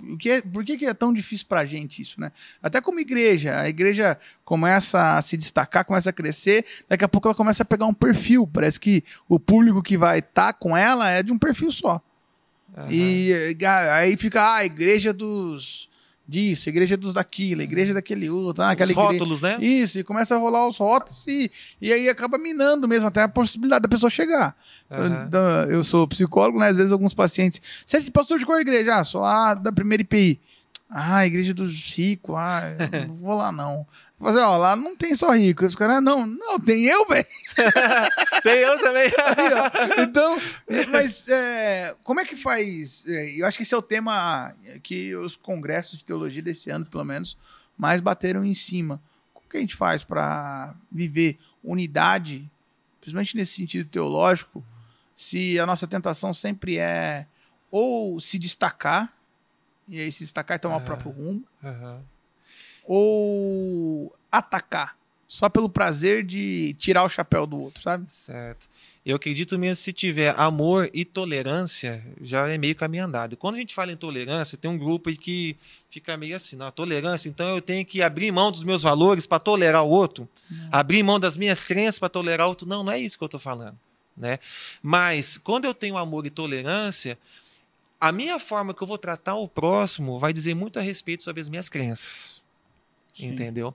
o 0.00 0.16
que 0.16 0.30
é, 0.30 0.40
por 0.40 0.64
que, 0.64 0.76
que 0.76 0.86
é 0.86 0.94
tão 0.94 1.12
difícil 1.12 1.46
para 1.48 1.60
a 1.60 1.64
gente 1.64 2.02
isso, 2.02 2.20
né? 2.20 2.30
Até 2.62 2.80
como 2.80 3.00
igreja, 3.00 3.58
a 3.58 3.68
igreja 3.68 4.18
começa 4.44 5.16
a 5.16 5.22
se 5.22 5.36
destacar, 5.36 5.84
começa 5.84 6.10
a 6.10 6.12
crescer, 6.12 6.64
daqui 6.88 7.04
a 7.04 7.08
pouco 7.08 7.26
ela 7.28 7.34
começa 7.34 7.62
a 7.62 7.66
pegar 7.66 7.86
um 7.86 7.94
perfil. 7.94 8.46
Parece 8.46 8.78
que 8.78 9.02
o 9.28 9.40
público 9.40 9.82
que 9.82 9.96
vai 9.96 10.20
estar 10.20 10.52
tá 10.52 10.58
com 10.58 10.76
ela 10.76 11.10
é 11.10 11.22
de 11.22 11.32
um 11.32 11.38
perfil 11.38 11.72
só. 11.72 12.00
Uhum. 12.76 12.86
E 12.90 13.56
aí 13.92 14.16
fica 14.16 14.42
ah, 14.42 14.56
a 14.56 14.64
igreja 14.64 15.12
dos 15.12 15.88
disso, 16.32 16.70
igreja 16.70 16.96
dos 16.96 17.12
daquilo, 17.12 17.60
igreja 17.60 17.92
daquele 17.92 18.30
outro, 18.30 18.62
ah, 18.62 18.70
aquela 18.70 18.90
os 18.90 18.96
rótulos, 18.96 19.42
né? 19.42 19.58
Isso, 19.60 19.98
e 19.98 20.02
começa 20.02 20.34
a 20.34 20.38
rolar 20.38 20.66
os 20.66 20.78
rótulos 20.78 21.24
e, 21.28 21.50
e 21.80 21.92
aí 21.92 22.08
acaba 22.08 22.38
minando 22.38 22.88
mesmo 22.88 23.06
até 23.06 23.22
a 23.22 23.28
possibilidade 23.28 23.82
da 23.82 23.88
pessoa 23.88 24.08
chegar. 24.08 24.56
Uhum. 24.90 25.24
Então, 25.26 25.42
eu 25.68 25.84
sou 25.84 26.08
psicólogo, 26.08 26.58
né? 26.58 26.68
Às 26.68 26.76
vezes 26.76 26.90
alguns 26.90 27.12
pacientes, 27.12 27.60
você 27.84 27.98
é 27.98 28.10
pastor 28.10 28.38
de 28.38 28.46
qual 28.46 28.58
igreja? 28.58 28.96
Ah, 28.96 29.04
sou 29.04 29.20
lá 29.20 29.52
da 29.52 29.70
primeira 29.70 30.00
IPI. 30.00 30.40
Ah, 30.88 31.26
igreja 31.26 31.52
dos 31.52 31.94
ricos, 31.94 32.34
ah, 32.34 32.62
não 33.06 33.16
vou 33.16 33.34
lá 33.34 33.52
não. 33.52 33.86
Fazer, 34.22 34.38
ó, 34.38 34.56
lá 34.56 34.76
não 34.76 34.94
tem 34.94 35.16
só 35.16 35.32
rico. 35.32 35.66
Os 35.66 35.74
caras, 35.74 36.00
não, 36.00 36.24
não, 36.24 36.60
tem 36.60 36.84
eu, 36.84 37.04
velho. 37.08 37.26
tem 38.44 38.58
eu 38.58 38.78
também. 38.78 39.10
Aí, 39.18 40.04
então, 40.04 40.38
mas 40.92 41.28
é, 41.28 41.96
como 42.04 42.20
é 42.20 42.24
que 42.24 42.36
faz? 42.36 43.04
É, 43.08 43.32
eu 43.32 43.44
acho 43.44 43.56
que 43.56 43.64
esse 43.64 43.74
é 43.74 43.76
o 43.76 43.82
tema 43.82 44.54
que 44.80 45.12
os 45.16 45.34
congressos 45.34 45.98
de 45.98 46.04
teologia 46.04 46.40
desse 46.40 46.70
ano, 46.70 46.86
pelo 46.86 47.04
menos, 47.04 47.36
mais 47.76 48.00
bateram 48.00 48.44
em 48.44 48.54
cima. 48.54 49.02
Como 49.34 49.48
que 49.48 49.56
a 49.56 49.60
gente 49.60 49.74
faz 49.74 50.04
para 50.04 50.72
viver 50.90 51.36
unidade, 51.62 52.48
principalmente 53.00 53.36
nesse 53.36 53.54
sentido 53.54 53.88
teológico, 53.90 54.64
se 55.16 55.58
a 55.58 55.66
nossa 55.66 55.88
tentação 55.88 56.32
sempre 56.32 56.78
é 56.78 57.26
ou 57.72 58.20
se 58.20 58.38
destacar, 58.38 59.12
e 59.88 60.00
aí 60.00 60.12
se 60.12 60.22
destacar 60.22 60.58
e 60.58 60.60
tomar 60.60 60.76
uhum. 60.76 60.82
o 60.82 60.84
próprio 60.84 61.10
rumo, 61.10 61.44
uhum 61.60 62.11
ou 62.84 64.14
atacar. 64.30 64.96
só 65.26 65.48
pelo 65.48 65.68
prazer 65.68 66.22
de 66.24 66.74
tirar 66.74 67.04
o 67.04 67.08
chapéu 67.08 67.46
do 67.46 67.58
outro, 67.58 67.82
sabe? 67.82 68.04
Certo. 68.12 68.68
Eu 69.04 69.16
acredito 69.16 69.58
mesmo 69.58 69.76
se 69.76 69.92
tiver 69.92 70.32
amor 70.38 70.88
e 70.92 71.04
tolerância, 71.04 72.04
já 72.20 72.48
é 72.48 72.56
meio 72.56 72.76
caminho 72.76 73.04
andado. 73.04 73.36
Quando 73.36 73.56
a 73.56 73.58
gente 73.58 73.74
fala 73.74 73.90
em 73.90 73.96
tolerância, 73.96 74.56
tem 74.58 74.70
um 74.70 74.78
grupo 74.78 75.08
aí 75.08 75.16
que 75.16 75.56
fica 75.90 76.16
meio 76.16 76.36
assim, 76.36 76.54
não, 76.54 76.70
tolerância, 76.70 77.28
então 77.28 77.48
eu 77.48 77.60
tenho 77.60 77.84
que 77.84 78.02
abrir 78.02 78.30
mão 78.30 78.52
dos 78.52 78.62
meus 78.62 78.82
valores 78.82 79.26
para 79.26 79.40
tolerar 79.40 79.82
o 79.82 79.88
outro, 79.88 80.28
não. 80.50 80.68
abrir 80.70 81.02
mão 81.02 81.18
das 81.18 81.36
minhas 81.36 81.64
crenças 81.64 81.98
para 81.98 82.08
tolerar 82.08 82.46
o 82.46 82.50
outro. 82.50 82.68
Não, 82.68 82.84
não 82.84 82.92
é 82.92 82.98
isso 82.98 83.16
que 83.16 83.24
eu 83.24 83.26
estou 83.26 83.40
falando. 83.40 83.78
Né? 84.16 84.38
Mas 84.82 85.38
quando 85.38 85.64
eu 85.64 85.72
tenho 85.72 85.96
amor 85.96 86.26
e 86.26 86.30
tolerância, 86.30 87.18
a 87.98 88.12
minha 88.12 88.38
forma 88.38 88.74
que 88.74 88.82
eu 88.82 88.86
vou 88.86 88.98
tratar 88.98 89.34
o 89.36 89.48
próximo 89.48 90.18
vai 90.18 90.32
dizer 90.32 90.54
muito 90.54 90.78
a 90.78 90.82
respeito 90.82 91.22
sobre 91.22 91.40
as 91.40 91.48
minhas 91.48 91.68
crenças. 91.68 92.41
Sim. 93.12 93.26
Entendeu? 93.26 93.74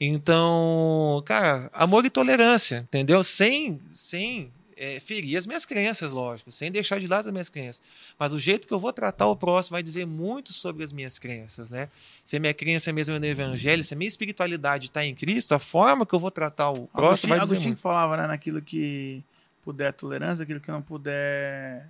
Então, 0.00 1.22
cara, 1.24 1.70
amor 1.72 2.04
e 2.04 2.10
tolerância, 2.10 2.78
entendeu? 2.78 3.22
Sem, 3.22 3.80
sem 3.90 4.50
é, 4.76 4.98
ferir 4.98 5.36
as 5.36 5.46
minhas 5.46 5.64
crenças, 5.64 6.10
lógico, 6.10 6.50
sem 6.50 6.72
deixar 6.72 6.98
de 6.98 7.06
lado 7.06 7.26
as 7.26 7.32
minhas 7.32 7.48
crenças. 7.48 7.80
Mas 8.18 8.34
o 8.34 8.38
jeito 8.38 8.66
que 8.66 8.74
eu 8.74 8.80
vou 8.80 8.92
tratar 8.92 9.28
o 9.28 9.36
próximo 9.36 9.76
vai 9.76 9.82
dizer 9.82 10.04
muito 10.04 10.52
sobre 10.52 10.82
as 10.82 10.92
minhas 10.92 11.20
crenças, 11.20 11.70
né? 11.70 11.88
Se 12.24 12.36
a 12.36 12.40
minha 12.40 12.52
crença 12.52 12.92
mesmo 12.92 13.14
é 13.14 13.18
no 13.20 13.26
Evangelho, 13.26 13.84
se 13.84 13.94
a 13.94 13.96
minha 13.96 14.08
espiritualidade 14.08 14.86
está 14.86 15.04
em 15.04 15.14
Cristo, 15.14 15.54
a 15.54 15.60
forma 15.60 16.04
que 16.04 16.12
eu 16.12 16.18
vou 16.18 16.32
tratar 16.32 16.70
o 16.70 16.88
próximo 16.88 16.98
Agostinho, 16.98 17.28
vai 17.28 17.38
dizer 17.38 17.54
Agostinho 17.54 17.68
muito. 17.70 17.80
falava, 17.80 18.16
né, 18.16 18.26
naquilo 18.26 18.60
que 18.60 19.22
puder 19.62 19.92
tolerância, 19.92 20.42
aquilo 20.42 20.58
que 20.58 20.72
não 20.72 20.82
puder 20.82 21.88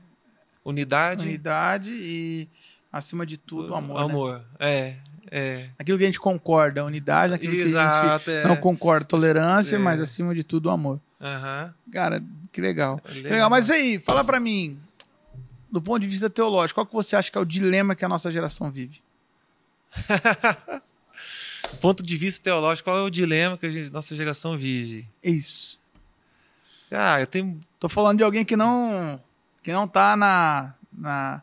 unidade, 0.63 1.27
unidade 1.27 1.91
e 1.91 2.47
acima 2.93 3.25
de 3.25 3.39
tudo 3.39 3.75
amor. 3.75 3.97
Né? 3.97 4.05
Amor, 4.05 4.39
né? 4.39 4.45
é. 4.61 4.97
É. 5.35 5.71
Aquilo 5.79 5.97
que 5.97 6.05
a 6.05 6.07
gente 6.07 6.21
concorda, 6.21 6.85
unidade, 6.85 7.33
aquilo 7.33 7.55
Exato, 7.55 8.25
que 8.25 8.31
a 8.31 8.35
gente 8.35 8.45
é. 8.45 8.49
não 8.49 8.55
concorda, 8.55 9.07
tolerância, 9.07 9.77
é. 9.77 9.79
mas 9.79 9.99
acima 9.99 10.35
de 10.35 10.45
tudo, 10.45 10.69
amor. 10.69 11.01
Uhum. 11.19 11.73
Cara, 11.91 12.23
que 12.53 12.61
legal. 12.61 13.01
É 13.07 13.15
legal. 13.15 13.33
legal. 13.33 13.51
Mas 13.51 13.71
aí, 13.71 13.99
fala 13.99 14.23
para 14.23 14.39
mim, 14.39 14.79
do 15.71 15.81
ponto 15.81 16.01
de 16.01 16.07
vista 16.07 16.29
teológico, 16.29 16.77
qual 16.77 16.87
que 16.87 16.93
você 16.93 17.17
acha 17.17 17.33
que 17.33 17.39
é 17.39 17.41
o 17.41 17.47
dilema 17.47 17.95
que 17.95 18.05
a 18.05 18.09
nossa 18.11 18.31
geração 18.31 18.71
vive? 18.71 19.03
do 21.71 21.77
ponto 21.81 22.03
de 22.03 22.17
vista 22.19 22.45
teológico, 22.45 22.91
qual 22.91 22.99
é 22.99 23.03
o 23.03 23.09
dilema 23.09 23.57
que 23.57 23.67
a 23.67 23.91
nossa 23.91 24.15
geração 24.15 24.55
vive? 24.55 25.09
Isso. 25.25 25.81
Cara, 26.91 27.23
eu 27.23 27.27
tenho... 27.27 27.59
Tô 27.81 27.89
falando 27.89 28.19
de 28.19 28.25
alguém 28.25 28.45
que 28.45 28.55
não 28.55 29.19
que 29.63 29.73
não 29.73 29.87
tá 29.87 30.17
na, 30.17 30.75
na 30.93 31.43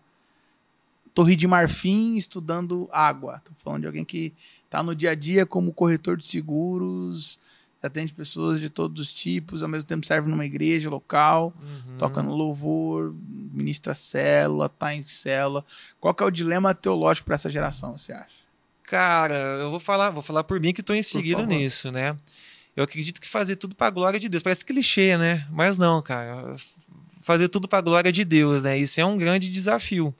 Torre 1.19 1.35
de 1.35 1.45
Marfim 1.47 2.15
estudando 2.15 2.87
água. 2.93 3.41
Tô 3.43 3.51
falando 3.57 3.81
de 3.81 3.87
alguém 3.87 4.05
que 4.05 4.33
tá 4.69 4.81
no 4.81 4.95
dia 4.95 5.11
a 5.11 5.15
dia 5.15 5.45
como 5.45 5.73
corretor 5.73 6.15
de 6.15 6.23
seguros, 6.23 7.37
atende 7.83 8.13
pessoas 8.13 8.57
de 8.57 8.69
todos 8.69 9.01
os 9.01 9.13
tipos, 9.13 9.61
ao 9.61 9.67
mesmo 9.67 9.85
tempo 9.85 10.05
serve 10.05 10.29
numa 10.29 10.45
igreja 10.45 10.89
local, 10.89 11.53
uhum. 11.61 11.97
toca 11.97 12.23
no 12.23 12.33
louvor, 12.33 13.13
ministra 13.51 13.93
célula, 13.93 14.69
tá 14.69 14.95
em 14.95 15.03
célula. 15.03 15.65
Qual 15.99 16.13
que 16.13 16.23
é 16.23 16.25
o 16.25 16.31
dilema 16.31 16.73
teológico 16.73 17.25
para 17.25 17.35
essa 17.35 17.49
geração, 17.49 17.97
você 17.97 18.13
acha? 18.13 18.39
Cara, 18.83 19.35
eu 19.35 19.69
vou 19.69 19.79
falar, 19.81 20.11
vou 20.11 20.23
falar 20.23 20.45
por 20.45 20.57
mim 20.57 20.73
que 20.73 20.79
estou 20.79 20.95
inserido 20.95 21.45
nisso, 21.45 21.91
né? 21.91 22.15
Eu 22.77 22.85
acredito 22.85 23.19
que 23.19 23.27
fazer 23.27 23.57
tudo 23.57 23.75
para 23.75 23.87
a 23.87 23.91
glória 23.91 24.21
de 24.21 24.29
Deus. 24.29 24.41
Parece 24.41 24.63
clichê, 24.63 25.17
né? 25.17 25.45
Mas 25.51 25.77
não, 25.77 26.01
cara. 26.01 26.55
Fazer 27.19 27.49
tudo 27.49 27.67
para 27.67 27.79
a 27.79 27.81
glória 27.81 28.09
de 28.09 28.23
Deus, 28.23 28.63
né? 28.63 28.77
Isso 28.77 29.01
é 29.01 29.05
um 29.05 29.17
grande 29.17 29.51
desafio. 29.51 30.15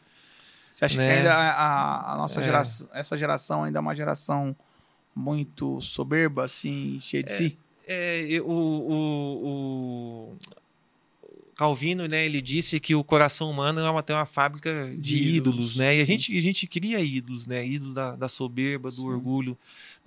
Você 0.79 0.85
acha 0.85 0.97
né? 0.97 1.07
que 1.07 1.17
ainda 1.17 1.33
a, 1.33 2.13
a 2.13 2.17
nossa 2.17 2.39
é. 2.39 2.43
geração, 2.45 2.87
essa 2.93 3.17
geração 3.17 3.63
ainda 3.65 3.79
é 3.79 3.81
uma 3.81 3.93
geração 3.93 4.55
muito 5.13 5.81
soberba, 5.81 6.45
assim, 6.45 6.97
cheia 7.01 7.21
de 7.21 7.31
é, 7.31 7.35
si? 7.35 7.57
É, 7.85 8.41
o, 8.41 8.49
o, 8.49 10.31
o, 10.31 10.37
Calvino, 11.53 12.07
né, 12.07 12.25
ele 12.25 12.41
disse 12.41 12.79
que 12.79 12.95
o 12.95 13.03
coração 13.03 13.51
humano 13.51 13.81
é 13.81 13.89
uma, 13.89 14.01
tem 14.01 14.15
uma 14.15 14.25
fábrica 14.25 14.89
de, 14.91 14.97
de 15.01 15.35
ídolos, 15.35 15.35
ídolos, 15.35 15.75
né? 15.75 15.97
E 15.97 16.01
a 16.01 16.05
gente, 16.05 16.37
a 16.37 16.41
gente 16.41 16.65
cria 16.65 17.01
ídolos, 17.01 17.45
né? 17.45 17.67
Ídolos 17.67 17.93
da, 17.93 18.15
da 18.15 18.29
soberba, 18.29 18.89
do 18.89 19.01
sim. 19.01 19.07
orgulho, 19.07 19.57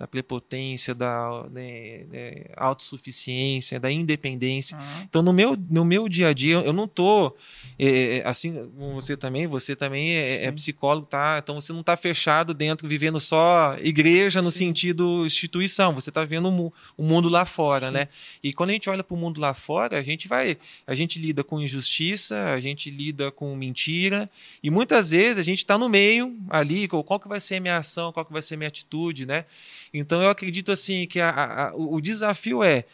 da 0.03 0.07
prepotência, 0.07 0.93
da 0.93 1.45
né, 1.49 2.03
né, 2.11 2.45
autossuficiência, 2.57 3.79
da 3.79 3.89
independência. 3.89 4.77
Uhum. 4.77 5.01
Então, 5.03 5.21
no 5.21 5.31
meu, 5.31 5.55
no 5.69 5.85
meu 5.85 6.09
dia 6.09 6.27
a 6.27 6.33
dia, 6.33 6.55
eu 6.55 6.73
não 6.73 6.87
tô 6.87 7.33
é, 7.79 8.17
é 8.17 8.27
assim 8.27 8.53
como 8.77 8.95
você 8.95 9.15
também, 9.15 9.47
você 9.47 9.75
também 9.75 10.13
é, 10.13 10.45
é, 10.45 10.51
psicólogo, 10.51 11.07
tá? 11.07 11.39
Então 11.41 11.59
você 11.59 11.71
não 11.71 11.79
está 11.79 11.95
fechado 11.95 12.53
dentro, 12.53 12.87
vivendo 12.87 13.19
só 13.19 13.77
igreja 13.79 14.41
no 14.41 14.51
Sim. 14.51 14.67
sentido 14.67 15.25
instituição. 15.25 15.93
Você 15.95 16.09
está 16.09 16.25
vendo 16.25 16.49
o, 16.49 16.73
o, 16.97 17.03
mundo 17.03 17.29
lá 17.29 17.45
fora, 17.45 17.87
Sim. 17.87 17.93
né? 17.93 18.09
E 18.43 18.53
quando 18.53 18.71
a 18.71 18.73
gente 18.73 18.89
olha 18.89 19.03
para 19.03 19.15
o 19.15 19.17
mundo 19.17 19.39
lá 19.39 19.53
fora, 19.53 19.97
a 19.97 20.03
gente 20.03 20.27
vai, 20.27 20.57
a 20.85 20.93
gente 20.93 21.17
lida 21.17 21.43
com 21.43 21.61
injustiça, 21.61 22.51
a 22.51 22.59
gente 22.59 22.89
lida 22.89 23.31
com 23.31 23.55
mentira 23.55 24.29
e 24.61 24.69
muitas 24.69 25.11
vezes 25.11 25.37
a 25.37 25.43
gente 25.43 25.59
está 25.59 25.77
no 25.77 25.87
meio 25.87 26.37
ali. 26.49 26.87
Qual 26.87 27.19
que 27.19 27.27
vai 27.27 27.39
ser 27.39 27.55
a 27.55 27.59
minha 27.61 27.77
ação? 27.77 28.11
Qual 28.11 28.25
que 28.25 28.33
vai 28.33 28.41
ser 28.41 28.55
a 28.55 28.57
minha 28.57 28.67
atitude, 28.67 29.25
né? 29.25 29.45
Então 29.93 30.21
eu 30.21 30.29
acredito 30.29 30.71
assim 30.71 31.05
que 31.05 31.19
a, 31.19 31.29
a, 31.69 31.75
o 31.75 32.01
desafio 32.01 32.63
é 32.63 32.85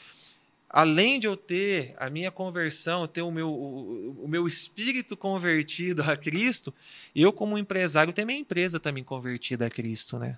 além 0.69 1.19
de 1.19 1.25
eu 1.25 1.35
ter 1.35 1.95
a 1.97 2.09
minha 2.09 2.29
conversão, 2.29 3.07
ter 3.07 3.23
o 3.23 3.31
meu, 3.31 3.49
o, 3.49 4.23
o, 4.25 4.27
meu 4.27 4.45
espírito 4.45 5.17
convertido 5.17 6.03
a 6.03 6.15
Cristo, 6.15 6.71
eu, 7.15 7.33
como 7.33 7.57
empresário, 7.57 8.13
tenho 8.13 8.27
minha 8.27 8.39
empresa 8.39 8.79
também 8.79 9.03
convertida 9.03 9.65
a 9.65 9.69
Cristo, 9.69 10.19
né? 10.19 10.37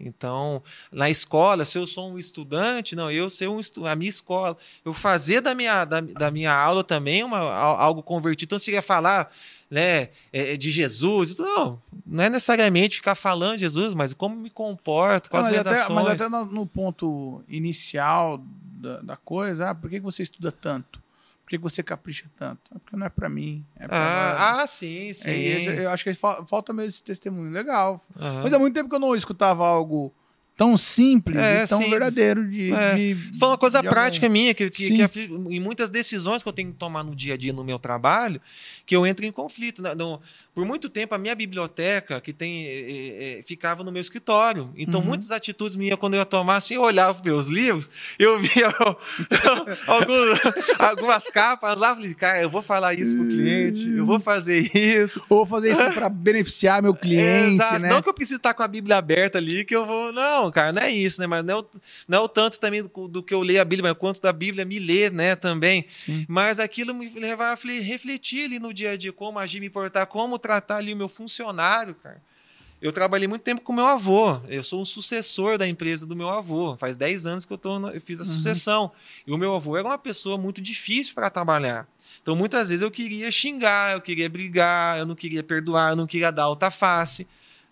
Então, 0.00 0.62
na 0.90 1.10
escola, 1.10 1.64
se 1.64 1.76
eu 1.76 1.86
sou 1.86 2.10
um 2.10 2.18
estudante, 2.18 2.96
não, 2.96 3.10
eu 3.10 3.28
ser 3.28 3.48
um 3.48 3.60
a 3.86 3.94
minha 3.94 4.08
escola, 4.08 4.56
eu 4.84 4.94
fazer 4.94 5.40
da 5.40 5.54
minha, 5.54 5.84
da, 5.84 6.00
da 6.00 6.30
minha 6.30 6.52
aula 6.52 6.82
também 6.82 7.22
uma, 7.22 7.38
algo 7.38 8.02
convertido. 8.02 8.48
Então, 8.48 8.58
se 8.58 8.72
ia 8.72 8.80
falar 8.80 9.30
né, 9.70 10.08
é, 10.32 10.56
de 10.56 10.70
Jesus, 10.70 11.36
não, 11.36 11.80
não 12.06 12.24
é 12.24 12.30
necessariamente 12.30 12.96
ficar 12.96 13.14
falando 13.14 13.54
de 13.54 13.60
Jesus, 13.60 13.92
mas 13.94 14.12
como 14.14 14.36
me 14.36 14.50
comporto, 14.50 15.28
com 15.28 15.36
não, 15.36 15.44
as 15.44 15.50
minhas 15.50 15.66
até, 15.66 15.80
ações. 15.80 16.04
Mas 16.04 16.20
até 16.20 16.28
no, 16.28 16.44
no 16.46 16.66
ponto 16.66 17.42
inicial 17.48 18.42
da, 18.62 19.00
da 19.02 19.16
coisa, 19.16 19.70
ah, 19.70 19.74
por 19.74 19.90
que 19.90 20.00
você 20.00 20.22
estuda 20.22 20.50
tanto? 20.50 21.01
Que 21.52 21.58
você 21.58 21.82
capricha 21.82 22.24
tanto? 22.34 22.74
É 22.74 22.78
porque 22.78 22.96
não 22.96 23.04
é 23.04 23.10
para 23.10 23.28
mim. 23.28 23.62
É 23.76 23.86
pra 23.86 23.94
ah, 23.94 24.62
ah, 24.62 24.66
sim, 24.66 25.12
sim. 25.12 25.28
É, 25.28 25.84
eu 25.84 25.90
acho 25.90 26.02
que 26.02 26.14
falta 26.14 26.72
mesmo 26.72 26.88
esse 26.88 27.02
testemunho. 27.02 27.50
Legal. 27.50 28.00
Uhum. 28.18 28.42
Mas 28.42 28.54
há 28.54 28.58
muito 28.58 28.72
tempo 28.72 28.88
que 28.88 28.94
eu 28.94 28.98
não 28.98 29.14
escutava 29.14 29.66
algo 29.66 30.14
tão 30.56 30.76
simples 30.76 31.36
é, 31.36 31.64
e 31.64 31.66
tão 31.66 31.80
sim. 31.80 31.90
verdadeiro 31.90 32.48
de, 32.48 32.72
é. 32.72 32.94
de, 32.94 33.38
Foi 33.38 33.48
uma 33.48 33.58
coisa 33.58 33.82
prática 33.82 34.28
minha, 34.28 34.54
que, 34.54 34.70
que, 34.70 35.08
que, 35.08 35.20
em 35.20 35.60
muitas 35.60 35.90
decisões 35.90 36.42
que 36.42 36.48
eu 36.48 36.52
tenho 36.52 36.70
que 36.70 36.78
tomar 36.78 37.02
no 37.02 37.14
dia 37.14 37.34
a 37.34 37.36
dia 37.36 37.52
no 37.52 37.64
meu 37.64 37.78
trabalho, 37.78 38.40
que 38.84 38.94
eu 38.94 39.06
entro 39.06 39.24
em 39.24 39.32
conflito. 39.32 39.82
Por 40.54 40.66
muito 40.66 40.90
tempo, 40.90 41.14
a 41.14 41.18
minha 41.18 41.34
biblioteca 41.34 42.20
que 42.20 42.30
tem 42.30 42.66
é, 42.66 43.38
é, 43.38 43.42
ficava 43.42 43.82
no 43.82 43.90
meu 43.90 44.00
escritório. 44.00 44.70
Então, 44.76 45.00
uhum. 45.00 45.06
muitas 45.06 45.30
atitudes 45.30 45.74
minhas, 45.74 45.98
quando 45.98 46.14
eu 46.14 46.18
ia 46.18 46.26
tomar, 46.26 46.56
assim, 46.56 46.74
eu 46.74 46.82
olhava 46.82 47.14
para 47.14 47.24
meus 47.24 47.46
livros, 47.46 47.90
eu 48.18 48.38
via 48.38 48.66
alguns, 49.88 50.78
algumas 50.78 51.30
capas 51.30 51.78
lá, 51.78 51.94
falei, 51.94 52.14
cara, 52.14 52.42
eu 52.42 52.50
vou 52.50 52.60
falar 52.60 52.92
isso 52.92 53.16
pro 53.16 53.24
cliente, 53.24 53.88
eu 53.96 54.04
vou 54.04 54.20
fazer 54.20 54.58
isso. 54.76 55.24
Ou 55.30 55.38
vou 55.38 55.46
fazer 55.46 55.72
isso 55.72 55.92
para 55.94 56.10
beneficiar 56.10 56.82
meu 56.82 56.94
cliente, 56.94 57.56
né? 57.80 57.88
Não 57.88 58.02
que 58.02 58.10
eu 58.10 58.14
precise 58.14 58.36
estar 58.36 58.52
com 58.52 58.62
a 58.62 58.68
Bíblia 58.68 58.98
aberta 58.98 59.38
ali, 59.38 59.64
que 59.64 59.74
eu 59.74 59.86
vou... 59.86 60.12
Não, 60.12 60.41
cara, 60.50 60.72
não 60.72 60.82
é 60.82 60.90
isso, 60.90 61.20
né? 61.20 61.26
Mas 61.26 61.44
não 61.44 61.54
é 61.54 61.60
o, 61.60 61.66
não 62.08 62.18
é 62.18 62.20
o 62.20 62.28
tanto 62.28 62.58
também 62.58 62.82
do, 62.82 63.08
do, 63.08 63.22
que 63.22 63.32
eu 63.34 63.40
leio 63.40 63.60
a 63.60 63.64
Bíblia, 63.64 63.90
mas 63.90 63.92
o 63.92 64.00
quanto 64.00 64.20
da 64.20 64.32
Bíblia 64.32 64.64
me 64.64 64.78
lê, 64.78 65.10
né, 65.10 65.36
também. 65.36 65.84
Sim. 65.90 66.24
Mas 66.28 66.58
aquilo 66.58 66.94
me 66.94 67.08
levava 67.10 67.52
a 67.52 67.80
refletir 67.80 68.46
ali 68.46 68.58
no 68.58 68.72
dia 68.72 68.92
a 68.92 68.96
dia, 68.96 69.12
como 69.12 69.38
agir, 69.38 69.60
me 69.60 69.70
portar, 69.70 70.06
como 70.06 70.38
tratar 70.38 70.78
ali 70.78 70.92
o 70.92 70.96
meu 70.96 71.08
funcionário, 71.08 71.94
cara. 71.94 72.20
Eu 72.82 72.92
trabalhei 72.92 73.28
muito 73.28 73.42
tempo 73.42 73.60
com 73.60 73.72
meu 73.72 73.86
avô. 73.86 74.40
Eu 74.48 74.64
sou 74.64 74.82
um 74.82 74.84
sucessor 74.84 75.56
da 75.56 75.68
empresa 75.68 76.04
do 76.04 76.16
meu 76.16 76.28
avô. 76.28 76.76
Faz 76.76 76.96
10 76.96 77.26
anos 77.26 77.44
que 77.44 77.52
eu, 77.52 77.56
tô, 77.56 77.88
eu 77.90 78.00
fiz 78.00 78.18
a 78.18 78.24
uhum. 78.24 78.28
sucessão. 78.28 78.82
Uhum. 78.82 78.90
E 79.28 79.32
o 79.32 79.38
meu 79.38 79.54
avô 79.54 79.76
era 79.76 79.86
uma 79.86 79.98
pessoa 79.98 80.36
muito 80.36 80.60
difícil 80.60 81.14
para 81.14 81.30
trabalhar. 81.30 81.86
Então, 82.20 82.34
muitas 82.34 82.70
vezes 82.70 82.82
eu 82.82 82.90
queria 82.90 83.30
xingar, 83.30 83.94
eu 83.94 84.00
queria 84.00 84.28
brigar, 84.28 84.98
eu 84.98 85.06
não 85.06 85.14
queria 85.14 85.44
perdoar, 85.44 85.90
eu 85.90 85.96
não 85.96 86.08
queria 86.08 86.32
dar 86.32 86.42
alta 86.42 86.72
face, 86.72 87.26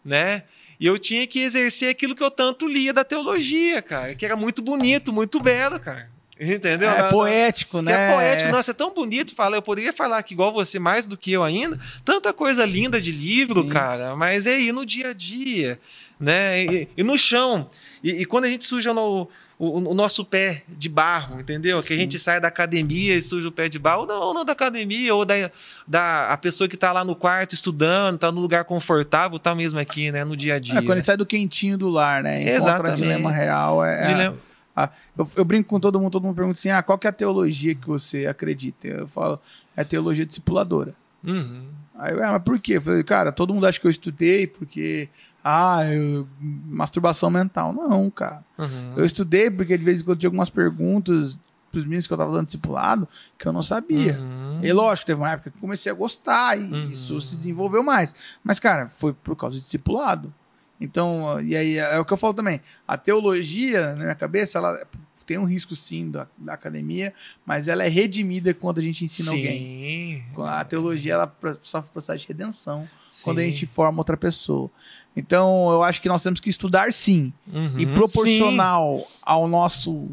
né? 0.04 0.44
E 0.80 0.86
eu 0.86 0.98
tinha 0.98 1.26
que 1.26 1.40
exercer 1.40 1.90
aquilo 1.90 2.16
que 2.16 2.22
eu 2.22 2.30
tanto 2.30 2.66
lia 2.66 2.90
da 2.90 3.04
teologia, 3.04 3.82
cara, 3.82 4.14
que 4.14 4.24
era 4.24 4.34
muito 4.34 4.62
bonito, 4.62 5.12
muito 5.12 5.38
belo, 5.38 5.78
cara. 5.78 6.08
Entendeu? 6.40 6.90
É 6.90 7.10
poético, 7.10 7.82
né? 7.82 7.92
É 7.92 8.14
poético. 8.14 8.50
Nossa, 8.50 8.70
é 8.70 8.74
tão 8.74 8.94
bonito 8.94 9.34
falar. 9.34 9.58
Eu 9.58 9.62
poderia 9.62 9.92
falar 9.92 10.16
aqui 10.16 10.32
igual 10.32 10.50
você, 10.50 10.78
mais 10.78 11.06
do 11.06 11.18
que 11.18 11.30
eu 11.30 11.44
ainda. 11.44 11.78
Tanta 12.02 12.32
coisa 12.32 12.64
linda 12.64 12.98
de 12.98 13.12
livro, 13.12 13.62
Sim. 13.62 13.68
cara. 13.68 14.16
Mas 14.16 14.46
é 14.46 14.54
aí 14.54 14.72
no 14.72 14.86
dia 14.86 15.10
a 15.10 15.12
dia, 15.12 15.78
né? 16.20 16.62
E, 16.62 16.88
e 16.98 17.02
no 17.02 17.16
chão. 17.16 17.66
E, 18.04 18.22
e, 18.22 18.24
quando 18.26 18.44
a 18.44 18.48
gente 18.48 18.64
suja 18.64 18.92
no, 18.92 19.28
o, 19.58 19.78
o, 19.78 19.94
nosso 19.94 20.24
pé 20.24 20.62
de 20.68 20.88
barro, 20.88 21.40
entendeu? 21.40 21.80
Sim. 21.80 21.88
Que 21.88 21.94
a 21.94 21.96
gente 21.96 22.18
sai 22.18 22.40
da 22.40 22.48
academia 22.48 23.14
e 23.14 23.22
suja 23.22 23.48
o 23.48 23.52
pé 23.52 23.68
de 23.68 23.78
barro, 23.78 24.02
ou 24.02 24.06
não, 24.06 24.20
ou 24.20 24.34
não 24.34 24.44
da 24.44 24.52
academia, 24.52 25.14
ou 25.14 25.24
da, 25.24 25.50
da 25.88 26.28
a 26.28 26.36
pessoa 26.36 26.68
que 26.68 26.74
está 26.74 26.92
lá 26.92 27.04
no 27.04 27.16
quarto 27.16 27.54
estudando, 27.54 28.16
está 28.16 28.30
no 28.30 28.40
lugar 28.40 28.64
confortável, 28.64 29.38
está 29.38 29.54
mesmo 29.54 29.78
aqui, 29.78 30.12
né? 30.12 30.24
No 30.24 30.36
dia 30.36 30.56
a 30.56 30.58
dia. 30.58 30.78
É, 30.78 30.82
quando 30.82 30.98
ele 30.98 31.04
sai 31.04 31.16
do 31.16 31.26
quentinho 31.26 31.78
do 31.78 31.88
lar, 31.88 32.22
né? 32.22 32.42
Exatamente. 32.42 33.02
Dilema 33.02 33.30
real 33.30 33.84
é. 33.84 34.08
Dilema 34.08 34.36
Ah, 34.76 34.90
eu, 35.16 35.28
eu, 35.36 35.44
brinco 35.44 35.68
com 35.68 35.80
todo 35.80 35.98
mundo, 35.98 36.12
todo 36.12 36.24
mundo 36.24 36.36
pergunta 36.36 36.58
assim: 36.58 36.70
ah, 36.70 36.82
qual 36.82 36.98
que 36.98 37.06
é 37.06 37.10
a 37.10 37.12
teologia 37.12 37.74
que 37.74 37.86
você 37.86 38.26
acredita? 38.26 38.88
Eu 38.88 39.06
falo, 39.06 39.40
é 39.76 39.82
a 39.82 39.84
teologia 39.84 40.24
discipuladora. 40.26 40.94
Uhum. 41.22 41.68
Aí, 41.98 42.14
ah, 42.14 42.32
mas 42.32 42.42
por 42.42 42.58
quê? 42.58 42.78
Eu 42.78 42.82
falei, 42.82 43.02
cara, 43.02 43.30
todo 43.30 43.52
mundo 43.52 43.66
acha 43.66 43.78
que 43.78 43.86
eu 43.86 43.90
estudei 43.90 44.46
porque. 44.46 45.08
Ah, 45.42 45.84
eu, 45.86 46.28
masturbação 46.40 47.30
mental. 47.30 47.72
Não, 47.72 48.10
cara. 48.10 48.44
Uhum. 48.58 48.94
Eu 48.96 49.04
estudei 49.04 49.50
porque 49.50 49.76
de 49.76 49.84
vez 49.84 50.00
em 50.00 50.04
quando 50.04 50.18
tinha 50.18 50.28
algumas 50.28 50.50
perguntas 50.50 51.38
pros 51.70 51.84
meninos 51.84 52.06
que 52.06 52.12
eu 52.12 52.18
tava 52.18 52.32
dando 52.32 52.46
discipulado 52.46 53.08
que 53.38 53.46
eu 53.46 53.52
não 53.52 53.62
sabia. 53.62 54.18
Uhum. 54.18 54.60
E 54.62 54.72
lógico, 54.72 55.06
teve 55.06 55.20
uma 55.20 55.30
época 55.30 55.50
que 55.50 55.58
comecei 55.58 55.90
a 55.90 55.94
gostar 55.94 56.58
e 56.58 56.62
Uhum. 56.64 56.90
isso 56.90 57.20
se 57.20 57.36
desenvolveu 57.36 57.82
mais. 57.82 58.14
Mas, 58.42 58.58
cara, 58.58 58.88
foi 58.88 59.12
por 59.12 59.36
causa 59.36 59.56
de 59.56 59.62
discipulado. 59.62 60.34
Então, 60.80 61.40
e 61.40 61.54
aí 61.56 61.76
é 61.78 61.98
o 61.98 62.04
que 62.04 62.12
eu 62.12 62.16
falo 62.16 62.34
também. 62.34 62.60
A 62.88 62.96
teologia, 62.96 63.90
na 63.94 64.02
minha 64.04 64.14
cabeça, 64.14 64.58
ela 64.58 64.80
tem 65.26 65.38
um 65.38 65.44
risco 65.44 65.76
sim 65.76 66.10
da, 66.10 66.26
da 66.36 66.54
academia, 66.54 67.14
mas 67.46 67.68
ela 67.68 67.84
é 67.84 67.88
redimida 67.88 68.52
quando 68.52 68.80
a 68.80 68.82
gente 68.82 69.04
ensina 69.04 69.30
alguém. 69.30 69.58
Sim. 69.58 70.42
A 70.44 70.64
teologia 70.64 71.12
ela 71.12 71.32
sofre 71.62 71.92
processo 71.92 72.18
de 72.20 72.26
redenção 72.26 72.88
quando 73.22 73.38
a 73.38 73.42
Sim. 73.42 73.50
gente 73.50 73.66
forma 73.66 73.98
outra 73.98 74.16
pessoa. 74.16 74.68
Então, 75.16 75.70
eu 75.72 75.82
acho 75.82 76.00
que 76.00 76.08
nós 76.08 76.22
temos 76.22 76.40
que 76.40 76.48
estudar 76.48 76.92
sim. 76.92 77.32
Uhum. 77.52 77.78
E 77.78 77.86
proporcional 77.86 79.06
ao 79.22 79.48
nosso 79.48 80.08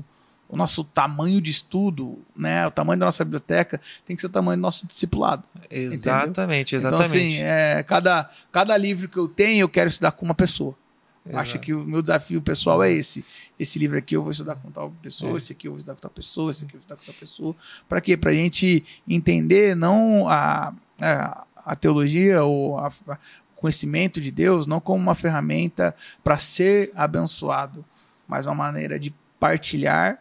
o 0.49 0.55
nosso 0.55 0.81
tamanho 0.85 1.41
de 1.41 1.51
estudo, 1.51 2.19
né, 2.33 2.65
o 2.65 2.71
tamanho 2.71 2.97
da 2.97 3.05
nossa 3.05 3.21
biblioteca, 3.25 3.81
tem 4.05 4.15
que 4.15 4.21
ser 4.21 4.27
o 4.27 4.29
tamanho 4.29 4.57
do 4.57 4.61
nosso 4.61 4.87
discipulado. 4.87 5.43
Sim. 5.63 5.67
Exatamente, 5.69 6.73
Então, 6.73 6.87
exatamente. 6.89 7.17
assim, 7.17 7.35
é, 7.39 7.83
cada, 7.83 8.29
cada 8.49 8.77
livro 8.77 9.09
que 9.09 9.17
eu 9.17 9.27
tenho, 9.27 9.63
eu 9.63 9.67
quero 9.67 9.89
estudar 9.89 10.13
com 10.13 10.23
uma 10.23 10.33
pessoa. 10.33 10.73
Exato. 11.25 11.41
Acho 11.41 11.59
que 11.59 11.73
o 11.73 11.81
meu 11.83 12.01
desafio 12.01 12.41
pessoal 12.41 12.81
é 12.81 12.89
esse. 12.89 13.25
Esse 13.59 13.77
livro 13.77 13.97
aqui 13.97 14.15
eu 14.15 14.23
vou 14.23 14.31
estudar 14.31 14.55
com 14.55 14.71
tal 14.71 14.89
pessoa, 15.01 15.33
É. 15.33 15.37
esse 15.37 15.51
aqui 15.51 15.67
eu 15.67 15.71
vou 15.73 15.79
estudar 15.79 15.95
com 15.95 16.01
tal 16.01 16.11
pessoa, 16.11 16.49
esse 16.51 16.63
aqui 16.63 16.75
eu 16.75 16.79
vou 16.79 16.83
estudar 16.85 16.95
com 16.95 17.05
tal 17.11 17.15
pessoa. 17.19 17.55
Para 17.89 17.99
quê? 17.99 18.15
Para 18.15 18.31
a 18.31 18.33
gente 18.33 18.85
entender 19.05 19.75
não 19.75 20.29
a, 20.29 20.73
a, 21.01 21.45
a 21.57 21.75
teologia 21.75 22.41
ou 22.45 22.77
a- 22.79 22.89
conhecimento 23.57 24.21
de 24.21 24.31
Deus 24.31 24.65
não 24.67 24.79
como 24.79 25.01
uma 25.01 25.15
ferramenta 25.15 25.93
para 26.23 26.37
ser 26.37 26.91
abençoado, 26.95 27.83
mas 28.27 28.45
uma 28.45 28.55
maneira 28.55 28.97
de 28.99 29.13
partilhar 29.39 30.19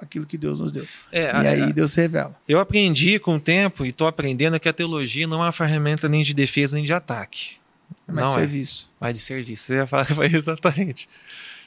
aquilo 0.00 0.24
que 0.26 0.38
Deus 0.38 0.60
nos 0.60 0.70
deu. 0.72 0.86
É, 1.10 1.24
e 1.24 1.28
a- 1.30 1.40
aí 1.40 1.72
Deus 1.72 1.92
se 1.92 2.00
revela. 2.00 2.34
eu 2.48 2.60
aprendi 2.60 3.18
com 3.18 3.34
o 3.36 3.40
tempo 3.40 3.84
e 3.84 3.88
estou 3.88 4.06
aprendendo 4.06 4.58
que 4.60 4.68
a 4.68 4.72
teologia 4.72 5.26
não 5.26 5.40
é 5.42 5.46
uma 5.46 5.52
ferramenta 5.52 6.08
nem 6.08 6.22
de 6.22 6.32
defesa 6.34 6.76
nem 6.76 6.84
de 6.84 6.92
ataque. 6.92 7.56
Mas 8.06 8.16
não 8.16 8.30
é, 8.30 8.34
serviço. 8.34 8.90
mas 9.00 9.14
de 9.14 9.20
serviço. 9.20 9.64
Você 9.64 9.74
ia 9.74 9.86
falar 9.86 10.04
foi 10.06 10.26
exatamente. 10.32 11.08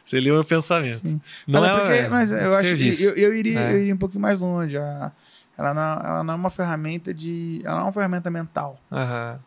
Você 0.05 0.19
leu 0.19 0.33
meu 0.35 0.43
pensamento. 0.43 0.95
Sim. 0.97 1.21
Não 1.47 1.61
mas, 1.61 1.69
é, 1.69 1.73
é 1.73 1.79
porque- 1.97 2.09
mas 2.09 2.31
eu 2.31 2.49
acho 2.49 2.61
serviço. 2.69 3.13
que 3.13 3.19
eu, 3.21 3.29
eu 3.29 3.35
iria, 3.35 3.59
É. 3.59 3.73
eu 3.73 3.79
iria 3.79 3.93
um 3.93 3.97
pouquinho 3.97 4.21
mais 4.21 4.39
longe. 4.39 4.77
A- 4.77 5.11
ela, 5.57 5.73
não, 5.73 5.81
ela 6.07 6.23
não 6.23 6.33
é 6.33 6.37
uma 6.37 6.49
ferramenta 6.49 7.13
de. 7.13 7.61
Ela 7.63 7.75
não 7.75 7.81
é 7.81 7.85
uma 7.85 7.93
ferramenta 7.93 8.31
mental. 8.31 8.79
Aham. 8.91 9.39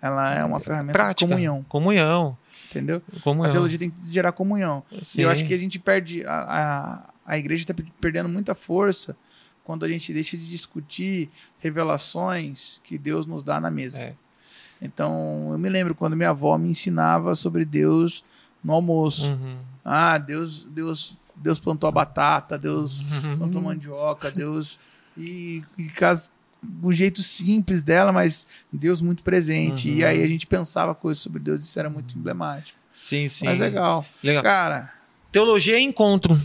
Ela 0.00 0.34
é 0.34 0.44
uma 0.44 0.60
ferramenta 0.60 0.92
Prática. 0.92 1.26
de 1.26 1.30
comunhão. 1.32 1.64
Comunhão. 1.68 2.36
Entendeu? 2.70 3.02
Comunhão. 3.22 3.48
A 3.48 3.52
teologia 3.52 3.78
tem 3.78 3.90
que 3.90 4.12
gerar 4.12 4.32
comunhão. 4.32 4.82
Sim. 5.02 5.20
E 5.20 5.24
eu 5.24 5.30
acho 5.30 5.44
que 5.46 5.54
a 5.54 5.58
gente 5.58 5.78
perde. 5.78 6.24
A, 6.26 6.32
a, 7.26 7.32
a 7.32 7.38
igreja 7.38 7.62
está 7.62 7.74
perdendo 8.00 8.28
muita 8.28 8.54
força 8.54 9.16
quando 9.64 9.84
a 9.84 9.88
gente 9.88 10.12
deixa 10.12 10.36
de 10.36 10.46
discutir 10.48 11.30
revelações 11.58 12.80
que 12.84 12.96
Deus 12.98 13.26
nos 13.26 13.42
dá 13.42 13.60
na 13.60 13.70
mesa. 13.70 13.98
É. 14.00 14.14
Então, 14.80 15.48
eu 15.52 15.58
me 15.58 15.68
lembro 15.68 15.94
quando 15.94 16.14
minha 16.16 16.30
avó 16.30 16.56
me 16.56 16.68
ensinava 16.68 17.34
sobre 17.34 17.64
Deus 17.64 18.24
no 18.62 18.72
almoço. 18.72 19.32
Uhum. 19.32 19.56
Ah, 19.84 20.16
Deus, 20.18 20.64
Deus, 20.70 21.16
Deus 21.36 21.58
plantou 21.58 21.88
a 21.88 21.92
batata, 21.92 22.58
Deus 22.58 23.00
Uhum. 23.00 23.38
plantou 23.38 23.62
mandioca, 23.62 24.30
Deus. 24.30 24.78
E, 25.16 25.62
e 25.76 25.84
o 26.82 26.92
jeito 26.92 27.22
simples 27.22 27.82
dela, 27.82 28.12
mas 28.12 28.46
Deus 28.72 29.00
muito 29.00 29.22
presente. 29.22 29.88
Uhum. 29.90 29.96
E 29.98 30.04
aí 30.04 30.22
a 30.22 30.28
gente 30.28 30.46
pensava 30.46 30.94
coisas 30.94 31.22
sobre 31.22 31.40
Deus, 31.40 31.60
isso 31.60 31.78
era 31.78 31.88
muito 31.90 32.16
emblemático. 32.18 32.78
Sim, 32.94 33.28
sim. 33.28 33.44
Mas 33.46 33.58
legal. 33.58 34.04
Legal. 34.22 34.42
Cara, 34.42 34.92
Teologia 35.30 35.76
é 35.76 35.80
encontro. 35.80 36.38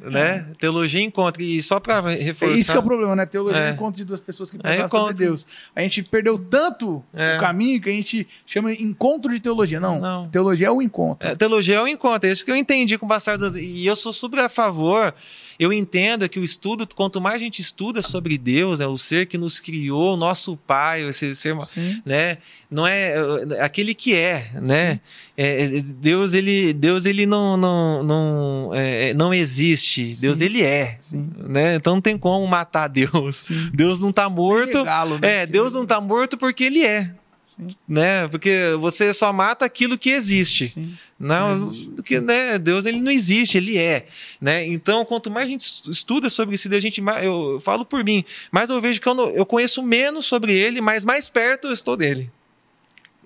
Né? 0.00 0.46
Teologia 0.58 1.00
é 1.00 1.04
encontro. 1.04 1.42
E 1.42 1.62
só 1.62 1.78
para 1.78 2.12
é 2.12 2.16
reforçar. 2.16 2.56
isso 2.56 2.72
que 2.72 2.78
é 2.78 2.80
o 2.80 2.82
problema, 2.82 3.14
né? 3.14 3.26
Teologia 3.26 3.60
é 3.60 3.68
É. 3.68 3.72
encontro 3.72 3.96
de 3.98 4.04
duas 4.06 4.20
pessoas 4.20 4.50
que 4.50 4.56
É 4.56 4.60
pensam 4.60 4.76
sobre 4.88 4.98
encontro. 4.98 5.14
Deus. 5.16 5.46
A 5.76 5.82
gente 5.82 6.02
perdeu 6.04 6.38
tanto 6.38 7.04
É. 7.12 7.36
o 7.36 7.40
caminho 7.40 7.78
que 7.80 7.90
a 7.90 7.92
gente 7.92 8.26
chama 8.46 8.72
encontro 8.72 9.30
de 9.32 9.38
teologia. 9.38 9.78
Não, 9.78 10.00
Não. 10.00 10.28
teologia 10.30 10.68
é 10.68 10.70
o 10.70 10.80
encontro. 10.80 11.28
É, 11.28 11.34
teologia 11.34 11.76
é 11.76 11.82
um 11.82 11.86
encontro, 11.88 12.26
é 12.28 12.32
isso 12.32 12.42
que 12.44 12.50
eu 12.50 12.56
entendi 12.56 12.96
com 12.96 13.04
o 13.04 13.08
passar 13.08 13.36
dos 13.36 13.54
E 13.54 13.84
eu 13.84 13.94
sou 13.94 14.12
super 14.14 14.38
a 14.40 14.48
favor. 14.48 15.14
Eu 15.62 15.72
entendo 15.72 16.28
que 16.28 16.40
o 16.40 16.44
estudo, 16.44 16.88
quanto 16.94 17.20
mais 17.20 17.36
a 17.36 17.44
gente 17.44 17.60
estuda 17.60 18.02
sobre 18.02 18.36
Deus, 18.38 18.80
é 18.80 18.86
o 18.86 18.98
ser 18.98 19.26
que 19.26 19.38
nos 19.38 19.60
criou, 19.60 20.14
o 20.14 20.16
nosso 20.16 20.56
Pai, 20.56 21.06
esse 21.08 21.34
ser, 21.34 21.56
Sim. 21.66 22.02
né? 22.04 22.38
Não 22.70 22.86
é 22.86 23.02
é, 23.02 23.60
aquele 23.60 23.94
que 23.94 24.14
é, 24.14 24.50
né? 24.54 25.00
É, 25.36 25.64
é, 25.64 25.80
Deus 25.80 26.34
ele, 26.34 26.72
Deus 26.72 27.06
ele 27.06 27.26
não 27.26 27.56
não 27.56 28.02
não, 28.02 28.74
é, 28.74 29.10
é, 29.10 29.14
não 29.14 29.32
existe. 29.32 30.14
Deus 30.20 30.38
Sim. 30.38 30.44
ele 30.44 30.62
é, 30.62 30.96
Sim. 31.00 31.30
né? 31.36 31.76
Então 31.76 31.94
não 31.94 32.00
tem 32.00 32.18
como 32.18 32.46
matar 32.46 32.88
Deus. 32.88 33.48
Deus 33.72 34.00
não 34.00 34.12
tá 34.12 34.28
morto. 34.28 34.84
Né? 34.84 35.42
É, 35.42 35.46
Deus 35.46 35.74
não 35.74 35.86
tá 35.86 36.00
morto 36.00 36.36
porque 36.36 36.64
ele 36.64 36.84
é. 36.84 37.14
Sim. 37.56 37.74
Né? 37.86 38.26
Porque 38.28 38.50
você 38.80 39.12
só 39.12 39.32
mata 39.32 39.64
aquilo 39.64 39.98
que 39.98 40.10
existe. 40.10 40.68
Sim. 40.68 40.94
Não, 41.18 41.56
Não 41.56 41.70
existe. 41.70 42.02
que, 42.02 42.20
né, 42.20 42.58
Deus 42.58 42.86
ele 42.86 43.00
não 43.00 43.12
existe, 43.12 43.56
ele 43.56 43.78
é, 43.78 44.06
né? 44.40 44.66
Então, 44.66 45.04
quanto 45.04 45.30
mais 45.30 45.46
a 45.46 45.48
gente 45.48 45.60
estuda 45.90 46.28
sobre 46.28 46.56
Deus, 46.56 46.74
a 46.74 46.80
gente 46.80 47.00
eu, 47.22 47.60
falo 47.62 47.84
por 47.84 48.02
mim, 48.02 48.24
mas 48.50 48.70
eu 48.70 48.80
vejo 48.80 49.00
que 49.00 49.06
eu, 49.08 49.14
não- 49.14 49.30
eu 49.30 49.46
conheço 49.46 49.82
menos 49.82 50.26
sobre 50.26 50.52
ele, 50.52 50.80
mas 50.80 51.04
mais 51.04 51.28
perto 51.28 51.68
eu 51.68 51.72
estou 51.72 51.96
dele. 51.96 52.30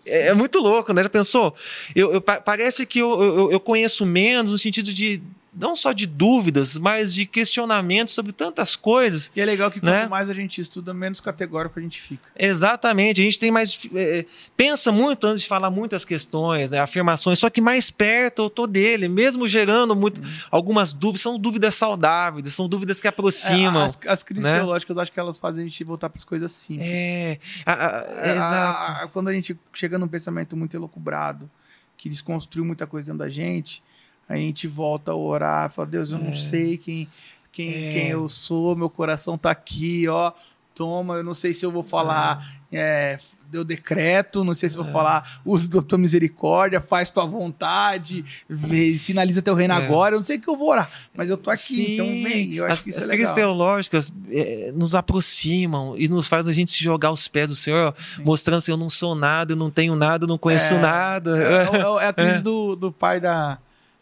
É, 0.04 0.28
é 0.28 0.34
muito 0.34 0.58
louco, 0.58 0.92
né? 0.92 1.02
Já 1.02 1.08
pensou? 1.08 1.54
Eu, 1.94 2.12
eu- 2.14 2.20
pa- 2.20 2.40
parece 2.40 2.84
que 2.84 2.98
eu, 2.98 3.22
eu, 3.22 3.52
eu 3.52 3.60
conheço 3.60 4.04
menos 4.04 4.52
no 4.52 4.58
sentido 4.58 4.92
de 4.92 5.22
não 5.58 5.74
só 5.74 5.92
de 5.92 6.06
dúvidas, 6.06 6.76
mas 6.76 7.14
de 7.14 7.24
questionamentos 7.24 8.12
sobre 8.14 8.32
tantas 8.32 8.76
coisas. 8.76 9.30
E 9.34 9.40
é 9.40 9.44
legal 9.44 9.70
que 9.70 9.80
quanto 9.80 9.90
Né? 9.90 10.06
mais 10.06 10.28
a 10.28 10.34
gente 10.34 10.60
estuda, 10.60 10.92
menos 10.92 11.20
categórico 11.20 11.78
a 11.78 11.82
gente 11.82 12.00
fica. 12.00 12.28
Exatamente, 12.38 13.20
a 13.20 13.24
gente 13.24 13.38
tem 13.38 13.50
mais. 13.50 13.78
eh, 13.94 14.26
pensa 14.56 14.92
muito 14.92 15.26
antes 15.26 15.42
de 15.42 15.48
falar 15.48 15.70
muitas 15.70 16.04
questões, 16.04 16.70
né, 16.72 16.78
afirmações, 16.80 17.38
só 17.38 17.48
que 17.48 17.60
mais 17.60 17.90
perto 17.90 18.42
eu 18.42 18.50
tô 18.50 18.66
dele, 18.66 19.08
mesmo 19.08 19.48
gerando 19.48 19.96
muito, 19.96 20.20
algumas 20.50 20.92
dúvidas, 20.92 21.22
são 21.22 21.38
dúvidas 21.38 21.74
saudáveis, 21.74 22.52
são 22.54 22.68
dúvidas 22.68 23.00
que 23.00 23.08
aproximam. 23.08 23.82
É, 23.82 23.86
as, 23.86 23.98
as 24.06 24.22
crises 24.22 24.44
né? 24.44 24.56
teológicas, 24.58 24.98
acho 24.98 25.10
que 25.12 25.18
elas 25.20 25.38
fazem 25.38 25.64
a 25.64 25.68
gente 25.68 25.82
voltar 25.84 26.08
para 26.10 26.18
as 26.18 26.24
coisas 26.24 26.52
simples. 26.52 26.86
É, 26.90 27.38
a- 27.64 27.72
a- 27.72 28.04
É, 28.26 28.30
exato. 28.36 29.08
quando 29.12 29.28
a 29.28 29.32
gente 29.32 29.58
chega 29.72 29.98
num 29.98 30.08
pensamento 30.08 30.56
muito 30.56 30.76
elucubrado, 30.76 31.50
que 31.96 32.08
desconstruiu 32.10 32.64
muita 32.64 32.86
coisa 32.86 33.06
dentro 33.06 33.20
da 33.20 33.28
gente, 33.30 33.82
a 34.28 34.36
gente 34.36 34.66
volta 34.66 35.12
a 35.12 35.16
orar, 35.16 35.70
fala, 35.70 35.86
Deus, 35.88 36.10
eu 36.10 36.18
não 36.18 36.34
sei 36.34 36.76
quem, 36.76 37.08
quem, 37.52 37.68
É. 37.68 37.92
quem 37.92 38.08
eu 38.08 38.28
sou, 38.28 38.74
meu 38.76 38.90
coração 38.90 39.36
tá 39.38 39.50
aqui, 39.50 40.06
ó. 40.08 40.32
Toma, 40.74 41.14
eu 41.14 41.24
não 41.24 41.32
sei 41.32 41.54
se 41.54 41.64
eu 41.64 41.72
vou 41.72 41.82
falar, 41.82 42.46
é, 42.70 43.18
deu 43.50 43.64
decreto, 43.64 44.44
não 44.44 44.52
sei 44.52 44.68
se 44.68 44.76
eu 44.76 44.84
vou 44.84 44.92
falar, 44.92 45.40
usa 45.42 45.66
da 45.70 45.80
tua 45.80 45.96
misericórdia, 45.96 46.82
faz 46.82 47.08
tua 47.08 47.24
vontade, 47.24 48.22
vê- 48.46 48.94
sinaliza 48.98 49.40
teu 49.40 49.54
reino 49.54 49.72
É. 49.72 49.76
agora, 49.78 50.16
eu 50.16 50.18
não 50.18 50.24
sei 50.24 50.36
o 50.36 50.40
que 50.42 50.50
eu 50.50 50.54
vou 50.54 50.68
orar, 50.68 50.90
mas 51.14 51.30
eu 51.30 51.36
tô 51.38 51.48
aqui, 51.50 51.62
Sim, 51.76 51.94
então 51.94 52.04
vem, 52.06 52.52
eu 52.52 52.64
acho 52.66 52.72
as, 52.74 52.84
que 52.84 52.90
isso 52.90 52.98
as 52.98 53.08
é 53.08 53.12
crises 53.12 53.32
teológicas 53.32 54.12
nos 54.74 54.94
aproximam 54.94 55.94
e 55.96 56.08
nos 56.08 56.28
faz 56.28 56.46
a 56.46 56.52
gente 56.52 56.70
se 56.72 56.84
jogar 56.84 57.08
aos 57.08 57.26
pés 57.26 57.48
do 57.48 57.56
Senhor, 57.56 57.94
mostrando 58.22 58.58
assim, 58.58 58.70
eu 58.70 58.76
não 58.76 58.90
sou 58.90 59.14
nada, 59.14 59.52
eu 59.52 59.56
não 59.56 59.70
tenho 59.70 59.96
nada, 59.96 60.24
eu 60.24 60.28
não 60.28 60.36
conheço 60.36 60.74
É, 60.74 60.78
nada. 60.78 61.38
É, 61.38 61.62
é- 62.02 62.04
é 62.04 62.08
a 62.08 62.12
crise 62.12 62.42
do, 62.44 62.76
do 62.76 62.92
pai 62.92 63.18
da 63.18 63.58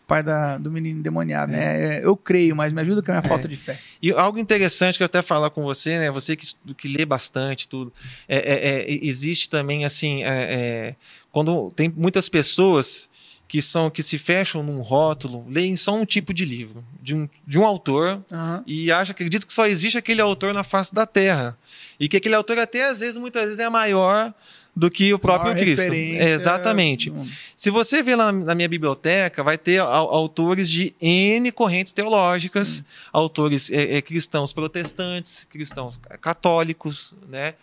pai 0.06 0.22
da, 0.22 0.58
do 0.58 0.70
menino 0.70 0.98
endemoniado, 1.00 1.52
né? 1.52 1.98
É, 1.98 2.04
Eu 2.04 2.16
creio, 2.16 2.54
mas 2.54 2.72
me 2.72 2.80
ajuda 2.80 3.02
com 3.02 3.10
a 3.10 3.14
minha 3.14 3.28
falta 3.28 3.48
de 3.48 3.56
fé. 3.56 3.78
E 4.02 4.10
algo 4.12 4.38
interessante 4.38 4.96
que 4.96 5.02
eu 5.02 5.06
até 5.06 5.22
falar 5.22 5.50
com 5.50 5.62
você, 5.62 5.98
né? 5.98 6.10
Você 6.10 6.36
que, 6.36 6.46
que 6.76 6.88
lê 6.88 7.04
bastante 7.04 7.66
tudo, 7.68 7.92
é, 8.28 8.36
é- 8.36 8.80
é, 8.80 9.04
existe 9.06 9.48
também 9.48 9.84
assim, 9.84 10.22
é, 10.22 10.28
é, 10.28 10.96
quando 11.32 11.70
tem 11.74 11.88
muitas 11.94 12.28
pessoas 12.28 13.08
que 13.46 13.60
são 13.60 13.90
que 13.90 14.02
se 14.02 14.16
fecham 14.18 14.62
num 14.62 14.80
rótulo, 14.80 15.46
leem 15.48 15.76
só 15.76 15.94
um 15.94 16.04
tipo 16.04 16.32
de 16.32 16.44
livro 16.44 16.84
de 17.00 17.14
um, 17.14 17.28
de 17.46 17.58
um 17.58 17.64
autor 17.64 18.22
Aham. 18.32 18.64
e 18.66 18.90
acha, 18.90 19.12
acredita 19.12 19.46
que 19.46 19.52
só 19.52 19.66
existe 19.66 19.98
aquele 19.98 20.20
autor 20.20 20.52
na 20.54 20.64
face 20.64 20.92
da 20.94 21.06
Terra 21.06 21.56
e 22.00 22.08
que 22.08 22.16
aquele 22.16 22.34
autor 22.34 22.58
até 22.58 22.88
às 22.88 23.00
vezes 23.00 23.16
muitas 23.18 23.44
vezes 23.44 23.58
é 23.58 23.68
maior 23.68 24.32
do 24.76 24.90
que 24.90 25.14
o 25.14 25.18
próprio 25.18 25.52
Maior 25.52 25.64
Cristo. 25.64 25.92
É, 26.16 26.32
exatamente. 26.34 27.10
Se 27.54 27.70
você 27.70 28.02
ver 28.02 28.16
lá 28.16 28.32
na 28.32 28.54
minha 28.54 28.68
biblioteca, 28.68 29.42
vai 29.42 29.56
ter 29.56 29.78
au- 29.78 29.88
autores 30.12 30.68
de 30.68 30.92
N 31.00 31.52
correntes 31.52 31.92
teológicas, 31.92 32.82
autores 33.12 33.70
é, 33.70 33.96
é, 33.98 34.02
cristãos 34.02 34.52
protestantes, 34.52 35.44
cristãos 35.48 35.98
católicos, 36.20 37.14
né? 37.28 37.54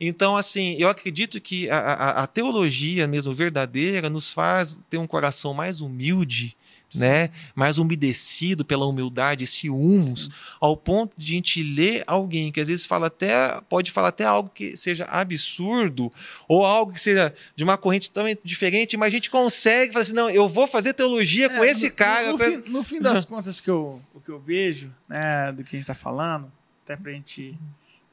Então, 0.00 0.36
assim, 0.36 0.76
eu 0.78 0.88
acredito 0.88 1.40
que 1.40 1.68
a, 1.70 1.78
a- 1.78 2.10
a 2.22 2.26
teologia 2.26 3.08
mesmo 3.08 3.34
verdadeira 3.34 4.08
nos 4.08 4.30
faz 4.32 4.80
ter 4.88 4.98
um 4.98 5.06
coração 5.06 5.52
mais 5.54 5.80
humilde, 5.80 6.54
né? 6.94 7.30
Mais 7.54 7.78
umedecido 7.78 8.64
pela 8.64 8.86
humildade, 8.86 9.44
esse 9.44 9.68
humus, 9.68 10.24
Sim. 10.24 10.30
ao 10.60 10.76
ponto 10.76 11.14
de 11.16 11.32
a 11.32 11.34
gente 11.34 11.62
ler 11.62 12.02
alguém 12.06 12.50
que 12.50 12.60
às 12.60 12.68
vezes 12.68 12.86
fala 12.86 13.08
até, 13.08 13.60
pode 13.68 13.90
falar 13.90 14.08
até 14.08 14.24
algo 14.24 14.50
que 14.54 14.76
seja 14.76 15.04
absurdo, 15.04 16.12
ou 16.46 16.64
algo 16.64 16.92
que 16.92 17.00
seja 17.00 17.34
de 17.54 17.64
uma 17.64 17.76
corrente 17.76 18.10
também 18.10 18.36
diferente, 18.42 18.96
mas 18.96 19.08
a 19.08 19.10
gente 19.10 19.30
consegue 19.30 19.92
falar 19.92 20.02
assim, 20.02 20.14
não, 20.14 20.30
eu 20.30 20.48
vou 20.48 20.66
fazer 20.66 20.94
teologia 20.94 21.46
é, 21.46 21.48
com 21.48 21.64
esse 21.64 21.88
no, 21.88 21.94
cara. 21.94 22.32
No, 22.32 22.38
fim, 22.38 22.70
no 22.70 22.82
fim 22.82 23.00
das 23.00 23.24
contas 23.26 23.60
que 23.60 23.68
eu, 23.70 24.00
o 24.14 24.20
que 24.20 24.30
eu 24.30 24.40
vejo, 24.40 24.90
né, 25.08 25.52
do 25.52 25.62
que 25.64 25.76
a 25.76 25.78
gente 25.78 25.90
está 25.90 25.94
falando, 25.94 26.50
até 26.84 26.96
pra 26.96 27.12
gente 27.12 27.58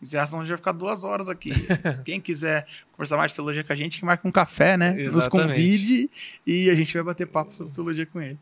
encerrar, 0.06 0.28
senão 0.28 0.39
a 0.39 0.43
gente 0.43 0.49
vai 0.49 0.58
ficar 0.58 0.72
duas 0.72 1.03
horas 1.03 1.28
aqui. 1.28 1.51
Quem 2.06 2.20
quiser 2.20 2.68
conversar 2.91 3.18
mais 3.18 3.32
de 3.32 3.36
teologia 3.36 3.64
com 3.64 3.74
a 3.74 3.76
gente, 3.76 3.99
que 3.99 4.06
marque 4.06 4.28
um 4.28 4.32
café, 4.32 4.78
né? 4.78 4.99
Exatamente. 4.99 5.16
Nos 5.16 5.28
convide 5.28 6.10
e 6.45 6.70
a 6.70 6.76
gente 6.76 6.93
vai 6.93 7.03
bater 7.03 7.28
papo 7.28 7.56
sobre 7.56 7.74
teologia 7.74 8.06
com 8.06 8.22
ele. 8.22 8.39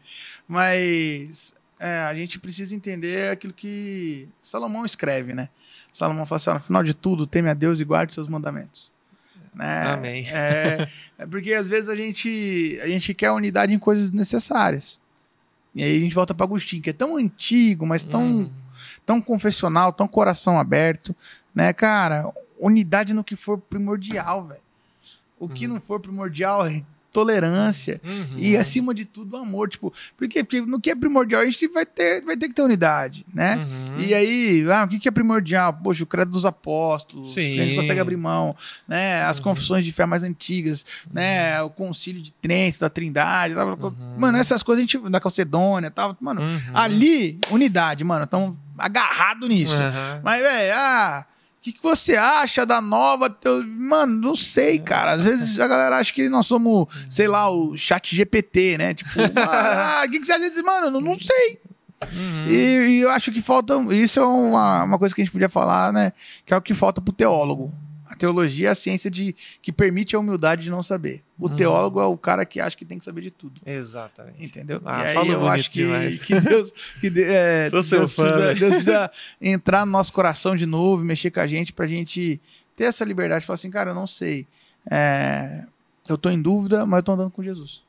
Mas 0.47 1.53
é, 1.79 1.99
a 1.99 2.13
gente 2.13 2.39
precisa 2.39 2.75
entender 2.75 3.31
aquilo 3.31 3.53
que 3.53 4.27
Salomão 4.41 4.85
escreve, 4.85 5.33
né? 5.33 5.49
Salomão 5.93 6.25
fala 6.25 6.37
assim: 6.37 6.49
no 6.51 6.59
final 6.59 6.83
de 6.83 6.93
tudo, 6.93 7.27
teme 7.27 7.49
a 7.49 7.53
Deus 7.53 7.79
e 7.79 7.83
guarde 7.83 8.13
seus 8.13 8.27
mandamentos. 8.27 8.91
Né? 9.53 9.83
Amém. 9.85 10.27
É, 10.29 10.89
é, 11.19 11.25
porque 11.25 11.53
às 11.53 11.67
vezes 11.67 11.89
a 11.89 11.95
gente, 11.95 12.79
a 12.81 12.87
gente 12.87 13.13
quer 13.13 13.31
unidade 13.31 13.73
em 13.73 13.79
coisas 13.79 14.11
necessárias. 14.11 14.99
E 15.75 15.83
aí 15.83 15.97
a 15.97 15.99
gente 15.99 16.15
volta 16.15 16.33
para 16.33 16.45
Agostinho, 16.45 16.81
que 16.81 16.89
é 16.89 16.93
tão 16.93 17.17
antigo, 17.17 17.85
mas 17.85 18.03
tão, 18.03 18.23
hum. 18.23 18.51
tão 19.05 19.21
confessional, 19.21 19.91
tão 19.91 20.07
coração 20.07 20.59
aberto, 20.59 21.15
né, 21.53 21.73
cara? 21.73 22.31
Unidade 22.59 23.13
no 23.13 23.23
que 23.23 23.35
for 23.35 23.57
primordial, 23.57 24.45
velho. 24.45 24.61
O 25.39 25.49
que 25.49 25.67
uhum. 25.67 25.73
não 25.73 25.81
for 25.81 25.99
primordial, 25.99 26.65
tolerância 27.13 28.01
uhum. 28.03 28.37
e, 28.37 28.57
acima 28.57 28.93
de 28.93 29.05
tudo, 29.05 29.37
amor. 29.37 29.69
Tipo, 29.69 29.93
por 30.17 30.27
quê? 30.27 30.43
Porque 30.43 30.59
no 30.61 30.81
que 30.81 30.89
é 30.89 30.95
primordial 30.95 31.41
a 31.41 31.45
gente 31.45 31.67
vai 31.67 31.85
ter, 31.85 32.23
vai 32.23 32.35
ter 32.35 32.47
que 32.47 32.55
ter 32.55 32.63
unidade, 32.63 33.23
né? 33.31 33.57
Uhum. 33.57 34.01
E 34.01 34.13
aí, 34.13 34.65
ah, 34.71 34.83
o 34.83 34.87
que, 34.87 35.07
é 35.07 35.11
primordial? 35.11 35.71
Poxa, 35.73 36.03
o 36.03 36.07
credo 36.07 36.31
dos 36.31 36.45
apóstolos, 36.45 37.33
Sim. 37.33 37.59
a 37.59 37.65
gente 37.65 37.75
consegue 37.75 37.99
abrir 37.99 38.17
mão, 38.17 38.55
né? 38.87 39.21
As 39.23 39.37
uhum. 39.37 39.43
confissões 39.43 39.85
de 39.85 39.91
fé 39.91 40.07
mais 40.07 40.23
antigas, 40.23 40.83
né? 41.13 41.61
Uhum. 41.61 41.67
O 41.67 41.69
concílio 41.69 42.21
de 42.21 42.31
Trento, 42.33 42.79
da 42.79 42.89
Trindade, 42.89 43.53
uhum. 43.53 43.93
mano, 44.17 44.37
essas 44.37 44.63
coisas 44.63 44.83
a 44.83 44.85
gente, 44.85 44.97
da 45.09 45.19
Calcedônia, 45.19 45.91
tal, 45.91 46.17
mano, 46.19 46.41
ali, 46.73 47.39
unidade, 47.51 48.03
mano, 48.03 48.23
estão 48.23 48.57
agarrado 48.75 49.47
nisso. 49.47 49.77
Mas, 50.23 50.41
velho, 50.41 50.73
ah 50.75 51.25
que, 51.63 51.71
que 51.71 51.81
você 51.81 52.17
acha 52.17 52.65
da 52.65 52.81
nova 52.81 53.29
teo... 53.29 53.65
Mano, 53.65 54.19
não 54.19 54.35
sei, 54.35 54.77
cara. 54.77 55.13
Às 55.13 55.23
vezes 55.23 55.59
a 55.59 55.67
galera 55.67 55.97
acha 55.97 56.13
que 56.13 56.27
nós 56.27 56.45
somos, 56.45 56.87
sei 57.09 57.25
lá, 57.25 57.49
o 57.49 57.77
chat 57.77 58.13
GPT, 58.13 58.77
né? 58.77 58.93
Tipo, 58.93 59.11
ah, 59.39 60.03
o 60.05 60.11
que, 60.11 60.19
que 60.19 60.25
você 60.25 60.33
acha? 60.33 60.61
Mano, 60.61 60.91
não, 60.91 60.99
não 60.99 61.15
sei. 61.15 61.61
Uhum. 62.11 62.47
E, 62.49 62.97
e, 62.97 62.99
eu 62.99 63.09
acho 63.11 63.31
que 63.31 63.41
falta. 63.41 63.75
Isso 63.91 64.19
é 64.19 64.25
uma, 64.25 64.83
uma 64.83 64.99
coisa 64.99 65.15
que 65.15 65.21
a 65.21 65.23
gente 65.23 65.31
podia 65.31 65.47
falar, 65.47 65.93
né? 65.93 66.11
Que 66.45 66.53
é 66.53 66.57
o 66.57 66.61
que 66.61 66.73
falta 66.73 66.99
pro 66.99 67.13
teólogo. 67.13 67.73
A 68.13 68.15
teologia 68.15 68.67
é 68.67 68.71
a 68.71 68.75
ciência 68.75 69.09
de, 69.09 69.35
que 69.59 69.71
permite 69.71 70.15
a 70.15 70.19
humildade 70.19 70.65
de 70.65 70.69
não 70.69 70.83
saber. 70.83 71.23
O 71.39 71.47
uhum. 71.47 71.55
teólogo 71.55 71.99
é 71.99 72.05
o 72.05 72.15
cara 72.15 72.45
que 72.45 72.59
acha 72.59 72.77
que 72.77 72.85
tem 72.85 72.99
que 72.99 73.03
saber 73.03 73.21
de 73.21 73.31
tudo. 73.31 73.59
Exatamente. 73.65 74.45
Entendeu? 74.45 74.79
Ah, 74.85 75.03
e 75.03 75.17
aí 75.17 75.29
eu 75.29 75.47
acho 75.47 75.71
que, 75.71 75.79
que 76.19 76.39
Deus, 76.39 76.71
que 77.01 77.07
é, 77.07 77.71
Deus, 77.73 77.89
precisa, 77.89 78.53
Deus 78.53 78.69
precisa 78.75 79.11
entrar 79.41 79.83
no 79.83 79.91
nosso 79.91 80.13
coração 80.13 80.55
de 80.55 80.67
novo, 80.67 81.03
mexer 81.03 81.31
com 81.31 81.39
a 81.39 81.47
gente, 81.47 81.73
pra 81.73 81.87
gente 81.87 82.39
ter 82.75 82.83
essa 82.83 83.03
liberdade 83.03 83.41
de 83.41 83.47
falar 83.47 83.55
assim, 83.55 83.71
cara, 83.71 83.89
eu 83.89 83.95
não 83.95 84.05
sei. 84.05 84.45
É, 84.91 85.65
eu 86.07 86.15
tô 86.15 86.29
em 86.29 86.39
dúvida, 86.39 86.85
mas 86.85 86.99
eu 86.99 87.03
tô 87.03 87.11
andando 87.13 87.31
com 87.31 87.41
Jesus. 87.41 87.81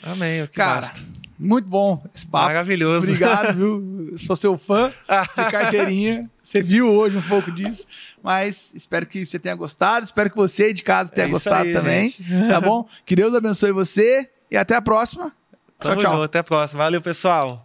Amém, 0.00 0.44
o 0.44 0.46
que 0.46 0.54
cara, 0.54 0.82
basta. 0.82 1.02
Muito 1.36 1.68
bom 1.68 2.00
esse 2.14 2.24
papo. 2.24 2.46
Maravilhoso. 2.46 3.06
Obrigado, 3.06 3.56
viu? 3.56 4.14
Sou 4.18 4.36
seu 4.36 4.56
fã 4.56 4.92
de 5.36 5.50
carteirinha. 5.50 6.30
Você 6.40 6.62
viu 6.62 6.88
hoje 6.88 7.16
um 7.16 7.22
pouco 7.22 7.50
disso. 7.50 7.86
Mas 8.24 8.72
espero 8.74 9.04
que 9.04 9.26
você 9.26 9.38
tenha 9.38 9.54
gostado. 9.54 10.02
Espero 10.02 10.30
que 10.30 10.36
você 10.36 10.72
de 10.72 10.82
casa 10.82 11.12
tenha 11.12 11.26
é 11.26 11.30
gostado 11.30 11.68
aí, 11.68 11.74
também. 11.74 12.08
Gente. 12.08 12.24
Tá 12.48 12.58
bom? 12.58 12.88
Que 13.04 13.14
Deus 13.14 13.34
abençoe 13.34 13.70
você 13.70 14.30
e 14.50 14.56
até 14.56 14.74
a 14.74 14.80
próxima. 14.80 15.30
Tamo 15.78 15.96
tchau, 15.96 16.02
tchau. 16.02 16.12
Junto, 16.12 16.22
até 16.22 16.38
a 16.38 16.44
próxima. 16.44 16.84
Valeu, 16.84 17.02
pessoal. 17.02 17.63